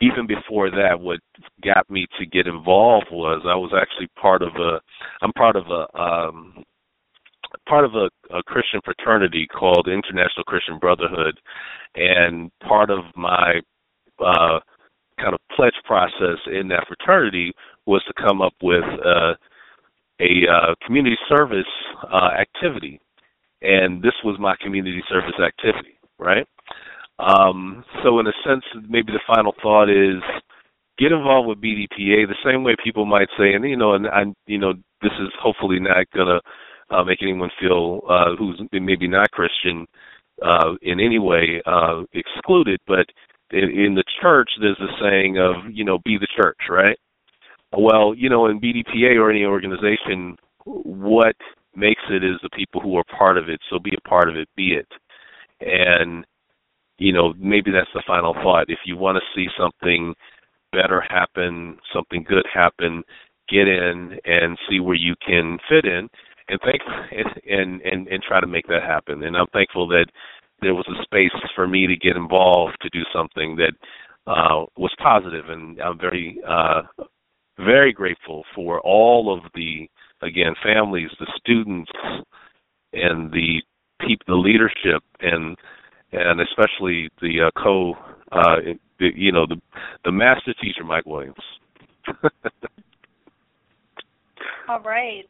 even 0.00 0.26
before 0.26 0.70
that 0.70 0.98
what 1.00 1.20
got 1.64 1.88
me 1.90 2.06
to 2.18 2.26
get 2.26 2.46
involved 2.46 3.06
was 3.10 3.42
I 3.44 3.54
was 3.54 3.72
actually 3.76 4.08
part 4.20 4.42
of 4.42 4.54
a 4.56 4.80
I'm 5.22 5.32
part 5.32 5.56
of 5.56 5.66
a 5.68 6.00
um 6.00 6.64
part 7.68 7.84
of 7.84 7.94
a, 7.94 8.10
a 8.36 8.42
Christian 8.44 8.80
fraternity 8.84 9.46
called 9.46 9.88
International 9.88 10.44
Christian 10.46 10.78
Brotherhood 10.78 11.38
and 11.94 12.50
part 12.66 12.90
of 12.90 13.04
my 13.16 13.60
uh 14.20 14.60
kind 15.20 15.34
of 15.34 15.40
pledge 15.56 15.74
process 15.84 16.38
in 16.52 16.68
that 16.68 16.86
fraternity 16.88 17.52
was 17.86 18.02
to 18.04 18.14
come 18.22 18.42
up 18.42 18.54
with 18.62 18.84
uh 19.04 19.34
a 20.20 20.46
uh, 20.50 20.74
community 20.86 21.16
service 21.28 21.66
uh, 22.12 22.30
activity, 22.38 23.00
and 23.62 24.02
this 24.02 24.14
was 24.24 24.38
my 24.38 24.54
community 24.62 25.02
service 25.08 25.34
activity, 25.44 25.98
right? 26.18 26.46
Um, 27.18 27.84
so, 28.02 28.18
in 28.18 28.26
a 28.26 28.32
sense, 28.46 28.64
maybe 28.88 29.12
the 29.12 29.20
final 29.26 29.54
thought 29.62 29.88
is 29.88 30.22
get 30.98 31.12
involved 31.12 31.48
with 31.48 31.60
BDPA 31.60 32.26
the 32.26 32.34
same 32.44 32.64
way 32.64 32.74
people 32.82 33.06
might 33.06 33.28
say, 33.38 33.54
and 33.54 33.64
you 33.68 33.76
know, 33.76 33.94
and, 33.94 34.06
and 34.06 34.34
you 34.46 34.58
know, 34.58 34.74
this 35.02 35.12
is 35.20 35.28
hopefully 35.40 35.78
not 35.80 36.06
gonna 36.14 36.40
uh, 36.90 37.04
make 37.04 37.22
anyone 37.22 37.50
feel 37.60 38.00
uh, 38.08 38.34
who's 38.36 38.60
maybe 38.72 39.08
not 39.08 39.30
Christian 39.30 39.86
uh, 40.42 40.74
in 40.82 41.00
any 41.00 41.18
way 41.18 41.62
uh, 41.66 42.02
excluded, 42.12 42.80
but 42.86 43.06
in, 43.50 43.70
in 43.70 43.94
the 43.94 44.04
church, 44.20 44.50
there's 44.60 44.80
a 44.80 45.00
saying 45.00 45.38
of 45.38 45.70
you 45.72 45.84
know, 45.84 45.98
be 46.04 46.18
the 46.18 46.28
church, 46.36 46.58
right? 46.68 46.98
Well, 47.76 48.14
you 48.16 48.28
know, 48.28 48.46
in 48.46 48.60
BDPA 48.60 49.16
or 49.16 49.30
any 49.30 49.44
organization, 49.44 50.36
what 50.64 51.36
makes 51.76 52.02
it 52.10 52.22
is 52.24 52.36
the 52.42 52.50
people 52.50 52.80
who 52.80 52.96
are 52.96 53.04
part 53.04 53.36
of 53.36 53.48
it. 53.48 53.60
So 53.70 53.78
be 53.78 53.94
a 53.96 54.08
part 54.08 54.28
of 54.28 54.36
it, 54.36 54.48
be 54.56 54.74
it. 54.74 54.88
And, 55.60 56.24
you 56.98 57.12
know, 57.12 57.34
maybe 57.38 57.70
that's 57.70 57.90
the 57.94 58.02
final 58.06 58.34
thought. 58.34 58.66
If 58.68 58.80
you 58.84 58.96
want 58.96 59.18
to 59.18 59.34
see 59.34 59.48
something 59.58 60.14
better 60.72 61.00
happen, 61.00 61.78
something 61.92 62.24
good 62.28 62.46
happen, 62.52 63.02
get 63.48 63.68
in 63.68 64.18
and 64.24 64.58
see 64.68 64.80
where 64.80 64.96
you 64.96 65.14
can 65.26 65.58
fit 65.68 65.84
in 65.84 66.08
and 66.48 66.60
thank 66.62 66.82
and 67.48 67.80
and 67.82 68.08
and 68.08 68.22
try 68.22 68.40
to 68.40 68.46
make 68.46 68.66
that 68.68 68.82
happen. 68.82 69.22
And 69.22 69.36
I'm 69.36 69.46
thankful 69.52 69.88
that 69.88 70.06
there 70.60 70.74
was 70.74 70.86
a 70.88 71.02
space 71.02 71.32
for 71.54 71.66
me 71.66 71.86
to 71.86 71.96
get 71.96 72.16
involved 72.16 72.76
to 72.82 72.88
do 72.90 73.02
something 73.12 73.56
that 73.56 73.72
uh 74.26 74.64
was 74.76 74.94
positive 75.02 75.48
and 75.48 75.80
I'm 75.80 75.98
very 75.98 76.38
uh 76.46 76.82
very 77.58 77.92
grateful 77.92 78.44
for 78.54 78.80
all 78.80 79.32
of 79.32 79.50
the 79.54 79.88
again 80.22 80.54
families, 80.62 81.10
the 81.18 81.30
students, 81.36 81.92
and 82.92 83.30
the 83.30 83.62
people, 84.00 84.24
the 84.26 84.34
leadership, 84.34 85.02
and 85.20 85.56
and 86.14 86.40
especially 86.40 87.10
the 87.20 87.46
uh, 87.46 87.50
co, 87.60 87.94
uh, 88.32 88.56
the, 88.98 89.10
you 89.14 89.32
know, 89.32 89.46
the 89.46 89.60
the 90.04 90.12
master 90.12 90.54
teacher, 90.60 90.84
Mike 90.84 91.06
Williams. 91.06 91.36
all 94.68 94.80
right, 94.80 95.24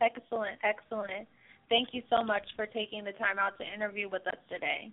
excellent, 0.00 0.58
excellent. 0.62 1.26
Thank 1.68 1.88
you 1.92 2.02
so 2.10 2.24
much 2.24 2.42
for 2.56 2.66
taking 2.66 3.04
the 3.04 3.12
time 3.12 3.38
out 3.38 3.56
to 3.58 3.64
interview 3.74 4.08
with 4.08 4.26
us 4.26 4.38
today. 4.48 4.90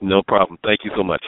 No 0.00 0.22
problem. 0.26 0.58
Thank 0.64 0.80
you 0.84 0.90
so 0.96 1.02
much. 1.02 1.22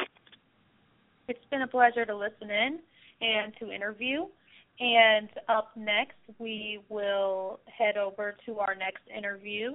It's 1.28 1.44
been 1.50 1.62
a 1.62 1.66
pleasure 1.66 2.06
to 2.06 2.16
listen 2.16 2.50
in 2.50 2.78
and 3.20 3.52
to 3.60 3.70
interview. 3.72 4.26
And 4.78 5.28
up 5.48 5.70
next, 5.76 6.16
we 6.38 6.80
will 6.88 7.60
head 7.66 7.96
over 7.96 8.36
to 8.46 8.58
our 8.58 8.74
next 8.74 9.02
interview. 9.16 9.72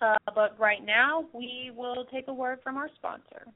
Uh, 0.00 0.16
but 0.34 0.58
right 0.58 0.84
now, 0.84 1.24
we 1.32 1.72
will 1.76 2.06
take 2.12 2.28
a 2.28 2.34
word 2.34 2.58
from 2.62 2.76
our 2.76 2.88
sponsor. 2.96 3.46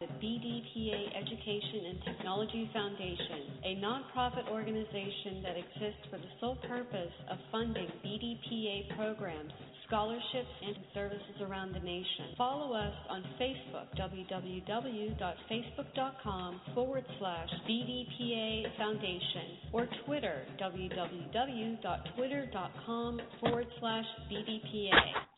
The 0.00 0.06
BDPA 0.06 1.10
Education 1.16 1.86
and 1.90 1.98
Technology 2.04 2.70
Foundation, 2.72 3.42
a 3.64 3.74
nonprofit 3.82 4.48
organization 4.48 5.42
that 5.42 5.56
exists 5.56 6.06
for 6.08 6.18
the 6.18 6.30
sole 6.38 6.56
purpose 6.68 7.10
of 7.28 7.38
funding 7.50 7.88
BDPA 8.04 8.94
programs, 8.96 9.50
scholarships, 9.88 10.52
and 10.62 10.76
services 10.94 11.40
around 11.40 11.74
the 11.74 11.80
nation. 11.80 12.36
Follow 12.36 12.74
us 12.74 12.94
on 13.08 13.24
Facebook, 13.40 13.86
www.facebook.com 13.98 16.60
forward 16.74 17.06
slash 17.18 17.48
BDPA 17.68 18.76
Foundation, 18.76 19.56
or 19.72 19.88
Twitter, 20.06 20.46
www.twitter.com 20.60 23.20
forward 23.40 23.66
slash 23.80 24.04
BDPA. 24.30 25.37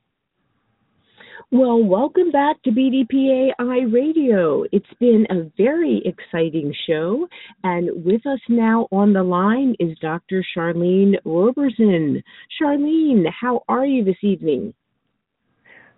Well, 1.53 1.82
welcome 1.82 2.30
back 2.30 2.62
to 2.62 2.70
BDPA 2.70 3.48
iRadio. 3.61 4.66
It's 4.70 4.86
been 5.01 5.26
a 5.30 5.51
very 5.61 6.01
exciting 6.05 6.72
show, 6.86 7.26
and 7.64 8.05
with 8.05 8.24
us 8.24 8.38
now 8.48 8.86
on 8.92 9.12
the 9.12 9.24
line 9.24 9.74
is 9.80 9.98
Dr. 9.98 10.44
Sharlene 10.57 11.16
Roberson. 11.24 12.22
Sharlene, 12.62 13.24
how 13.40 13.64
are 13.68 13.84
you 13.84 14.05
this 14.05 14.22
evening? 14.22 14.72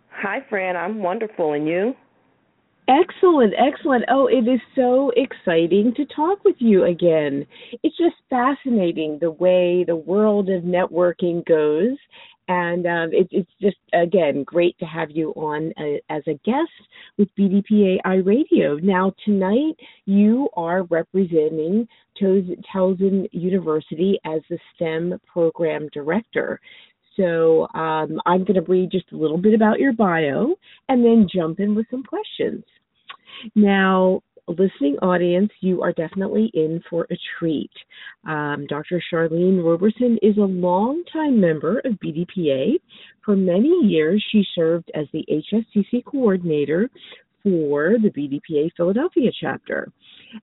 Hi, 0.08 0.38
Franne. 0.50 0.74
I'm 0.74 1.02
wonderful, 1.02 1.52
and 1.52 1.68
you? 1.68 1.96
Excellent, 2.88 3.52
excellent. 3.58 4.04
Oh, 4.08 4.28
it 4.28 4.48
is 4.48 4.60
so 4.74 5.12
exciting 5.16 5.92
to 5.96 6.06
talk 6.06 6.42
with 6.44 6.56
you 6.60 6.84
again. 6.84 7.46
It's 7.82 7.96
just 7.98 8.16
fascinating 8.30 9.18
the 9.20 9.30
way 9.30 9.84
the 9.86 9.96
world 9.96 10.48
of 10.48 10.62
networking 10.62 11.46
goes 11.46 11.98
and 12.52 12.86
um, 12.86 13.10
it, 13.12 13.28
it's 13.30 13.50
just 13.60 13.78
again 13.94 14.44
great 14.44 14.78
to 14.78 14.84
have 14.84 15.10
you 15.10 15.30
on 15.30 15.72
uh, 15.78 15.98
as 16.14 16.22
a 16.26 16.34
guest 16.44 16.70
with 17.16 17.28
BDPA 17.38 17.96
iRadio. 18.04 18.82
Now 18.82 19.14
tonight 19.24 19.74
you 20.04 20.48
are 20.54 20.82
representing 20.84 21.88
Towson 22.20 23.26
University 23.32 24.20
as 24.26 24.42
the 24.50 24.58
STEM 24.74 25.18
program 25.26 25.88
director. 25.94 26.60
So 27.16 27.68
um, 27.74 28.20
I'm 28.26 28.44
going 28.44 28.54
to 28.54 28.62
read 28.62 28.90
just 28.90 29.12
a 29.12 29.16
little 29.16 29.38
bit 29.38 29.54
about 29.54 29.80
your 29.80 29.92
bio 29.92 30.54
and 30.88 31.04
then 31.04 31.28
jump 31.32 31.58
in 31.60 31.74
with 31.74 31.86
some 31.90 32.02
questions. 32.02 32.64
Now, 33.54 34.22
listening 34.48 34.96
audience, 35.02 35.50
you 35.60 35.82
are 35.82 35.92
definitely 35.92 36.50
in 36.54 36.82
for 36.90 37.06
a 37.10 37.16
treat. 37.38 37.70
Um, 38.26 38.66
Dr. 38.68 39.02
Sharlene 39.12 39.64
Roberson 39.64 40.18
is 40.22 40.36
a 40.36 40.40
longtime 40.40 41.40
member 41.40 41.78
of 41.80 41.92
BDPA. 41.94 42.74
For 43.24 43.36
many 43.36 43.70
years, 43.84 44.24
she 44.32 44.44
served 44.54 44.90
as 44.94 45.06
the 45.12 45.24
HSCC 45.30 46.04
coordinator 46.04 46.90
for 47.42 47.94
the 47.98 48.10
BDPA 48.10 48.70
Philadelphia 48.76 49.30
chapter. 49.40 49.90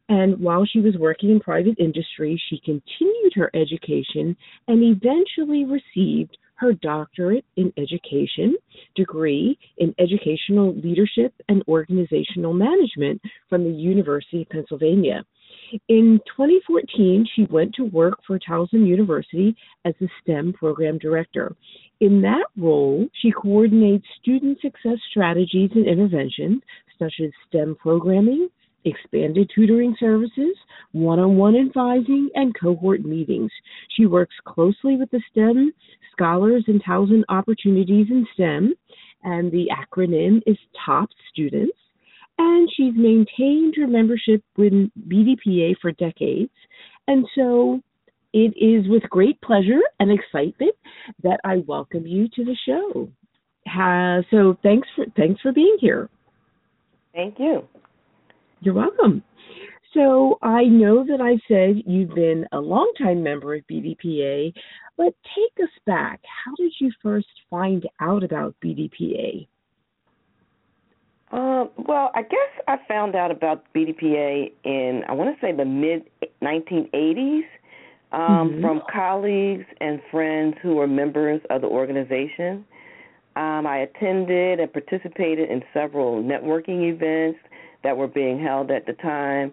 And 0.08 0.40
while 0.40 0.66
she 0.66 0.80
was 0.80 0.96
working 0.98 1.32
in 1.32 1.40
private 1.40 1.80
industry, 1.80 2.42
she 2.50 2.60
continued 2.60 3.34
her 3.36 3.50
education 3.54 4.36
and 4.68 4.84
eventually 4.84 5.66
received 5.66 6.38
her 6.60 6.74
doctorate 6.74 7.46
in 7.56 7.72
education 7.78 8.56
degree 8.96 9.58
in 9.78 9.94
educational 10.00 10.76
leadership 10.76 11.34
and 11.48 11.64
organizational 11.68 12.54
management 12.54 13.22
from 13.50 13.64
the 13.64 13.70
University 13.70 14.42
of 14.42 14.50
Pennsylvania. 14.50 15.24
In 15.88 16.20
2014, 16.36 17.28
she 17.36 17.46
went 17.46 17.74
to 17.76 17.86
work 17.86 18.20
for 18.26 18.40
Towson 18.40 18.88
University 18.88 19.56
as 19.86 19.94
the 20.00 20.10
STEM 20.22 20.54
program 20.54 20.98
director. 20.98 21.56
In 22.00 22.22
that 22.22 22.46
role, 22.58 23.08
she 23.22 23.32
coordinates 23.32 24.06
student 24.22 24.60
success 24.62 24.98
strategies 25.10 25.72
and 25.76 25.88
interventions 25.88 26.62
such 26.98 27.14
as 27.24 27.32
STEM 27.48 27.76
programming, 27.76 28.50
expanded 28.86 29.52
tutoring 29.54 29.96
services, 30.00 30.56
one 30.92 31.20
on 31.20 31.38
one 31.38 31.56
advising, 31.56 32.30
and 32.36 32.56
cohort 32.60 33.04
meetings. 33.04 33.52
She 33.96 34.06
works 34.06 34.36
closely 34.46 34.96
with 34.96 35.12
the 35.12 35.22
STEM 35.32 35.72
scholars 36.12 36.64
and 36.68 36.84
Towson 36.84 37.24
Opportunities 37.30 38.08
in 38.10 38.26
STEM, 38.34 38.74
and 39.24 39.52
the 39.52 39.68
acronym 39.72 40.42
is 40.46 40.58
TOP 40.86 41.10
Students. 41.32 41.78
and 42.42 42.70
she's 42.76 42.94
maintained 42.96 43.76
her 43.76 43.86
membership 43.86 44.42
with 44.56 44.72
BDPA 45.10 45.76
for 45.82 45.92
decades. 45.92 46.52
And 47.08 47.26
so 47.36 47.82
it 48.34 48.54
is 48.56 48.88
with 48.90 49.04
great 49.10 49.42
pleasure 49.42 49.82
and 50.00 50.10
excitement 50.12 50.76
that 51.24 51.40
I 51.44 51.58
welcome 51.68 52.08
you 52.08 52.30
to 52.30 52.46
the 52.46 52.56
show. 52.66 53.10
Uh, 53.68 54.22
so 54.32 54.58
thanks 54.64 54.88
for 54.96 55.06
thanks 55.16 55.42
for 55.42 55.52
being 55.52 55.78
here. 55.80 56.10
Thank 57.14 57.40
you. 57.40 57.68
You're 58.62 58.74
welcome. 58.74 59.24
So 59.94 60.38
I 60.42 60.66
know 60.66 61.04
that 61.06 61.20
I 61.22 61.40
said 61.48 61.84
you've 61.86 62.14
been 62.14 62.46
a 62.52 62.60
longtime 62.60 63.24
member 63.24 63.56
of 63.56 63.64
BDPA, 63.72 64.54
but 64.98 65.16
take 65.36 65.64
us 65.64 65.72
back. 65.86 66.22
How 66.46 66.54
did 66.56 66.74
you 66.80 66.92
first 67.02 67.28
find 67.50 67.88
out 68.00 68.24
about 68.24 68.56
BDPA? 68.64 69.48
Uh, 71.32 71.66
well, 71.78 72.12
I 72.16 72.24
guess 72.24 72.64
I 72.68 72.78
found 72.88 73.16
out 73.16 73.32
about 73.32 73.64
BDPA 73.74 74.52
in 74.64 75.04
I 75.08 75.14
want 75.14 75.36
to 75.36 75.46
say 75.46 75.56
the 75.56 75.66
mid 75.66 76.04
1980s 76.44 77.42
um, 78.12 78.20
mm-hmm. 78.20 78.62
from 78.62 78.82
colleagues 78.92 79.66
and 79.80 80.02
friends 80.12 80.56
who 80.62 80.76
were 80.76 80.88
members 80.88 81.42
of 81.50 81.62
the 81.62 81.68
organization. 81.68 82.66
Um, 83.36 83.68
I 83.68 83.78
attended 83.78 84.60
and 84.60 84.74
participated 84.74 85.50
in 85.50 85.64
several 85.74 86.22
networking 86.22 86.92
events 86.92 87.40
that 87.84 87.98
were 87.98 88.08
being 88.08 88.40
held 88.40 88.72
at 88.72 88.86
the 88.86 88.94
time. 88.94 89.52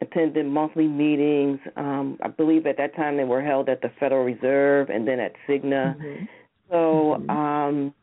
Attended 0.00 0.46
monthly 0.46 0.86
meetings. 0.86 1.58
Um, 1.76 2.18
I 2.22 2.28
believe 2.28 2.66
at 2.66 2.76
that 2.76 2.94
time 2.94 3.16
they 3.16 3.24
were 3.24 3.42
held 3.42 3.68
at 3.68 3.80
the 3.80 3.90
Federal 3.98 4.24
Reserve 4.24 4.90
and 4.90 5.08
then 5.08 5.20
at 5.20 5.32
Cigna. 5.48 5.96
Mm-hmm. 5.96 6.24
So 6.70 7.16
mm-hmm. 7.18 7.30
um, 7.30 7.94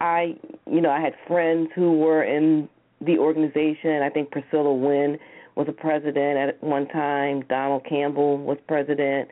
I, 0.00 0.36
you 0.70 0.80
know, 0.80 0.90
I 0.90 1.00
had 1.00 1.14
friends 1.28 1.70
who 1.74 1.98
were 1.98 2.24
in 2.24 2.68
the 3.00 3.18
organization. 3.18 4.02
I 4.02 4.10
think 4.10 4.32
Priscilla 4.32 4.74
Wynn 4.74 5.18
was 5.54 5.68
a 5.68 5.72
president 5.72 6.36
at 6.36 6.62
one 6.62 6.88
time. 6.88 7.44
Donald 7.48 7.86
Campbell 7.88 8.38
was 8.38 8.58
president. 8.66 9.28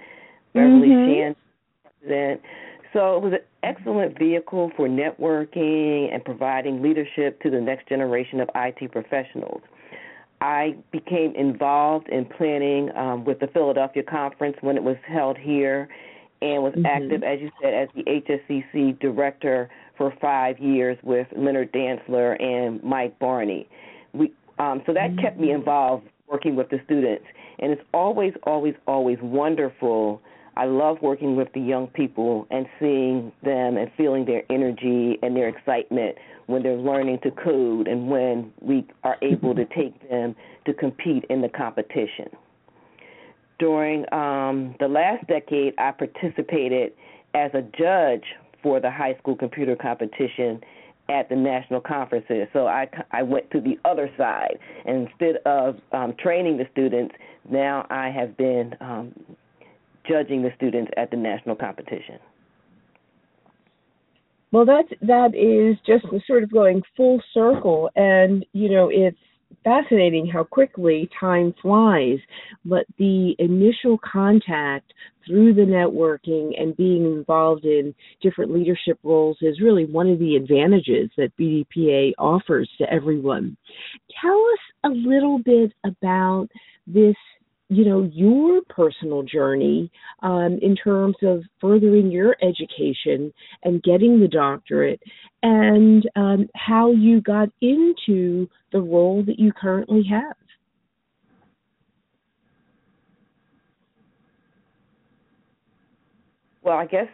Beverly 0.55 0.89
mm-hmm. 0.89 1.13
Shan 1.13 1.37
president. 2.01 2.41
So 2.93 3.17
it 3.17 3.23
was 3.23 3.33
an 3.33 3.41
excellent 3.65 4.17
vehicle 4.17 4.71
for 4.77 4.89
networking 4.89 6.15
and 6.15 6.25
providing 6.25 6.81
leadership 6.81 7.41
to 7.43 7.51
the 7.51 7.61
next 7.61 7.89
generation 7.89 8.41
of 8.41 8.49
IT 8.55 8.93
professionals. 8.93 9.63
I 10.41 10.77
became 10.93 11.35
involved 11.35 12.09
in 12.09 12.27
planning 12.27 12.91
um, 12.97 13.25
with 13.25 13.41
the 13.41 13.47
Philadelphia 13.49 14.03
conference 14.03 14.57
when 14.61 14.77
it 14.77 14.83
was 14.83 14.97
held 15.07 15.39
here 15.39 15.89
and 16.43 16.63
was 16.63 16.75
mm-hmm. 16.75 16.87
active, 16.87 17.23
as 17.23 17.41
you 17.41 17.51
said, 17.63 17.75
as 17.75 17.89
the 17.95 18.03
HSCC 18.03 18.99
director 19.01 19.71
for 19.97 20.13
five 20.21 20.59
years 20.59 20.99
with 21.03 21.27
Leonard 21.37 21.73
Dantzler 21.73 22.41
and 22.43 22.83
Mike 22.83 23.19
Barney. 23.19 23.69
We, 24.13 24.33
um, 24.59 24.83
so 24.87 24.93
that 24.93 25.11
mm-hmm. 25.11 25.21
kept 25.21 25.39
me 25.39 25.53
involved 25.53 26.09
working 26.29 26.57
with 26.57 26.69
the 26.71 26.81
students. 26.85 27.25
And 27.59 27.73
it's 27.73 27.83
always, 27.93 28.35
always, 28.45 28.75
always 28.87 29.19
wonderful. 29.23 30.21
I 30.57 30.67
love 30.67 30.99
working 31.03 31.37
with 31.37 31.49
the 31.53 31.61
young 31.61 31.89
people 31.89 32.47
and 32.51 32.67
seeing 32.79 33.33
them 33.43 33.77
and 33.77 33.91
feeling 33.97 34.25
their 34.25 34.43
energy 34.51 35.19
and 35.23 35.37
their 35.37 35.49
excitement 35.49 36.17
when 36.47 36.63
they're 36.63 36.77
learning 36.77 37.21
to 37.23 37.31
code 37.31 37.89
and 37.89 38.09
when 38.09 38.53
we 38.61 38.87
are 39.03 39.17
able 39.23 39.55
to 39.55 39.65
take 39.65 40.09
them 40.09 40.37
to 40.67 40.75
compete 40.75 41.25
in 41.29 41.41
the 41.41 41.49
competition. 41.49 42.29
During 43.59 44.05
um, 44.13 44.75
the 44.81 44.89
last 44.89 45.27
decade, 45.27 45.75
I 45.79 45.93
participated 45.93 46.93
as 47.35 47.51
a 47.55 47.63
judge 47.63 48.25
for 48.63 48.81
the 48.81 48.91
high 48.91 49.17
school 49.19 49.37
computer 49.37 49.77
competition 49.77 50.61
at 51.09 51.29
the 51.29 51.37
national 51.37 51.81
conferences. 51.81 52.49
So 52.53 52.67
I, 52.67 52.89
I 53.11 53.23
went 53.23 53.51
to 53.51 53.61
the 53.61 53.79
other 53.85 54.11
side. 54.17 54.59
And 54.87 55.09
instead 55.09 55.37
of 55.45 55.77
um, 55.93 56.15
training 56.19 56.57
the 56.57 56.67
students, 56.73 57.15
now 57.49 57.87
I 57.91 58.11
have 58.11 58.37
been 58.37 58.75
um, 58.81 59.13
judging 60.09 60.43
the 60.43 60.51
students 60.57 60.91
at 60.97 61.11
the 61.11 61.17
national 61.17 61.57
competition. 61.57 62.19
Well, 64.53 64.67
that 64.67 64.85
that 65.03 65.35
is 65.35 65.77
just 65.85 66.07
sort 66.27 66.45
of 66.45 66.53
going 66.53 66.83
full 66.97 67.21
circle, 67.33 67.91
and 67.97 68.47
you 68.53 68.71
know 68.71 68.89
it's 68.89 69.19
fascinating 69.65 70.29
how 70.29 70.45
quickly 70.45 71.09
time 71.19 71.55
flies. 71.61 72.19
But 72.65 72.87
the 72.97 73.35
initial 73.41 73.99
contact 73.99 74.93
through 75.27 75.55
the 75.55 75.63
networking 75.63 76.53
and 76.61 76.77
being 76.77 77.05
involved 77.05 77.65
in 77.65 77.95
different 78.23 78.53
leadership 78.53 78.99
roles 79.03 79.39
is 79.41 79.61
really 79.61 79.87
one 79.87 80.09
of 80.09 80.19
the 80.21 80.37
advantages 80.37 81.11
that 81.17 81.37
BDPA 81.37 82.13
offers 82.19 82.71
to 82.79 82.93
everyone. 82.93 83.57
Tell 84.23 84.39
us 84.39 84.93
a 84.93 84.95
little 84.95 85.39
bit 85.39 85.73
about 85.85 86.49
this 86.87 87.17
you 87.75 87.85
know 87.85 88.09
your 88.13 88.61
personal 88.69 89.23
journey 89.23 89.91
um, 90.23 90.59
in 90.63 90.77
terms 90.77 91.17
of 91.23 91.43
furthering 91.61 92.11
your 92.11 92.37
education 92.43 93.33
and 93.63 93.83
getting 93.83 94.21
the 94.21 94.29
doctorate 94.29 95.01
and 95.43 96.09
um, 96.17 96.49
how 96.55 96.91
you 96.93 97.21
got 97.21 97.49
into 97.61 98.49
the 98.73 98.81
role 98.81 99.23
that 99.27 99.39
you 99.39 99.53
currently 99.53 100.03
have 100.09 100.37
well 106.63 106.77
i 106.77 106.87
guess 106.87 107.09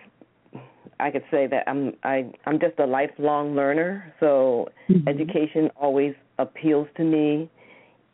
i 0.99 1.11
could 1.11 1.25
say 1.31 1.47
that 1.47 1.65
i'm 1.67 1.93
i 2.05 2.31
i'm 2.47 2.59
just 2.61 2.79
a 2.79 2.87
lifelong 2.87 3.55
learner 3.55 4.13
so 4.21 4.69
mm-hmm. 4.89 5.09
education 5.09 5.71
always 5.77 6.15
appeals 6.39 6.89
to 6.97 7.05
me 7.05 7.51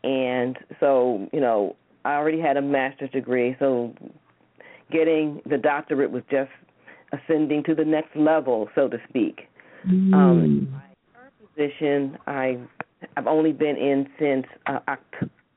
and 0.05 0.57
so 0.81 1.29
you 1.33 1.41
know 1.41 1.75
I 2.07 2.15
already 2.15 2.41
had 2.41 2.57
a 2.57 2.63
master's 2.63 3.11
degree, 3.11 3.57
so 3.59 3.93
getting 4.93 5.43
the 5.45 5.59
doctorate 5.59 6.13
was 6.13 6.23
just 6.31 6.51
ascending 7.13 7.65
to 7.65 7.75
the 7.75 7.85
next 7.85 8.15
level, 8.15 8.69
so 8.77 8.87
to 8.87 8.99
speak. 9.09 9.49
Mm. 9.89 10.15
Um, 10.15 10.71
my 10.71 10.83
current 11.13 11.35
position, 11.53 12.17
I 12.29 12.59
I've 13.17 13.27
only 13.27 13.53
been 13.53 13.77
in 13.77 14.07
since 14.21 14.47
uh, 14.67 14.79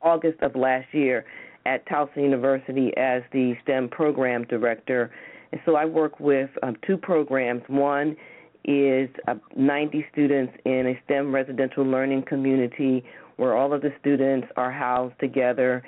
August 0.01 0.41
of 0.41 0.55
last 0.55 0.87
year 0.91 1.23
at 1.67 1.87
Towson 1.87 2.23
University 2.23 2.91
as 2.97 3.21
the 3.31 3.53
STEM 3.61 3.89
program 3.89 4.43
director, 4.45 5.11
and 5.51 5.61
so 5.65 5.75
I 5.75 5.85
work 5.85 6.19
with 6.19 6.49
um, 6.63 6.77
two 6.85 6.97
programs. 6.97 7.61
One 7.67 8.17
is 8.65 9.07
uh, 9.27 9.35
90 9.55 10.03
students 10.11 10.53
in 10.65 10.87
a 10.87 10.99
STEM 11.05 11.33
residential 11.33 11.83
learning 11.83 12.23
community 12.27 13.03
where 13.37 13.55
all 13.55 13.71
of 13.71 13.81
the 13.81 13.93
students 14.01 14.47
are 14.57 14.71
housed 14.71 15.17
together 15.19 15.83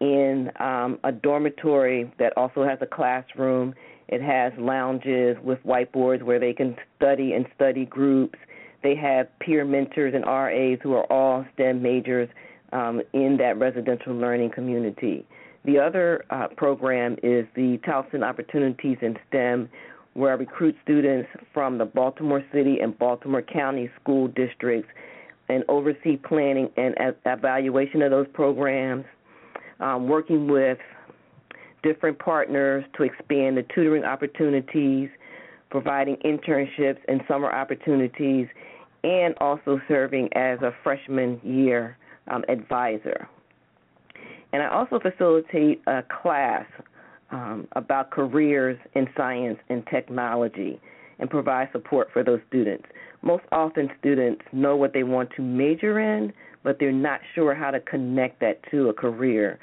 in 0.00 0.50
um, 0.60 0.98
a 1.04 1.12
dormitory 1.12 2.10
that 2.18 2.32
also 2.36 2.64
has 2.64 2.78
a 2.80 2.86
classroom. 2.86 3.74
It 4.08 4.22
has 4.22 4.52
lounges 4.58 5.36
with 5.42 5.58
whiteboards 5.64 6.22
where 6.22 6.38
they 6.38 6.52
can 6.52 6.76
study 6.96 7.32
and 7.32 7.46
study 7.54 7.86
groups. 7.86 8.38
They 8.82 8.94
have 8.96 9.26
peer 9.38 9.64
mentors 9.64 10.14
and 10.14 10.24
RAs 10.26 10.78
who 10.82 10.94
are 10.94 11.10
all 11.10 11.44
STEM 11.54 11.82
majors 11.82 12.28
um, 12.72 13.00
in 13.12 13.36
that 13.38 13.58
residential 13.58 14.14
learning 14.14 14.50
community. 14.50 15.24
The 15.64 15.78
other 15.78 16.24
uh, 16.28 16.48
program 16.56 17.14
is 17.22 17.46
the 17.54 17.78
Towson 17.86 18.22
Opportunities 18.22 18.98
in 19.00 19.16
STEM, 19.28 19.70
where 20.12 20.32
I 20.32 20.34
recruit 20.34 20.76
students 20.82 21.28
from 21.54 21.78
the 21.78 21.86
Baltimore 21.86 22.44
City 22.52 22.80
and 22.80 22.96
Baltimore 22.98 23.40
County 23.40 23.90
school 24.00 24.28
districts 24.28 24.90
and 25.48 25.64
oversee 25.68 26.16
planning 26.16 26.68
and 26.76 26.94
evaluation 27.24 28.02
of 28.02 28.10
those 28.10 28.26
programs, 28.34 29.04
um, 29.80 30.08
working 30.08 30.48
with 30.48 30.78
different 31.82 32.18
partners 32.18 32.84
to 32.96 33.02
expand 33.02 33.56
the 33.56 33.64
tutoring 33.74 34.04
opportunities, 34.04 35.08
providing 35.70 36.16
internships 36.24 36.98
and 37.08 37.20
summer 37.28 37.50
opportunities, 37.50 38.48
and 39.02 39.34
also 39.38 39.80
serving 39.86 40.28
as 40.34 40.60
a 40.62 40.72
freshman 40.82 41.40
year 41.44 41.96
um, 42.28 42.44
advisor. 42.48 43.28
And 44.52 44.62
I 44.62 44.68
also 44.68 44.98
facilitate 44.98 45.82
a 45.86 46.02
class 46.22 46.64
um, 47.30 47.66
about 47.72 48.10
careers 48.10 48.78
in 48.94 49.08
science 49.16 49.58
and 49.68 49.84
technology 49.88 50.80
and 51.18 51.28
provide 51.28 51.68
support 51.72 52.08
for 52.12 52.22
those 52.22 52.40
students. 52.48 52.86
Most 53.22 53.44
often, 53.52 53.90
students 53.98 54.42
know 54.52 54.76
what 54.76 54.92
they 54.92 55.02
want 55.02 55.30
to 55.36 55.42
major 55.42 55.98
in, 55.98 56.32
but 56.64 56.78
they're 56.80 56.90
not 56.90 57.20
sure 57.34 57.54
how 57.54 57.70
to 57.70 57.78
connect 57.78 58.40
that 58.40 58.58
to 58.72 58.88
a 58.88 58.92
career. 58.92 59.60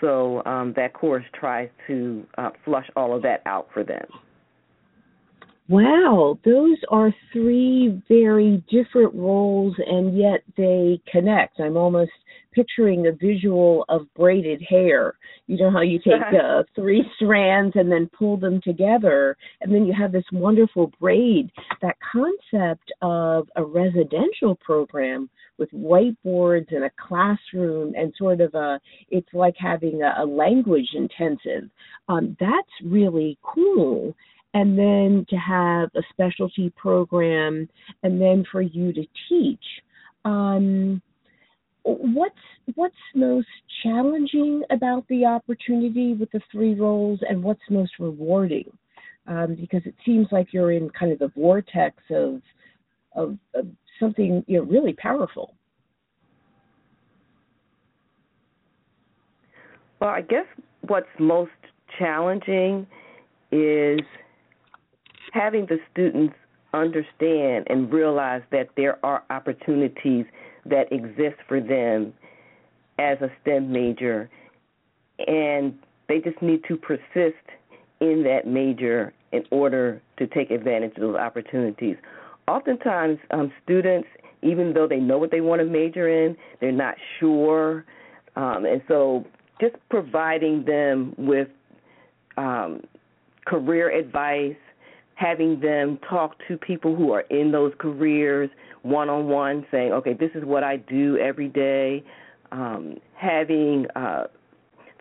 So 0.00 0.44
um, 0.44 0.74
that 0.76 0.92
course 0.92 1.24
tries 1.38 1.70
to 1.86 2.24
uh, 2.38 2.50
flush 2.64 2.88
all 2.94 3.16
of 3.16 3.22
that 3.22 3.42
out 3.46 3.68
for 3.72 3.82
them. 3.82 4.06
Wow, 5.68 6.38
those 6.44 6.76
are 6.90 7.14
three 7.32 8.02
very 8.08 8.62
different 8.68 9.14
roles, 9.14 9.74
and 9.78 10.18
yet 10.18 10.42
they 10.56 11.00
connect. 11.10 11.60
I'm 11.60 11.76
almost 11.76 12.10
picturing 12.52 13.04
the 13.04 13.16
visual 13.18 13.84
of 13.88 14.02
braided 14.14 14.60
hair. 14.68 15.14
You 15.46 15.56
know 15.58 15.70
how 15.70 15.80
you 15.80 15.98
take 15.98 16.20
uh, 16.44 16.64
three 16.74 17.04
strands 17.16 17.74
and 17.76 17.90
then 17.90 18.10
pull 18.18 18.36
them 18.36 18.60
together, 18.62 19.36
and 19.60 19.72
then 19.72 19.86
you 19.86 19.94
have 19.98 20.12
this 20.12 20.24
wonderful 20.32 20.90
braid. 21.00 21.50
That 21.80 21.96
concept 22.12 22.92
of 23.00 23.48
a 23.56 23.64
residential 23.64 24.56
program 24.56 25.30
with 25.58 25.70
whiteboards 25.70 26.74
and 26.74 26.84
a 26.84 26.90
classroom 27.08 27.94
and 27.96 28.12
sort 28.16 28.40
of 28.40 28.54
a 28.54 28.80
it's 29.10 29.28
like 29.32 29.54
having 29.58 30.02
a, 30.02 30.22
a 30.22 30.24
language 30.24 30.88
intensive. 30.94 31.68
Um, 32.08 32.36
that's 32.40 32.68
really 32.84 33.38
cool. 33.42 34.14
And 34.54 34.78
then 34.78 35.24
to 35.30 35.36
have 35.36 35.88
a 35.94 36.02
specialty 36.10 36.70
program, 36.76 37.68
and 38.02 38.20
then 38.20 38.44
for 38.52 38.60
you 38.60 38.92
to 38.92 39.06
teach. 39.28 39.64
Um, 40.24 41.00
what's 41.84 42.34
what's 42.74 42.94
most 43.14 43.48
challenging 43.82 44.62
about 44.70 45.06
the 45.08 45.24
opportunity 45.24 46.14
with 46.14 46.30
the 46.32 46.40
three 46.50 46.74
roles, 46.74 47.20
and 47.28 47.42
what's 47.42 47.62
most 47.70 47.92
rewarding? 47.98 48.70
Um, 49.26 49.56
because 49.58 49.82
it 49.86 49.94
seems 50.04 50.26
like 50.30 50.52
you're 50.52 50.72
in 50.72 50.90
kind 50.90 51.12
of 51.12 51.18
the 51.18 51.32
vortex 51.34 51.96
of 52.10 52.42
of, 53.14 53.38
of 53.54 53.66
something 54.02 54.44
you 54.46 54.58
know 54.58 54.64
really 54.64 54.92
powerful. 54.92 55.54
Well, 60.00 60.10
I 60.10 60.22
guess 60.22 60.46
what's 60.88 61.06
most 61.20 61.52
challenging 61.96 62.86
is 63.52 64.00
having 65.32 65.66
the 65.66 65.78
students 65.92 66.34
understand 66.74 67.66
and 67.70 67.92
realize 67.92 68.42
that 68.50 68.70
there 68.76 68.98
are 69.04 69.22
opportunities 69.30 70.24
that 70.66 70.90
exist 70.90 71.36
for 71.46 71.60
them 71.60 72.12
as 72.98 73.18
a 73.20 73.30
STEM 73.42 73.70
major, 73.70 74.28
and 75.26 75.78
they 76.08 76.18
just 76.18 76.40
need 76.42 76.62
to 76.66 76.76
persist 76.76 77.46
in 78.00 78.24
that 78.24 78.46
major 78.46 79.12
in 79.32 79.44
order 79.50 80.02
to 80.18 80.26
take 80.26 80.50
advantage 80.50 80.92
of 80.96 81.02
those 81.02 81.16
opportunities. 81.16 81.96
Oftentimes, 82.48 83.18
um, 83.30 83.52
students, 83.62 84.08
even 84.42 84.72
though 84.74 84.88
they 84.88 84.98
know 84.98 85.18
what 85.18 85.30
they 85.30 85.40
want 85.40 85.60
to 85.60 85.66
major 85.66 86.08
in, 86.08 86.36
they're 86.60 86.72
not 86.72 86.96
sure, 87.18 87.84
um, 88.36 88.64
and 88.64 88.82
so 88.88 89.24
just 89.60 89.76
providing 89.90 90.64
them 90.64 91.14
with 91.16 91.48
um, 92.36 92.82
career 93.46 93.90
advice, 93.90 94.56
having 95.14 95.60
them 95.60 95.98
talk 96.08 96.36
to 96.48 96.56
people 96.56 96.96
who 96.96 97.12
are 97.12 97.20
in 97.22 97.52
those 97.52 97.72
careers 97.78 98.50
one 98.82 99.08
on 99.08 99.28
one, 99.28 99.64
saying, 99.70 99.92
okay, 99.92 100.12
this 100.12 100.30
is 100.34 100.44
what 100.44 100.64
I 100.64 100.76
do 100.76 101.16
every 101.18 101.48
day, 101.48 102.02
um, 102.50 102.96
having 103.14 103.86
uh, 103.94 104.24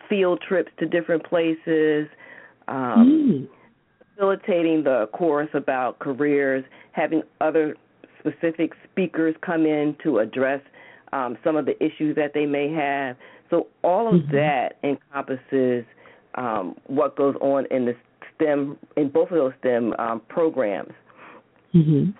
field 0.07 0.43
trips 0.47 0.71
to 0.79 0.85
different 0.85 1.25
places, 1.25 2.07
um, 2.67 3.47
mm. 3.47 3.47
facilitating 4.13 4.83
the 4.83 5.09
course 5.13 5.49
about 5.53 5.97
careers, 5.97 6.63
having 6.91 7.23
other 7.39 7.75
specific 8.19 8.73
speakers 8.89 9.35
come 9.45 9.65
in 9.65 9.95
to 10.03 10.19
address 10.19 10.61
um, 11.13 11.37
some 11.43 11.55
of 11.55 11.65
the 11.65 11.81
issues 11.83 12.15
that 12.15 12.33
they 12.33 12.45
may 12.45 12.71
have. 12.71 13.17
So 13.49 13.67
all 13.83 14.07
of 14.07 14.21
mm-hmm. 14.21 14.35
that 14.35 14.77
encompasses 14.83 15.85
um, 16.35 16.75
what 16.87 17.15
goes 17.17 17.35
on 17.41 17.65
in 17.69 17.85
the 17.85 17.95
STEM 18.35 18.77
in 18.95 19.09
both 19.09 19.29
of 19.31 19.37
those 19.37 19.53
STEM 19.59 19.93
um, 19.99 20.21
programs. 20.29 20.93
Mm-hmm. 21.73 22.11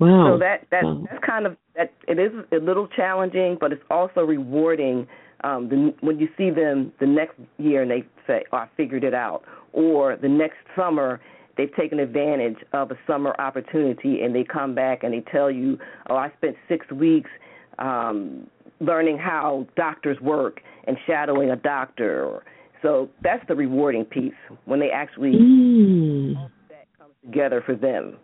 Wow. 0.00 0.34
So 0.34 0.38
that 0.38 0.66
that 0.70 0.84
wow. 0.84 1.04
that's 1.10 1.24
kind 1.24 1.46
of 1.46 1.56
that 1.76 1.92
it 2.06 2.18
is 2.18 2.32
a 2.52 2.64
little 2.64 2.88
challenging, 2.88 3.56
but 3.60 3.72
it's 3.72 3.82
also 3.90 4.20
rewarding. 4.20 5.06
Um, 5.44 5.68
the, 5.68 5.94
when 6.00 6.18
you 6.18 6.28
see 6.36 6.50
them 6.50 6.92
the 6.98 7.06
next 7.06 7.34
year 7.58 7.82
and 7.82 7.90
they 7.90 8.04
say, 8.26 8.44
"Oh, 8.52 8.58
I 8.58 8.68
figured 8.76 9.04
it 9.04 9.14
out," 9.14 9.44
or 9.72 10.16
the 10.16 10.28
next 10.28 10.56
summer 10.76 11.20
they've 11.58 11.74
taken 11.74 11.98
advantage 12.00 12.56
of 12.72 12.90
a 12.90 12.98
summer 13.06 13.34
opportunity 13.38 14.22
and 14.22 14.34
they 14.34 14.44
come 14.44 14.74
back 14.74 15.02
and 15.02 15.12
they 15.12 15.20
tell 15.30 15.50
you, 15.50 15.78
"Oh, 16.08 16.16
I 16.16 16.30
spent 16.38 16.56
six 16.68 16.90
weeks." 16.90 17.30
Um, 17.78 18.48
learning 18.80 19.18
how 19.18 19.66
doctors 19.76 20.20
work 20.20 20.60
and 20.86 20.96
shadowing 21.06 21.50
a 21.50 21.56
doctor 21.56 22.42
so 22.82 23.08
that's 23.22 23.46
the 23.48 23.54
rewarding 23.54 24.04
piece 24.04 24.34
when 24.64 24.80
they 24.80 24.90
actually 24.90 25.32
mm. 25.32 26.34
that 26.68 26.86
comes 26.98 27.12
together 27.24 27.62
for 27.64 27.74
them. 27.74 28.16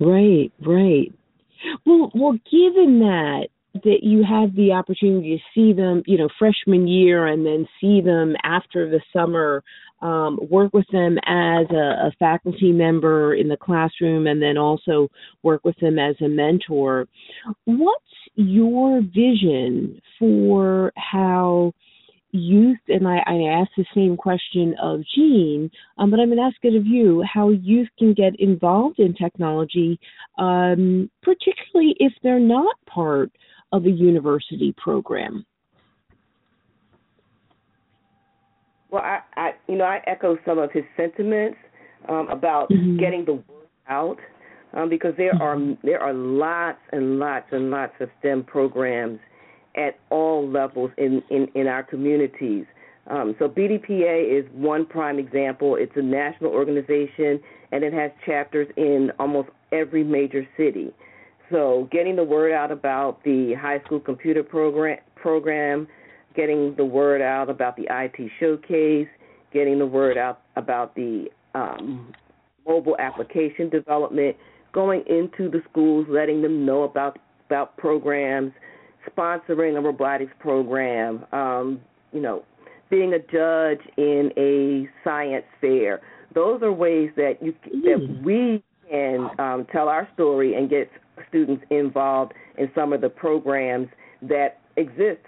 Right, 0.00 0.52
right. 0.60 1.12
Well, 1.86 2.10
well, 2.14 2.32
given 2.50 3.00
that 3.00 3.48
that 3.84 4.00
you 4.02 4.24
have 4.24 4.54
the 4.54 4.72
opportunity 4.72 5.36
to 5.36 5.42
see 5.54 5.72
them, 5.72 6.02
you 6.06 6.18
know, 6.18 6.28
freshman 6.38 6.86
year, 6.86 7.26
and 7.26 7.44
then 7.44 7.66
see 7.80 8.00
them 8.00 8.34
after 8.42 8.88
the 8.90 9.00
summer, 9.12 9.62
um, 10.02 10.38
work 10.50 10.72
with 10.72 10.86
them 10.92 11.18
as 11.26 11.66
a, 11.70 12.08
a 12.08 12.12
faculty 12.18 12.72
member 12.72 13.34
in 13.34 13.48
the 13.48 13.56
classroom, 13.56 14.26
and 14.26 14.42
then 14.42 14.58
also 14.58 15.08
work 15.42 15.64
with 15.64 15.76
them 15.80 15.98
as 15.98 16.16
a 16.20 16.28
mentor. 16.28 17.06
What's 17.64 18.04
your 18.34 19.00
vision 19.00 20.00
for 20.18 20.92
how 20.96 21.72
youth, 22.32 22.78
and 22.88 23.06
I, 23.08 23.18
I 23.26 23.60
asked 23.60 23.72
the 23.76 23.86
same 23.94 24.16
question 24.16 24.74
of 24.82 25.00
Gene, 25.14 25.70
um, 25.98 26.10
but 26.10 26.20
I'm 26.20 26.28
going 26.28 26.38
to 26.38 26.44
ask 26.44 26.56
it 26.62 26.76
of 26.76 26.86
you, 26.86 27.22
how 27.22 27.50
youth 27.50 27.88
can 27.98 28.12
get 28.12 28.38
involved 28.38 28.98
in 28.98 29.14
technology, 29.14 29.98
um, 30.38 31.10
particularly 31.22 31.96
if 31.98 32.12
they're 32.22 32.38
not 32.38 32.76
part 32.86 33.30
of 33.72 33.84
a 33.86 33.90
university 33.90 34.74
program. 34.76 35.44
Well, 38.90 39.02
I, 39.02 39.20
I 39.36 39.50
you 39.68 39.76
know, 39.76 39.84
I 39.84 40.00
echo 40.06 40.38
some 40.46 40.58
of 40.58 40.70
his 40.72 40.84
sentiments 40.96 41.58
um, 42.08 42.28
about 42.28 42.70
mm-hmm. 42.70 42.98
getting 42.98 43.24
the 43.24 43.34
word 43.34 43.68
out, 43.88 44.18
um, 44.74 44.88
because 44.88 45.14
there 45.16 45.34
are 45.40 45.58
there 45.82 46.00
are 46.00 46.14
lots 46.14 46.78
and 46.92 47.18
lots 47.18 47.46
and 47.52 47.70
lots 47.70 47.92
of 48.00 48.08
STEM 48.20 48.44
programs 48.44 49.18
at 49.76 49.98
all 50.10 50.48
levels 50.48 50.90
in, 50.96 51.22
in, 51.30 51.48
in 51.54 51.66
our 51.66 51.82
communities. 51.82 52.64
Um, 53.08 53.36
so 53.38 53.48
BDPA 53.48 54.40
is 54.40 54.44
one 54.52 54.86
prime 54.86 55.18
example. 55.18 55.76
It's 55.76 55.92
a 55.96 56.02
national 56.02 56.50
organization 56.50 57.40
and 57.72 57.84
it 57.84 57.92
has 57.92 58.10
chapters 58.24 58.68
in 58.76 59.12
almost 59.18 59.50
every 59.72 60.02
major 60.02 60.46
city. 60.56 60.92
So 61.50 61.88
getting 61.92 62.16
the 62.16 62.24
word 62.24 62.52
out 62.52 62.70
about 62.70 63.22
the 63.24 63.54
high 63.54 63.80
school 63.84 64.00
computer 64.00 64.42
program, 64.42 64.98
program 65.14 65.86
getting 66.34 66.74
the 66.76 66.84
word 66.84 67.22
out 67.22 67.48
about 67.48 67.76
the 67.76 67.86
IT 67.90 68.30
showcase, 68.38 69.08
getting 69.52 69.78
the 69.78 69.86
word 69.86 70.18
out 70.18 70.42
about 70.56 70.94
the 70.94 71.26
um, 71.54 72.12
mobile 72.66 72.96
application 72.98 73.68
development, 73.68 74.36
going 74.72 75.02
into 75.06 75.50
the 75.50 75.62
schools, 75.70 76.06
letting 76.08 76.42
them 76.42 76.66
know 76.66 76.82
about 76.82 77.18
about 77.46 77.76
programs, 77.76 78.52
sponsoring 79.08 79.78
a 79.78 79.80
robotics 79.80 80.32
program, 80.40 81.24
um, 81.32 81.80
you 82.12 82.20
know, 82.20 82.44
being 82.90 83.14
a 83.14 83.18
judge 83.18 83.80
in 83.96 84.30
a 84.36 84.88
science 85.04 85.44
fair. 85.60 86.00
Those 86.34 86.60
are 86.62 86.72
ways 86.72 87.10
that 87.16 87.34
you 87.40 87.54
that 87.84 88.20
we 88.24 88.62
can 88.90 89.30
um, 89.38 89.66
tell 89.72 89.88
our 89.88 90.08
story 90.14 90.54
and 90.54 90.68
get 90.68 90.90
students 91.28 91.64
involved 91.70 92.32
in 92.58 92.70
some 92.74 92.92
of 92.92 93.00
the 93.00 93.08
programs 93.08 93.88
that 94.22 94.60
exist 94.76 95.20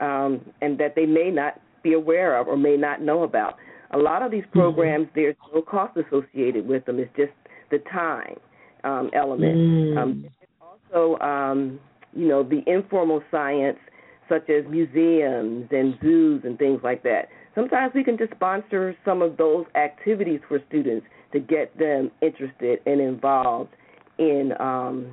um, 0.00 0.40
and 0.60 0.78
that 0.78 0.94
they 0.94 1.06
may 1.06 1.30
not 1.30 1.60
be 1.82 1.94
aware 1.94 2.38
of 2.38 2.48
or 2.48 2.56
may 2.56 2.76
not 2.76 3.02
know 3.02 3.22
about. 3.22 3.56
A 3.92 3.98
lot 3.98 4.22
of 4.22 4.30
these 4.30 4.44
mm-hmm. 4.44 4.60
programs, 4.60 5.06
mm-hmm. 5.08 5.20
there's 5.20 5.36
no 5.54 5.62
cost 5.62 5.96
associated 5.96 6.66
with 6.66 6.84
them. 6.86 6.98
It's 6.98 7.10
just 7.16 7.32
the 7.70 7.78
time 7.90 8.36
um, 8.84 9.10
element. 9.14 9.56
Mm. 9.56 9.98
Um, 9.98 10.24
also, 10.60 11.18
um, 11.22 11.80
you 12.14 12.26
know, 12.28 12.42
the 12.42 12.62
informal 12.66 13.22
science 13.30 13.78
such 14.28 14.48
as 14.48 14.64
museums 14.70 15.68
and 15.70 15.94
zoos 16.00 16.42
and 16.44 16.58
things 16.58 16.80
like 16.82 17.02
that. 17.02 17.28
Sometimes 17.54 17.92
we 17.94 18.02
can 18.02 18.16
just 18.16 18.32
sponsor 18.32 18.96
some 19.04 19.20
of 19.20 19.36
those 19.36 19.66
activities 19.74 20.40
for 20.48 20.58
students 20.68 21.06
to 21.32 21.40
get 21.40 21.76
them 21.78 22.10
interested 22.22 22.80
and 22.86 23.00
involved 23.00 23.70
in 24.18 24.52
um, 24.58 25.06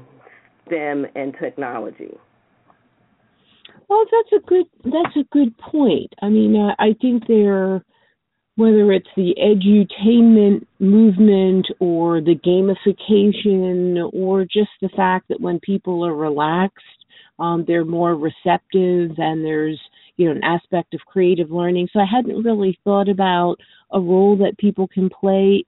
STEM 0.70 1.05
and 1.15 1.36
technology. 1.39 2.17
Well, 3.89 4.05
that's 4.11 4.43
a 4.43 4.47
good 4.47 4.65
that's 4.84 5.15
a 5.17 5.28
good 5.32 5.57
point. 5.57 6.13
I 6.22 6.30
mean, 6.30 6.55
uh, 6.55 6.76
I 6.78 6.95
think 7.01 7.28
there, 7.28 7.84
whether 8.55 8.91
it's 8.91 9.09
the 9.15 9.36
edutainment 9.41 10.65
movement 10.80 11.67
or 11.80 12.22
the 12.22 12.36
gamification 12.36 14.09
or 14.13 14.43
just 14.43 14.70
the 14.82 14.89
fact 14.95 15.28
that 15.30 15.41
when 15.41 15.59
people 15.59 16.05
are 16.05 16.13
relaxed 16.15 16.84
um, 17.39 17.63
they're 17.67 17.86
more 17.86 18.15
receptive 18.15 19.11
and 19.17 19.43
there's 19.43 19.80
you 20.17 20.26
know 20.26 20.32
an 20.32 20.43
aspect 20.43 20.93
of 20.93 20.99
creative 21.07 21.49
learning 21.49 21.88
so 21.91 21.99
i 21.99 22.05
hadn't 22.05 22.43
really 22.43 22.78
thought 22.84 23.09
about 23.09 23.55
a 23.91 23.99
role 23.99 24.38
that 24.38 24.57
people 24.57 24.88
can 24.88 25.09
play 25.09 25.63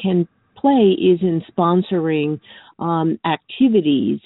can 0.00 0.28
play 0.56 0.96
is 0.98 1.20
in 1.22 1.42
sponsoring 1.50 2.38
um, 2.78 3.18
activities 3.24 4.20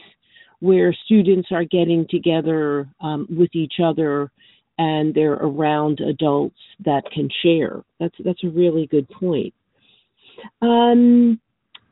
where 0.61 0.95
students 1.05 1.49
are 1.53 1.65
getting 1.65 2.07
together 2.11 2.89
um, 3.01 3.27
with 3.31 3.51
each 3.55 3.75
other 3.83 4.31
and 4.79 5.15
they're 5.15 5.35
around 5.35 6.01
adults 6.01 6.59
that 6.85 7.03
can 7.13 7.29
share 7.43 7.83
that's 8.01 8.15
that's 8.25 8.45
a 8.45 8.49
really 8.49 8.87
good 8.87 9.09
point 9.09 9.55
um, 10.63 11.41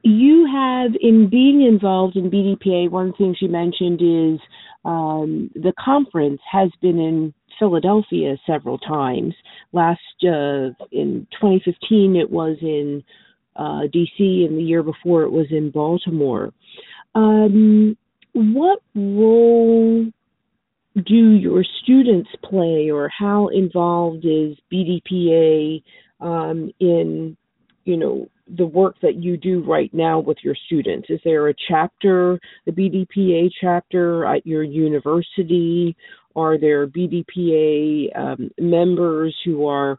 you 0.02 0.46
have 0.46 0.92
in 1.00 1.28
being 1.28 1.62
involved 1.62 2.16
in 2.16 2.30
BDPA. 2.30 2.88
One 2.90 3.08
of 3.08 3.12
the 3.12 3.18
things 3.18 3.38
you 3.40 3.48
mentioned 3.48 4.00
is 4.00 4.40
um, 4.84 5.50
the 5.54 5.72
conference 5.84 6.40
has 6.50 6.70
been 6.80 7.00
in 7.00 7.34
Philadelphia 7.58 8.36
several 8.46 8.78
times. 8.78 9.34
Last 9.72 10.00
uh, 10.22 10.70
in 10.92 11.26
2015, 11.32 12.14
it 12.14 12.30
was 12.30 12.56
in 12.60 13.02
uh, 13.56 13.88
D.C., 13.92 14.46
and 14.48 14.56
the 14.56 14.62
year 14.62 14.84
before, 14.84 15.22
it 15.22 15.32
was 15.32 15.46
in 15.50 15.70
Baltimore. 15.70 16.52
Um, 17.16 17.96
what 18.36 18.80
role 18.94 20.06
do 20.94 21.30
your 21.32 21.64
students 21.82 22.28
play, 22.44 22.90
or 22.90 23.08
how 23.08 23.48
involved 23.48 24.24
is 24.24 24.56
BDPA 24.72 25.82
um, 26.20 26.70
in, 26.80 27.36
you 27.84 27.96
know, 27.96 28.28
the 28.56 28.66
work 28.66 28.96
that 29.02 29.16
you 29.16 29.36
do 29.36 29.64
right 29.64 29.92
now 29.92 30.20
with 30.20 30.38
your 30.42 30.54
students? 30.66 31.08
Is 31.10 31.20
there 31.24 31.48
a 31.48 31.54
chapter, 31.68 32.38
the 32.66 32.72
BDPA 32.72 33.50
chapter 33.60 34.24
at 34.26 34.46
your 34.46 34.62
university? 34.62 35.96
Are 36.34 36.58
there 36.58 36.86
BDPA 36.86 38.16
um, 38.16 38.50
members 38.58 39.34
who 39.44 39.66
are 39.66 39.98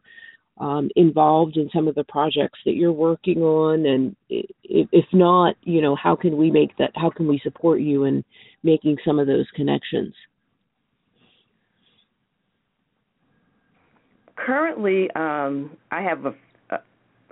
um, 0.60 0.90
involved 0.96 1.58
in 1.58 1.70
some 1.74 1.88
of 1.88 1.96
the 1.96 2.04
projects 2.04 2.60
that 2.66 2.76
you're 2.76 2.92
working 2.92 3.42
on? 3.42 3.86
And 3.86 4.16
if 4.30 5.06
not, 5.14 5.56
you 5.64 5.82
know, 5.82 5.96
how 5.96 6.16
can 6.16 6.38
we 6.38 6.52
make 6.52 6.76
that? 6.78 6.92
How 6.96 7.10
can 7.10 7.28
we 7.28 7.40
support 7.44 7.82
you 7.82 8.06
in 8.06 8.24
making 8.64 8.98
some 9.06 9.20
of 9.20 9.28
those 9.28 9.46
connections? 9.56 10.14
Currently, 14.36 15.10
um, 15.12 15.72
I 15.92 16.02
have 16.02 16.26
a, 16.26 16.34
a, 16.70 16.80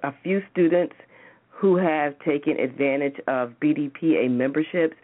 a 0.04 0.14
few 0.24 0.42
students 0.52 0.96
who 1.50 1.78
have 1.78 2.18
taken 2.20 2.60
advantage 2.60 3.16
of 3.28 3.54
BDPA 3.62 4.30
memberships, 4.30 4.96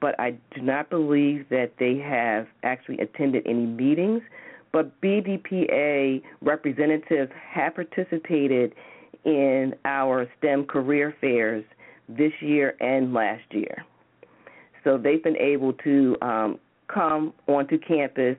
but 0.00 0.18
I 0.18 0.32
do 0.54 0.60
not 0.60 0.90
believe 0.90 1.48
that 1.50 1.72
they 1.78 1.96
have 1.98 2.48
actually 2.64 2.98
attended 2.98 3.46
any 3.46 3.66
meetings. 3.66 4.22
But 4.72 5.00
BDPA 5.00 6.22
representatives 6.40 7.30
have 7.50 7.74
participated 7.74 8.74
in 9.24 9.74
our 9.84 10.28
STEM 10.38 10.64
career 10.64 11.14
fairs 11.20 11.64
this 12.08 12.32
year 12.40 12.74
and 12.80 13.12
last 13.12 13.44
year. 13.50 13.84
So 14.84 14.98
they've 14.98 15.22
been 15.22 15.36
able 15.36 15.74
to 15.74 16.16
um, 16.22 16.58
come 16.92 17.32
onto 17.46 17.78
campus 17.78 18.36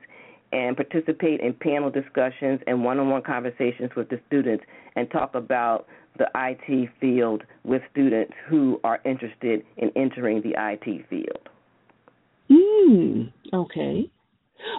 and 0.52 0.76
participate 0.76 1.40
in 1.40 1.54
panel 1.54 1.90
discussions 1.90 2.60
and 2.66 2.84
one 2.84 3.00
on 3.00 3.10
one 3.10 3.22
conversations 3.22 3.90
with 3.96 4.08
the 4.08 4.20
students 4.26 4.64
and 4.94 5.10
talk 5.10 5.34
about 5.34 5.86
the 6.18 6.28
IT 6.34 6.90
field 7.00 7.42
with 7.64 7.82
students 7.90 8.32
who 8.48 8.80
are 8.84 9.00
interested 9.04 9.64
in 9.76 9.90
entering 9.96 10.42
the 10.42 10.54
IT 10.56 11.06
field. 11.08 11.48
Mm, 12.50 13.32
okay. 13.52 14.08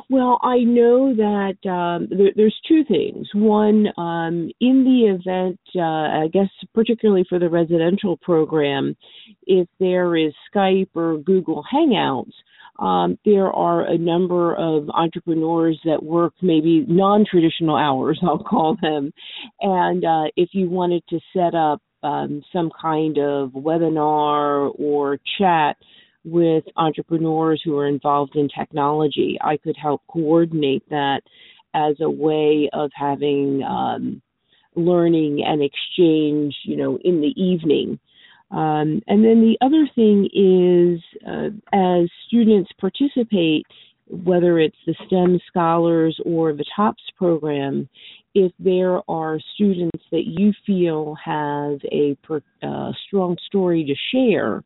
Well, 0.10 0.40
I 0.42 0.60
know 0.60 1.16
that 1.16 1.70
um, 1.70 2.08
there, 2.10 2.32
there's 2.36 2.60
two 2.68 2.84
things. 2.88 3.28
One, 3.34 3.88
um, 3.98 4.52
in 4.60 4.84
the 4.84 5.16
event, 5.16 5.60
uh, 5.76 6.24
I 6.24 6.28
guess 6.32 6.50
particularly 6.74 7.26
for 7.28 7.40
the 7.40 7.50
residential 7.50 8.18
program, 8.18 8.96
if 9.46 9.68
there 9.80 10.16
is 10.16 10.34
Skype 10.54 10.90
or 10.96 11.18
Google 11.18 11.64
Hangouts, 11.74 12.34
um, 12.80 13.18
there 13.24 13.52
are 13.52 13.86
a 13.86 13.98
number 13.98 14.54
of 14.54 14.90
entrepreneurs 14.90 15.80
that 15.86 16.04
work 16.04 16.34
maybe 16.42 16.86
non-traditional 16.88 17.78
hours, 17.78 18.20
I'll 18.24 18.44
call 18.44 18.78
them, 18.82 19.14
and 19.62 20.04
uh, 20.04 20.26
if 20.36 20.50
you 20.52 20.70
wanted 20.70 21.04
to 21.10 21.20
set 21.34 21.56
up 21.56 21.82
um, 22.04 22.44
some 22.54 22.70
kind 22.80 23.18
of 23.18 23.52
webinar 23.52 24.72
or 24.78 25.18
chat 25.40 25.78
with 26.26 26.64
entrepreneurs 26.76 27.62
who 27.64 27.78
are 27.78 27.88
involved 27.88 28.36
in 28.36 28.50
technology, 28.50 29.38
I 29.42 29.58
could 29.58 29.78
help 29.78 30.02
coordinate 30.08 30.90
that 30.90 31.22
as 31.74 31.96
a 32.02 32.10
way 32.10 32.70
of 32.74 32.90
having 32.96 33.62
um, 33.64 34.22
learning 34.76 35.44
and 35.46 35.62
exchange, 35.62 36.56
you 36.64 36.78
know, 36.78 36.98
in 37.04 37.22
the 37.22 37.34
evening. 37.42 38.00
Um, 38.52 39.02
and 39.08 39.24
then 39.24 39.42
the 39.42 39.58
other 39.62 39.88
thing 39.96 40.30
is, 40.34 41.02
uh, 41.28 41.50
as 41.74 42.10
students 42.28 42.72
participate, 42.80 43.66
whether 44.08 44.60
it's 44.60 44.78
the 44.86 44.96
STEM 45.08 45.40
Scholars 45.48 46.20
or 46.26 46.54
the 46.54 46.66
TOPS 46.76 47.04
program, 47.18 47.90
if 48.34 48.52
there 48.60 49.00
are 49.10 49.40
students 49.56 50.04
that 50.12 50.26
you 50.26 50.54
feel 50.66 51.16
have 51.24 51.80
a 51.92 52.16
per, 52.24 52.42
uh, 52.62 52.92
strong 53.08 53.38
story 53.48 53.84
to 53.86 53.96
share 54.12 54.64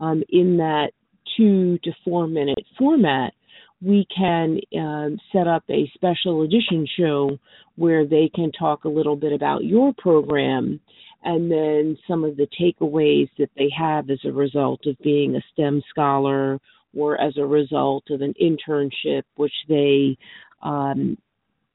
um, 0.00 0.22
in 0.30 0.56
that 0.56 0.92
two 1.40 1.78
to 1.84 1.92
four 2.04 2.26
minute 2.26 2.64
format, 2.78 3.32
we 3.80 4.06
can 4.14 4.60
um, 4.78 5.18
set 5.32 5.46
up 5.46 5.64
a 5.70 5.90
special 5.94 6.42
edition 6.42 6.86
show 6.98 7.38
where 7.76 8.06
they 8.06 8.30
can 8.34 8.52
talk 8.52 8.84
a 8.84 8.88
little 8.88 9.16
bit 9.16 9.32
about 9.32 9.64
your 9.64 9.94
program 9.96 10.78
and 11.22 11.50
then 11.50 11.96
some 12.06 12.24
of 12.24 12.36
the 12.36 12.46
takeaways 12.60 13.28
that 13.38 13.50
they 13.56 13.70
have 13.76 14.10
as 14.10 14.18
a 14.24 14.32
result 14.32 14.80
of 14.86 14.96
being 15.02 15.34
a 15.34 15.40
STEM 15.52 15.82
scholar 15.88 16.58
or 16.94 17.18
as 17.20 17.36
a 17.36 17.44
result 17.44 18.04
of 18.10 18.20
an 18.20 18.34
internship 18.42 19.22
which 19.36 19.52
they 19.68 20.16
um, 20.62 21.16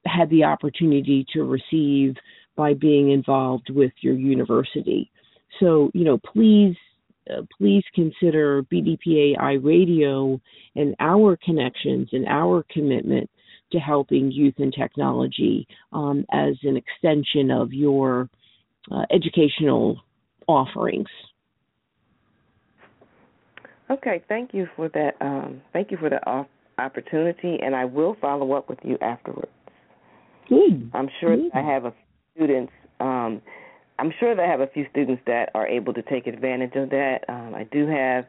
had 0.04 0.30
the 0.30 0.44
opportunity 0.44 1.24
to 1.32 1.42
receive 1.42 2.14
by 2.56 2.74
being 2.74 3.10
involved 3.10 3.70
with 3.70 3.92
your 4.00 4.14
university. 4.14 5.10
So, 5.58 5.90
you 5.94 6.04
know, 6.04 6.18
please 6.18 6.76
uh, 7.30 7.42
please 7.56 7.84
consider 7.94 8.62
BDPA 8.64 9.62
Radio 9.62 10.40
and 10.74 10.94
our 11.00 11.38
connections 11.44 12.08
and 12.12 12.26
our 12.26 12.64
commitment 12.70 13.28
to 13.72 13.78
helping 13.78 14.30
youth 14.30 14.54
and 14.58 14.72
technology 14.72 15.66
um, 15.92 16.24
as 16.32 16.54
an 16.62 16.76
extension 16.76 17.50
of 17.50 17.72
your 17.72 18.28
uh, 18.90 19.04
educational 19.10 20.00
offerings. 20.46 21.08
Okay, 23.90 24.22
thank 24.28 24.52
you 24.52 24.66
for 24.76 24.88
that. 24.90 25.12
Um, 25.20 25.62
thank 25.72 25.90
you 25.90 25.96
for 25.96 26.10
the 26.10 26.46
opportunity, 26.78 27.58
and 27.62 27.74
I 27.74 27.84
will 27.84 28.16
follow 28.20 28.52
up 28.52 28.68
with 28.68 28.78
you 28.82 28.98
afterwards. 29.00 29.50
Good. 30.48 30.90
I'm 30.94 31.08
sure 31.20 31.36
Good. 31.36 31.50
I 31.54 31.60
have 31.60 31.84
a 31.84 31.94
students. 32.34 32.72
Um, 33.00 33.42
I'm 33.98 34.12
sure 34.20 34.34
that 34.34 34.42
I 34.42 34.48
have 34.48 34.60
a 34.60 34.66
few 34.66 34.86
students 34.90 35.22
that 35.26 35.50
are 35.54 35.66
able 35.66 35.94
to 35.94 36.02
take 36.02 36.26
advantage 36.26 36.74
of 36.76 36.90
that. 36.90 37.20
Um, 37.28 37.54
I 37.54 37.64
do 37.64 37.86
have 37.86 38.26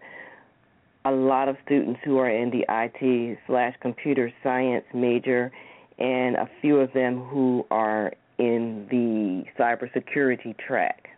a 1.05 1.11
lot 1.11 1.47
of 1.49 1.55
students 1.65 1.99
who 2.03 2.17
are 2.17 2.29
in 2.29 2.51
the 2.51 2.65
IT 2.69 3.37
slash 3.47 3.75
computer 3.81 4.31
science 4.43 4.85
major, 4.93 5.51
and 5.99 6.35
a 6.35 6.49
few 6.61 6.77
of 6.77 6.91
them 6.93 7.19
who 7.19 7.65
are 7.71 8.13
in 8.37 8.85
the 8.89 9.43
cybersecurity 9.59 10.55
track. 10.57 11.09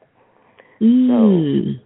Mm. 0.82 1.80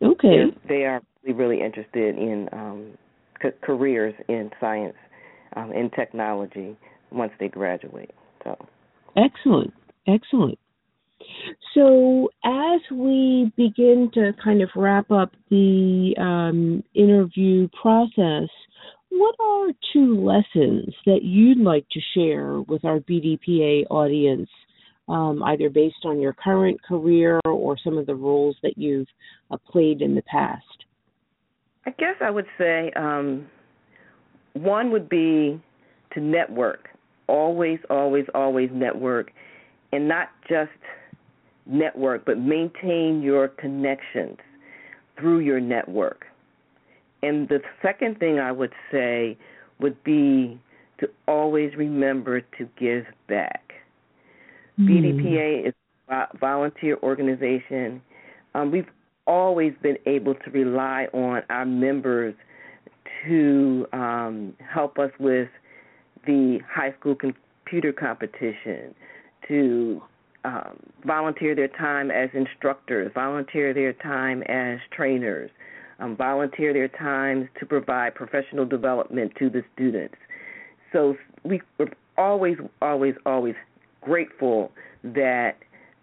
So 0.00 0.12
okay. 0.12 0.44
They 0.68 0.84
are 0.84 1.00
really, 1.22 1.38
really 1.38 1.60
interested 1.62 2.16
in 2.16 2.48
um, 2.52 2.86
c- 3.42 3.50
careers 3.62 4.14
in 4.28 4.50
science 4.60 4.96
um, 5.56 5.70
and 5.72 5.92
technology 5.92 6.76
once 7.10 7.32
they 7.38 7.48
graduate. 7.48 8.10
So 8.44 8.56
excellent, 9.16 9.72
excellent. 10.08 10.58
So, 11.74 12.30
as 12.44 12.80
we 12.90 13.52
begin 13.56 14.10
to 14.14 14.32
kind 14.42 14.62
of 14.62 14.70
wrap 14.74 15.10
up 15.10 15.32
the 15.50 16.14
um, 16.18 16.82
interview 16.94 17.68
process, 17.80 18.48
what 19.10 19.34
are 19.40 19.68
two 19.92 20.24
lessons 20.24 20.94
that 21.06 21.20
you'd 21.22 21.58
like 21.58 21.86
to 21.90 22.00
share 22.14 22.60
with 22.62 22.84
our 22.84 23.00
BDPA 23.00 23.86
audience, 23.90 24.48
um, 25.08 25.42
either 25.44 25.70
based 25.70 26.04
on 26.04 26.20
your 26.20 26.32
current 26.32 26.82
career 26.82 27.40
or 27.44 27.76
some 27.82 27.98
of 27.98 28.06
the 28.06 28.14
roles 28.14 28.56
that 28.62 28.76
you've 28.76 29.08
uh, 29.50 29.56
played 29.70 30.02
in 30.02 30.14
the 30.14 30.22
past? 30.22 30.64
I 31.86 31.90
guess 31.90 32.16
I 32.20 32.30
would 32.30 32.46
say 32.58 32.92
um, 32.96 33.46
one 34.52 34.90
would 34.92 35.08
be 35.08 35.60
to 36.12 36.20
network. 36.20 36.88
Always, 37.26 37.78
always, 37.90 38.26
always 38.34 38.70
network. 38.72 39.30
And 39.92 40.08
not 40.08 40.28
just 40.48 40.70
network, 41.66 42.24
but 42.24 42.38
maintain 42.38 43.22
your 43.22 43.48
connections 43.48 44.38
through 45.18 45.40
your 45.40 45.60
network. 45.60 46.24
And 47.22 47.48
the 47.48 47.60
second 47.82 48.18
thing 48.18 48.38
I 48.38 48.52
would 48.52 48.72
say 48.92 49.36
would 49.80 50.02
be 50.04 50.60
to 51.00 51.08
always 51.26 51.74
remember 51.76 52.40
to 52.40 52.68
give 52.78 53.04
back. 53.28 53.72
Mm. 54.78 54.88
BDPA 54.88 55.68
is 55.68 55.74
a 56.08 56.26
volunteer 56.38 56.98
organization. 57.02 58.00
Um, 58.54 58.70
we've 58.70 58.88
always 59.26 59.72
been 59.82 59.98
able 60.06 60.34
to 60.34 60.50
rely 60.50 61.06
on 61.12 61.42
our 61.50 61.66
members 61.66 62.34
to 63.26 63.86
um, 63.92 64.54
help 64.72 64.98
us 64.98 65.10
with 65.18 65.48
the 66.26 66.58
high 66.68 66.94
school 66.98 67.14
computer 67.14 67.92
competition, 67.92 68.94
to 69.48 70.02
um, 70.44 70.78
volunteer 71.04 71.54
their 71.54 71.68
time 71.68 72.10
as 72.10 72.30
instructors, 72.32 73.10
volunteer 73.14 73.74
their 73.74 73.92
time 73.92 74.42
as 74.42 74.78
trainers, 74.94 75.50
um, 75.98 76.16
volunteer 76.16 76.72
their 76.72 76.88
time 76.88 77.48
to 77.58 77.66
provide 77.66 78.14
professional 78.14 78.64
development 78.64 79.32
to 79.38 79.50
the 79.50 79.62
students. 79.74 80.14
So 80.92 81.16
we, 81.44 81.60
we're 81.78 81.90
always, 82.16 82.56
always, 82.80 83.14
always 83.26 83.54
grateful 84.00 84.72
that 85.02 85.56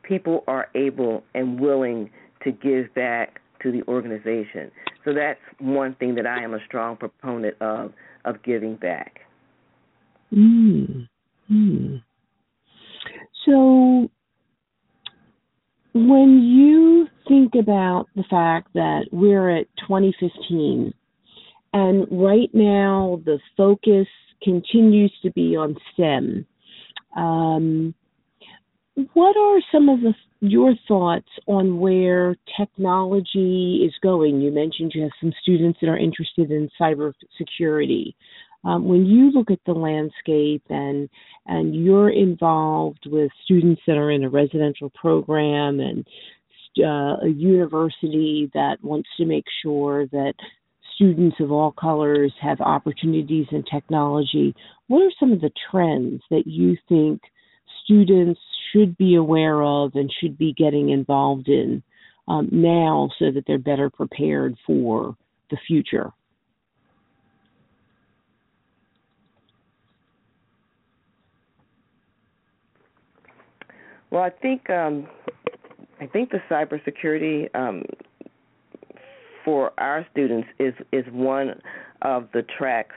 people 0.04 0.43
are 0.48 0.68
able 0.76 1.24
and 1.34 1.60
willing 1.60 2.10
to 2.43 2.52
give 2.52 2.93
back 2.93 3.41
to 3.64 3.72
the 3.72 3.82
organization. 3.88 4.72
So 5.04 5.14
that's 5.14 5.39
one 5.60 5.96
thing 5.96 6.16
that 6.16 6.28
I 6.28 6.43
am 6.43 6.54
a 6.54 6.60
strong 6.66 6.98
proponent 6.98 7.56
of 7.62 7.93
of 8.26 8.41
giving 8.43 8.76
back. 8.76 9.20
Mm. 10.34 11.08
Mm. 11.52 12.02
So 13.46 14.10
when 15.93 16.41
you 16.41 17.08
think 17.28 17.54
about 17.60 18.08
the 18.16 18.24
fact 18.30 18.70
that 18.74 19.06
we're 19.12 19.50
at 19.50 19.68
2015 19.88 20.93
and 21.74 22.08
right 22.12 22.50
now 22.54 23.22
the 23.26 23.39
focus 23.56 24.08
continues 24.43 25.14
to 25.24 25.32
be 25.32 25.56
on 25.56 25.76
STEM, 25.93 26.46
um, 27.16 27.93
what 29.14 29.36
are 29.38 29.60
some 29.72 29.89
of 29.89 30.02
the 30.02 30.14
your 30.41 30.74
thoughts 30.88 31.28
on 31.48 31.80
where 31.80 32.36
technology 32.58 33.84
is 33.86 33.93
going? 34.02 34.41
You 34.41 34.52
mentioned 34.52 34.91
you 34.93 35.04
have 35.04 35.12
some 35.20 35.34
students 35.41 35.80
that 35.82 35.89
are 35.89 35.98
interested 35.98 36.52
in 36.52 36.70
cybersecurity. 36.80 38.14
Um, 38.66 38.88
when 38.88 39.05
you 39.05 39.32
look 39.32 39.51
at 39.51 39.59
the 39.66 39.74
landscape 39.74 40.63
and 40.70 41.07
and 41.45 41.76
you're 41.76 42.09
involved 42.09 43.05
with 43.05 43.32
students 43.43 43.82
that 43.86 43.97
are 43.97 44.09
in 44.09 44.24
a 44.24 44.30
residential 44.30 44.89
program 44.89 45.80
and 45.80 46.05
uh, 46.80 47.18
a 47.24 47.30
university 47.30 48.49
that 48.53 48.78
wants 48.84 49.07
to 49.18 49.26
make 49.26 49.45
sure 49.61 50.07
that 50.07 50.34
students 50.95 51.38
of 51.39 51.51
all 51.51 51.72
colors 51.72 52.34
have 52.41 52.59
opportunities 52.61 53.45
in 53.51 53.63
technology, 53.63 54.55
what 54.88 55.01
are 55.01 55.11
some 55.20 55.32
of 55.32 55.41
the 55.41 55.51
trends 55.70 56.22
that 56.32 56.43
you 56.47 56.76
think 56.89 57.22
students 57.84 58.39
should 58.72 58.97
be 58.97 59.16
aware 59.16 59.61
of 59.61 59.91
and 59.95 60.11
should 60.20 60.38
be 60.38 60.53
getting 60.53 60.89
involved 60.89 61.47
in 61.47 61.84
um, 62.28 62.49
now 62.51 63.09
so 63.20 63.32
that 63.32 63.43
they're 63.45 63.57
better 63.57 63.89
prepared 63.89 64.55
for 64.66 65.16
the 65.51 65.57
future? 65.68 66.11
Well, 74.16 74.24
I 74.24 74.30
think 74.30 74.70
um, 74.70 75.09
I 75.99 76.05
think 76.05 76.30
the 76.30 76.39
cybersecurity 76.49 77.53
um, 77.53 77.84
for 79.43 79.74
our 79.78 80.07
students 80.09 80.47
is 80.57 80.74
is 80.93 81.03
one 81.11 81.59
of 82.01 82.30
the 82.34 82.43
tracks 82.57 82.95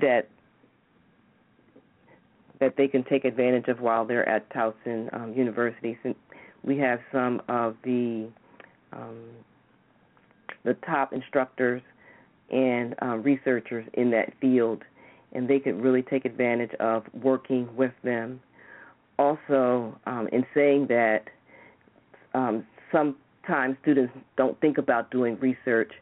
that 0.00 0.28
that 2.60 2.76
they 2.76 2.86
can 2.86 3.02
take 3.02 3.24
advantage 3.24 3.66
of 3.66 3.80
while 3.80 4.04
they're 4.04 4.28
at 4.28 4.48
Towson 4.50 5.12
um, 5.12 5.34
University. 5.34 5.98
Since 6.04 6.16
we 6.62 6.78
have 6.78 7.00
some 7.10 7.42
of 7.48 7.74
the 7.82 8.28
um, 8.92 9.24
the 10.62 10.74
top 10.86 11.12
instructors 11.12 11.82
and 12.52 12.94
um, 13.02 13.24
researchers 13.24 13.84
in 13.94 14.12
that 14.12 14.32
field, 14.40 14.84
and 15.32 15.48
they 15.48 15.58
could 15.58 15.82
really 15.82 16.02
take 16.02 16.24
advantage 16.24 16.72
of 16.78 17.02
working 17.20 17.68
with 17.74 17.94
them 18.04 18.38
also 19.18 19.98
um, 20.06 20.28
in 20.32 20.44
saying 20.54 20.86
that 20.88 21.24
um, 22.34 22.66
sometimes 22.92 23.76
students 23.82 24.12
don't 24.36 24.60
think 24.60 24.78
about 24.78 25.10
doing 25.10 25.38
research, 25.40 25.92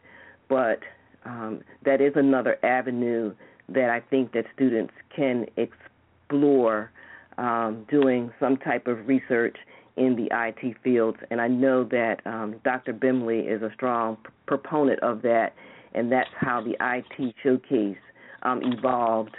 but 0.49 0.79
um, 1.25 1.61
that 1.83 2.01
is 2.01 2.13
another 2.15 2.57
avenue 2.63 3.33
that 3.69 3.89
I 3.89 3.99
think 3.99 4.33
that 4.33 4.45
students 4.53 4.93
can 5.15 5.45
explore 5.57 6.91
um, 7.37 7.85
doing 7.89 8.31
some 8.39 8.57
type 8.57 8.87
of 8.87 9.07
research 9.07 9.57
in 9.97 10.15
the 10.15 10.27
IT 10.31 10.75
fields. 10.83 11.17
And 11.31 11.41
I 11.41 11.47
know 11.47 11.83
that 11.85 12.17
um, 12.25 12.59
Dr. 12.63 12.93
Bemley 12.93 13.39
is 13.39 13.61
a 13.61 13.71
strong 13.73 14.17
proponent 14.45 14.99
of 15.01 15.21
that, 15.23 15.53
and 15.93 16.11
that's 16.11 16.29
how 16.37 16.61
the 16.61 16.75
IT 16.81 17.35
showcase 17.41 17.97
um, 18.43 18.61
evolved, 18.63 19.35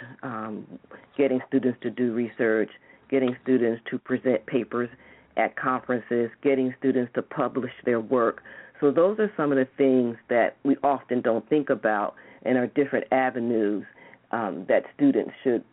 getting 1.17 1.39
students 1.47 1.79
to 1.81 1.89
do 1.89 2.13
research 2.13 2.71
getting 3.09 3.35
students 3.43 3.81
to 3.89 3.97
present 3.97 4.45
papers 4.45 4.89
at 5.37 5.55
conferences, 5.55 6.29
getting 6.41 6.73
students 6.79 7.11
to 7.15 7.21
publish 7.21 7.71
their 7.85 7.99
work. 7.99 8.41
So 8.79 8.91
those 8.91 9.19
are 9.19 9.31
some 9.37 9.51
of 9.51 9.57
the 9.57 9.67
things 9.77 10.17
that 10.29 10.57
we 10.63 10.77
often 10.83 11.21
don't 11.21 11.47
think 11.49 11.69
about 11.69 12.15
and 12.43 12.57
are 12.57 12.67
different 12.67 13.05
avenues 13.11 13.85
um, 14.31 14.65
that 14.67 14.83
students 14.95 15.31
should 15.43 15.63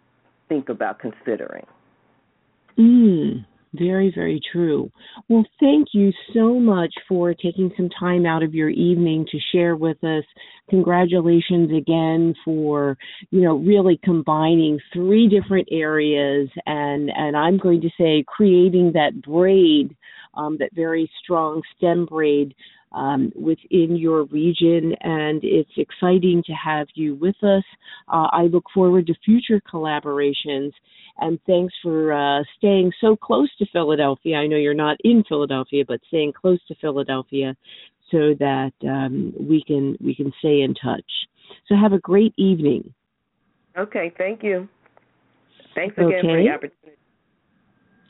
think 0.49 0.69
about 0.69 0.99
considering. 0.99 1.67
Mm. 2.79 3.45
Very, 3.77 4.13
very 4.15 4.41
true. 4.53 4.91
Well, 5.29 5.45
thank 5.59 5.89
you 5.95 6.13
so 6.33 6.61
much 6.61 6.95
for 7.09 7.35
taking 7.35 7.73
some 7.77 7.89
time 7.99 8.25
out 8.25 8.45
of 8.45 8.55
your 8.55 8.71
evening 8.71 9.27
to 9.33 9.39
share 9.53 9.75
with 9.75 10.03
us. 10.05 10.23
Congratulations 10.71 11.73
again 11.77 12.35
for, 12.45 12.97
you 13.31 13.41
know, 13.41 13.57
really 13.57 13.99
combining 14.05 14.79
three 14.93 15.29
different 15.29 15.67
areas 15.73 16.49
and, 16.67 17.11
and 17.17 17.37
I'm 17.37 17.59
going 17.59 17.81
to 17.81 17.91
say 17.99 18.25
creating 18.29 18.93
that 18.95 19.21
braid, 19.23 19.97
um, 20.35 20.57
that 20.61 20.71
very 20.73 21.11
strong 21.23 21.61
stem 21.77 22.07
braid 22.07 22.55
um, 22.95 23.33
within 23.35 23.97
your 23.97 24.25
region, 24.25 24.95
and 25.01 25.43
it's 25.43 25.71
exciting 25.77 26.43
to 26.47 26.53
have 26.53 26.87
you 26.95 27.17
with 27.17 27.37
us. 27.43 27.65
Uh, 28.09 28.29
I 28.31 28.43
look 28.45 28.65
forward 28.73 29.07
to 29.09 29.15
future 29.25 29.61
collaborations, 29.61 30.73
and 31.19 31.39
thanks 31.47 31.75
for 31.83 32.13
uh, 32.13 32.43
staying 32.57 32.93
so 33.01 33.17
close 33.17 33.51
to 33.59 33.67
Philadelphia. 33.73 34.37
I 34.37 34.47
know 34.47 34.57
you're 34.57 34.75
not 34.75 34.97
in 35.05 35.25
Philadelphia, 35.29 35.85
but 35.87 36.01
staying 36.09 36.33
close 36.33 36.61
to 36.69 36.75
Philadelphia 36.81 37.57
so 38.11 38.35
that 38.39 38.73
um, 38.85 39.33
we 39.39 39.63
can 39.67 39.97
we 40.01 40.15
can 40.15 40.33
stay 40.39 40.61
in 40.61 40.75
touch. 40.75 41.05
So 41.69 41.75
have 41.75 41.93
a 41.93 41.99
great 41.99 42.35
evening. 42.37 42.95
Okay, 43.77 44.13
thank 44.17 44.43
you. 44.43 44.69
Thanks 45.75 45.97
again 45.97 46.13
okay. 46.13 46.21
for 46.29 46.43
the 46.43 46.51
opportunity. 46.51 46.99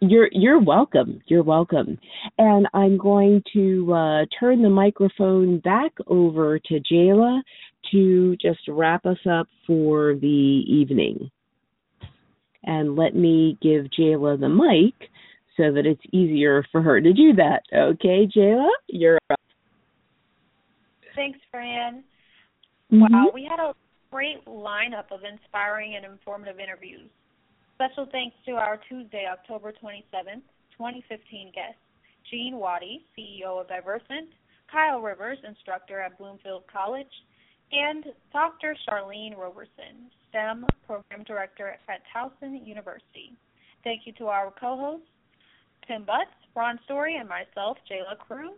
You're 0.01 0.28
you're 0.32 0.61
welcome. 0.61 1.20
You're 1.26 1.42
welcome. 1.42 1.99
And 2.38 2.66
I'm 2.74 2.99
going 2.99 3.42
to 3.53 3.92
uh, 3.92 4.24
turn 4.38 4.62
the 4.62 4.70
microphone 4.70 5.61
back 5.61 5.92
over 6.07 6.59
to 6.59 6.80
Jala 6.80 7.42
to 7.92 8.36
just 8.36 8.61
wrap 8.68 9.07
us 9.07 9.18
up 9.30 9.49
for 9.66 10.14
the 10.14 10.26
evening. 10.66 11.30
And 12.64 12.97
let 12.97 13.14
me 13.14 13.59
give 13.62 13.90
Jala 13.92 14.36
the 14.36 14.49
mic 14.49 15.11
so 15.57 15.72
that 15.72 15.86
it's 15.86 16.01
easier 16.12 16.64
for 16.72 16.82
her 16.82 17.01
to 17.01 17.12
do 17.12 17.34
that. 17.34 17.62
Okay, 17.72 18.26
Jala, 18.26 18.70
you're 18.88 19.18
up. 19.30 19.40
Thanks, 21.14 21.38
Franne. 21.55 22.03
Mm-hmm. 22.92 23.01
Wow, 23.01 23.30
we 23.32 23.47
had 23.49 23.61
a 23.61 23.74
great 24.11 24.45
lineup 24.47 25.11
of 25.11 25.20
inspiring 25.30 25.95
and 25.97 26.05
informative 26.05 26.59
interviews. 26.59 27.09
Special 27.85 28.09
thanks 28.12 28.37
to 28.47 28.53
our 28.53 28.78
Tuesday, 28.89 29.26
October 29.30 29.70
27th, 29.70 30.41
2015 30.72 31.53
guests, 31.55 31.76
Gene 32.30 32.57
Waddy, 32.57 33.05
CEO 33.12 33.61
of 33.61 33.66
Diversant, 33.66 34.32
Kyle 34.72 35.01
Rivers, 35.01 35.37
instructor 35.47 36.01
at 36.01 36.16
Bloomfield 36.16 36.62
College, 36.72 37.12
and 37.72 38.07
Dr. 38.32 38.74
Sharlene 38.89 39.37
Roberson, 39.37 40.09
STEM 40.30 40.64
Program 40.87 41.24
Director 41.24 41.76
at 41.91 42.01
Towson 42.09 42.66
University. 42.66 43.37
Thank 43.82 44.07
you 44.07 44.14
to 44.14 44.28
our 44.28 44.51
co-hosts, 44.59 45.07
Tim 45.87 46.05
Butts, 46.05 46.32
Ron 46.57 46.80
Story, 46.87 47.16
and 47.16 47.28
myself, 47.28 47.76
Jala 47.87 48.16
Cruz. 48.16 48.57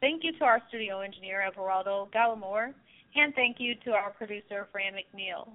Thank 0.00 0.22
you 0.22 0.30
to 0.38 0.44
our 0.44 0.62
studio 0.68 1.00
engineer, 1.00 1.42
Everaldo 1.50 2.12
Gallimore, 2.12 2.72
and 3.16 3.34
thank 3.34 3.56
you 3.58 3.74
to 3.86 3.90
our 3.90 4.10
producer, 4.10 4.68
Franne 4.72 4.94
McNeal. 4.94 5.48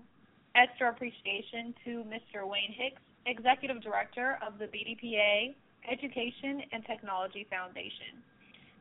Extra 0.55 0.89
appreciation 0.89 1.73
to 1.85 2.03
Mr. 2.03 2.45
Wayne 2.45 2.75
Hicks, 2.77 3.01
Executive 3.25 3.81
Director 3.81 4.37
of 4.45 4.59
the 4.59 4.65
BDPA 4.65 5.53
Education 5.89 6.61
and 6.71 6.85
Technology 6.85 7.47
Foundation. 7.49 8.21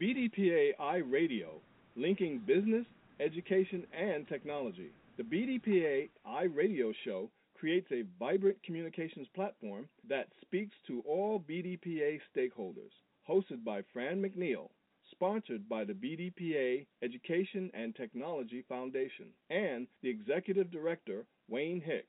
BDPA. 0.02 0.72
IRadio, 0.80 1.62
linking 1.96 2.40
business, 2.46 2.86
education, 3.22 3.86
and 3.98 4.28
technology. 4.28 4.90
The 5.18 5.24
BDPA 5.24 6.10
iRadio 6.28 6.94
show 7.06 7.30
creates 7.58 7.88
a 7.92 8.04
vibrant 8.20 8.58
communications 8.64 9.28
platform 9.34 9.88
that 10.10 10.28
speaks 10.42 10.76
to 10.88 11.02
all 11.08 11.42
BDPA 11.50 12.20
stakeholders. 12.36 12.92
Hosted 13.30 13.64
by 13.64 13.82
Franne 13.96 14.22
McNeal, 14.22 14.70
sponsored 15.12 15.68
by 15.70 15.86
the 15.86 15.94
BDPA 15.94 16.86
Education 17.02 17.72
and 17.74 17.96
Technology 17.96 18.66
Foundation, 18.68 19.28
and 19.50 19.88
the 20.04 20.10
Executive 20.10 20.70
Director, 20.72 21.26
Wayne 21.48 21.82
Hicks. 21.82 22.08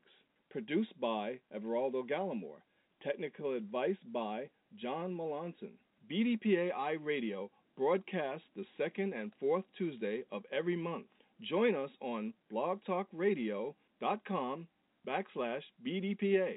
Produced 0.51 0.99
by 1.01 1.39
Everaldo 1.57 2.03
Gallimore. 2.03 2.63
Technical 3.03 3.55
advice 3.55 3.97
by 4.13 4.49
John 4.77 5.17
Melanson. 5.17 5.77
BDPA 6.11 6.71
iRadio 6.73 7.49
broadcasts 7.77 8.47
the 8.57 8.65
second 8.79 9.13
and 9.13 9.31
fourth 9.39 9.65
Tuesday 9.77 10.23
of 10.33 10.43
every 10.53 10.77
month. 10.77 11.07
Join 11.43 11.75
us 11.75 11.91
on 12.01 12.33
blogtalkradio.com 12.53 14.67
backslash 15.07 15.63
BDPA. 15.87 16.57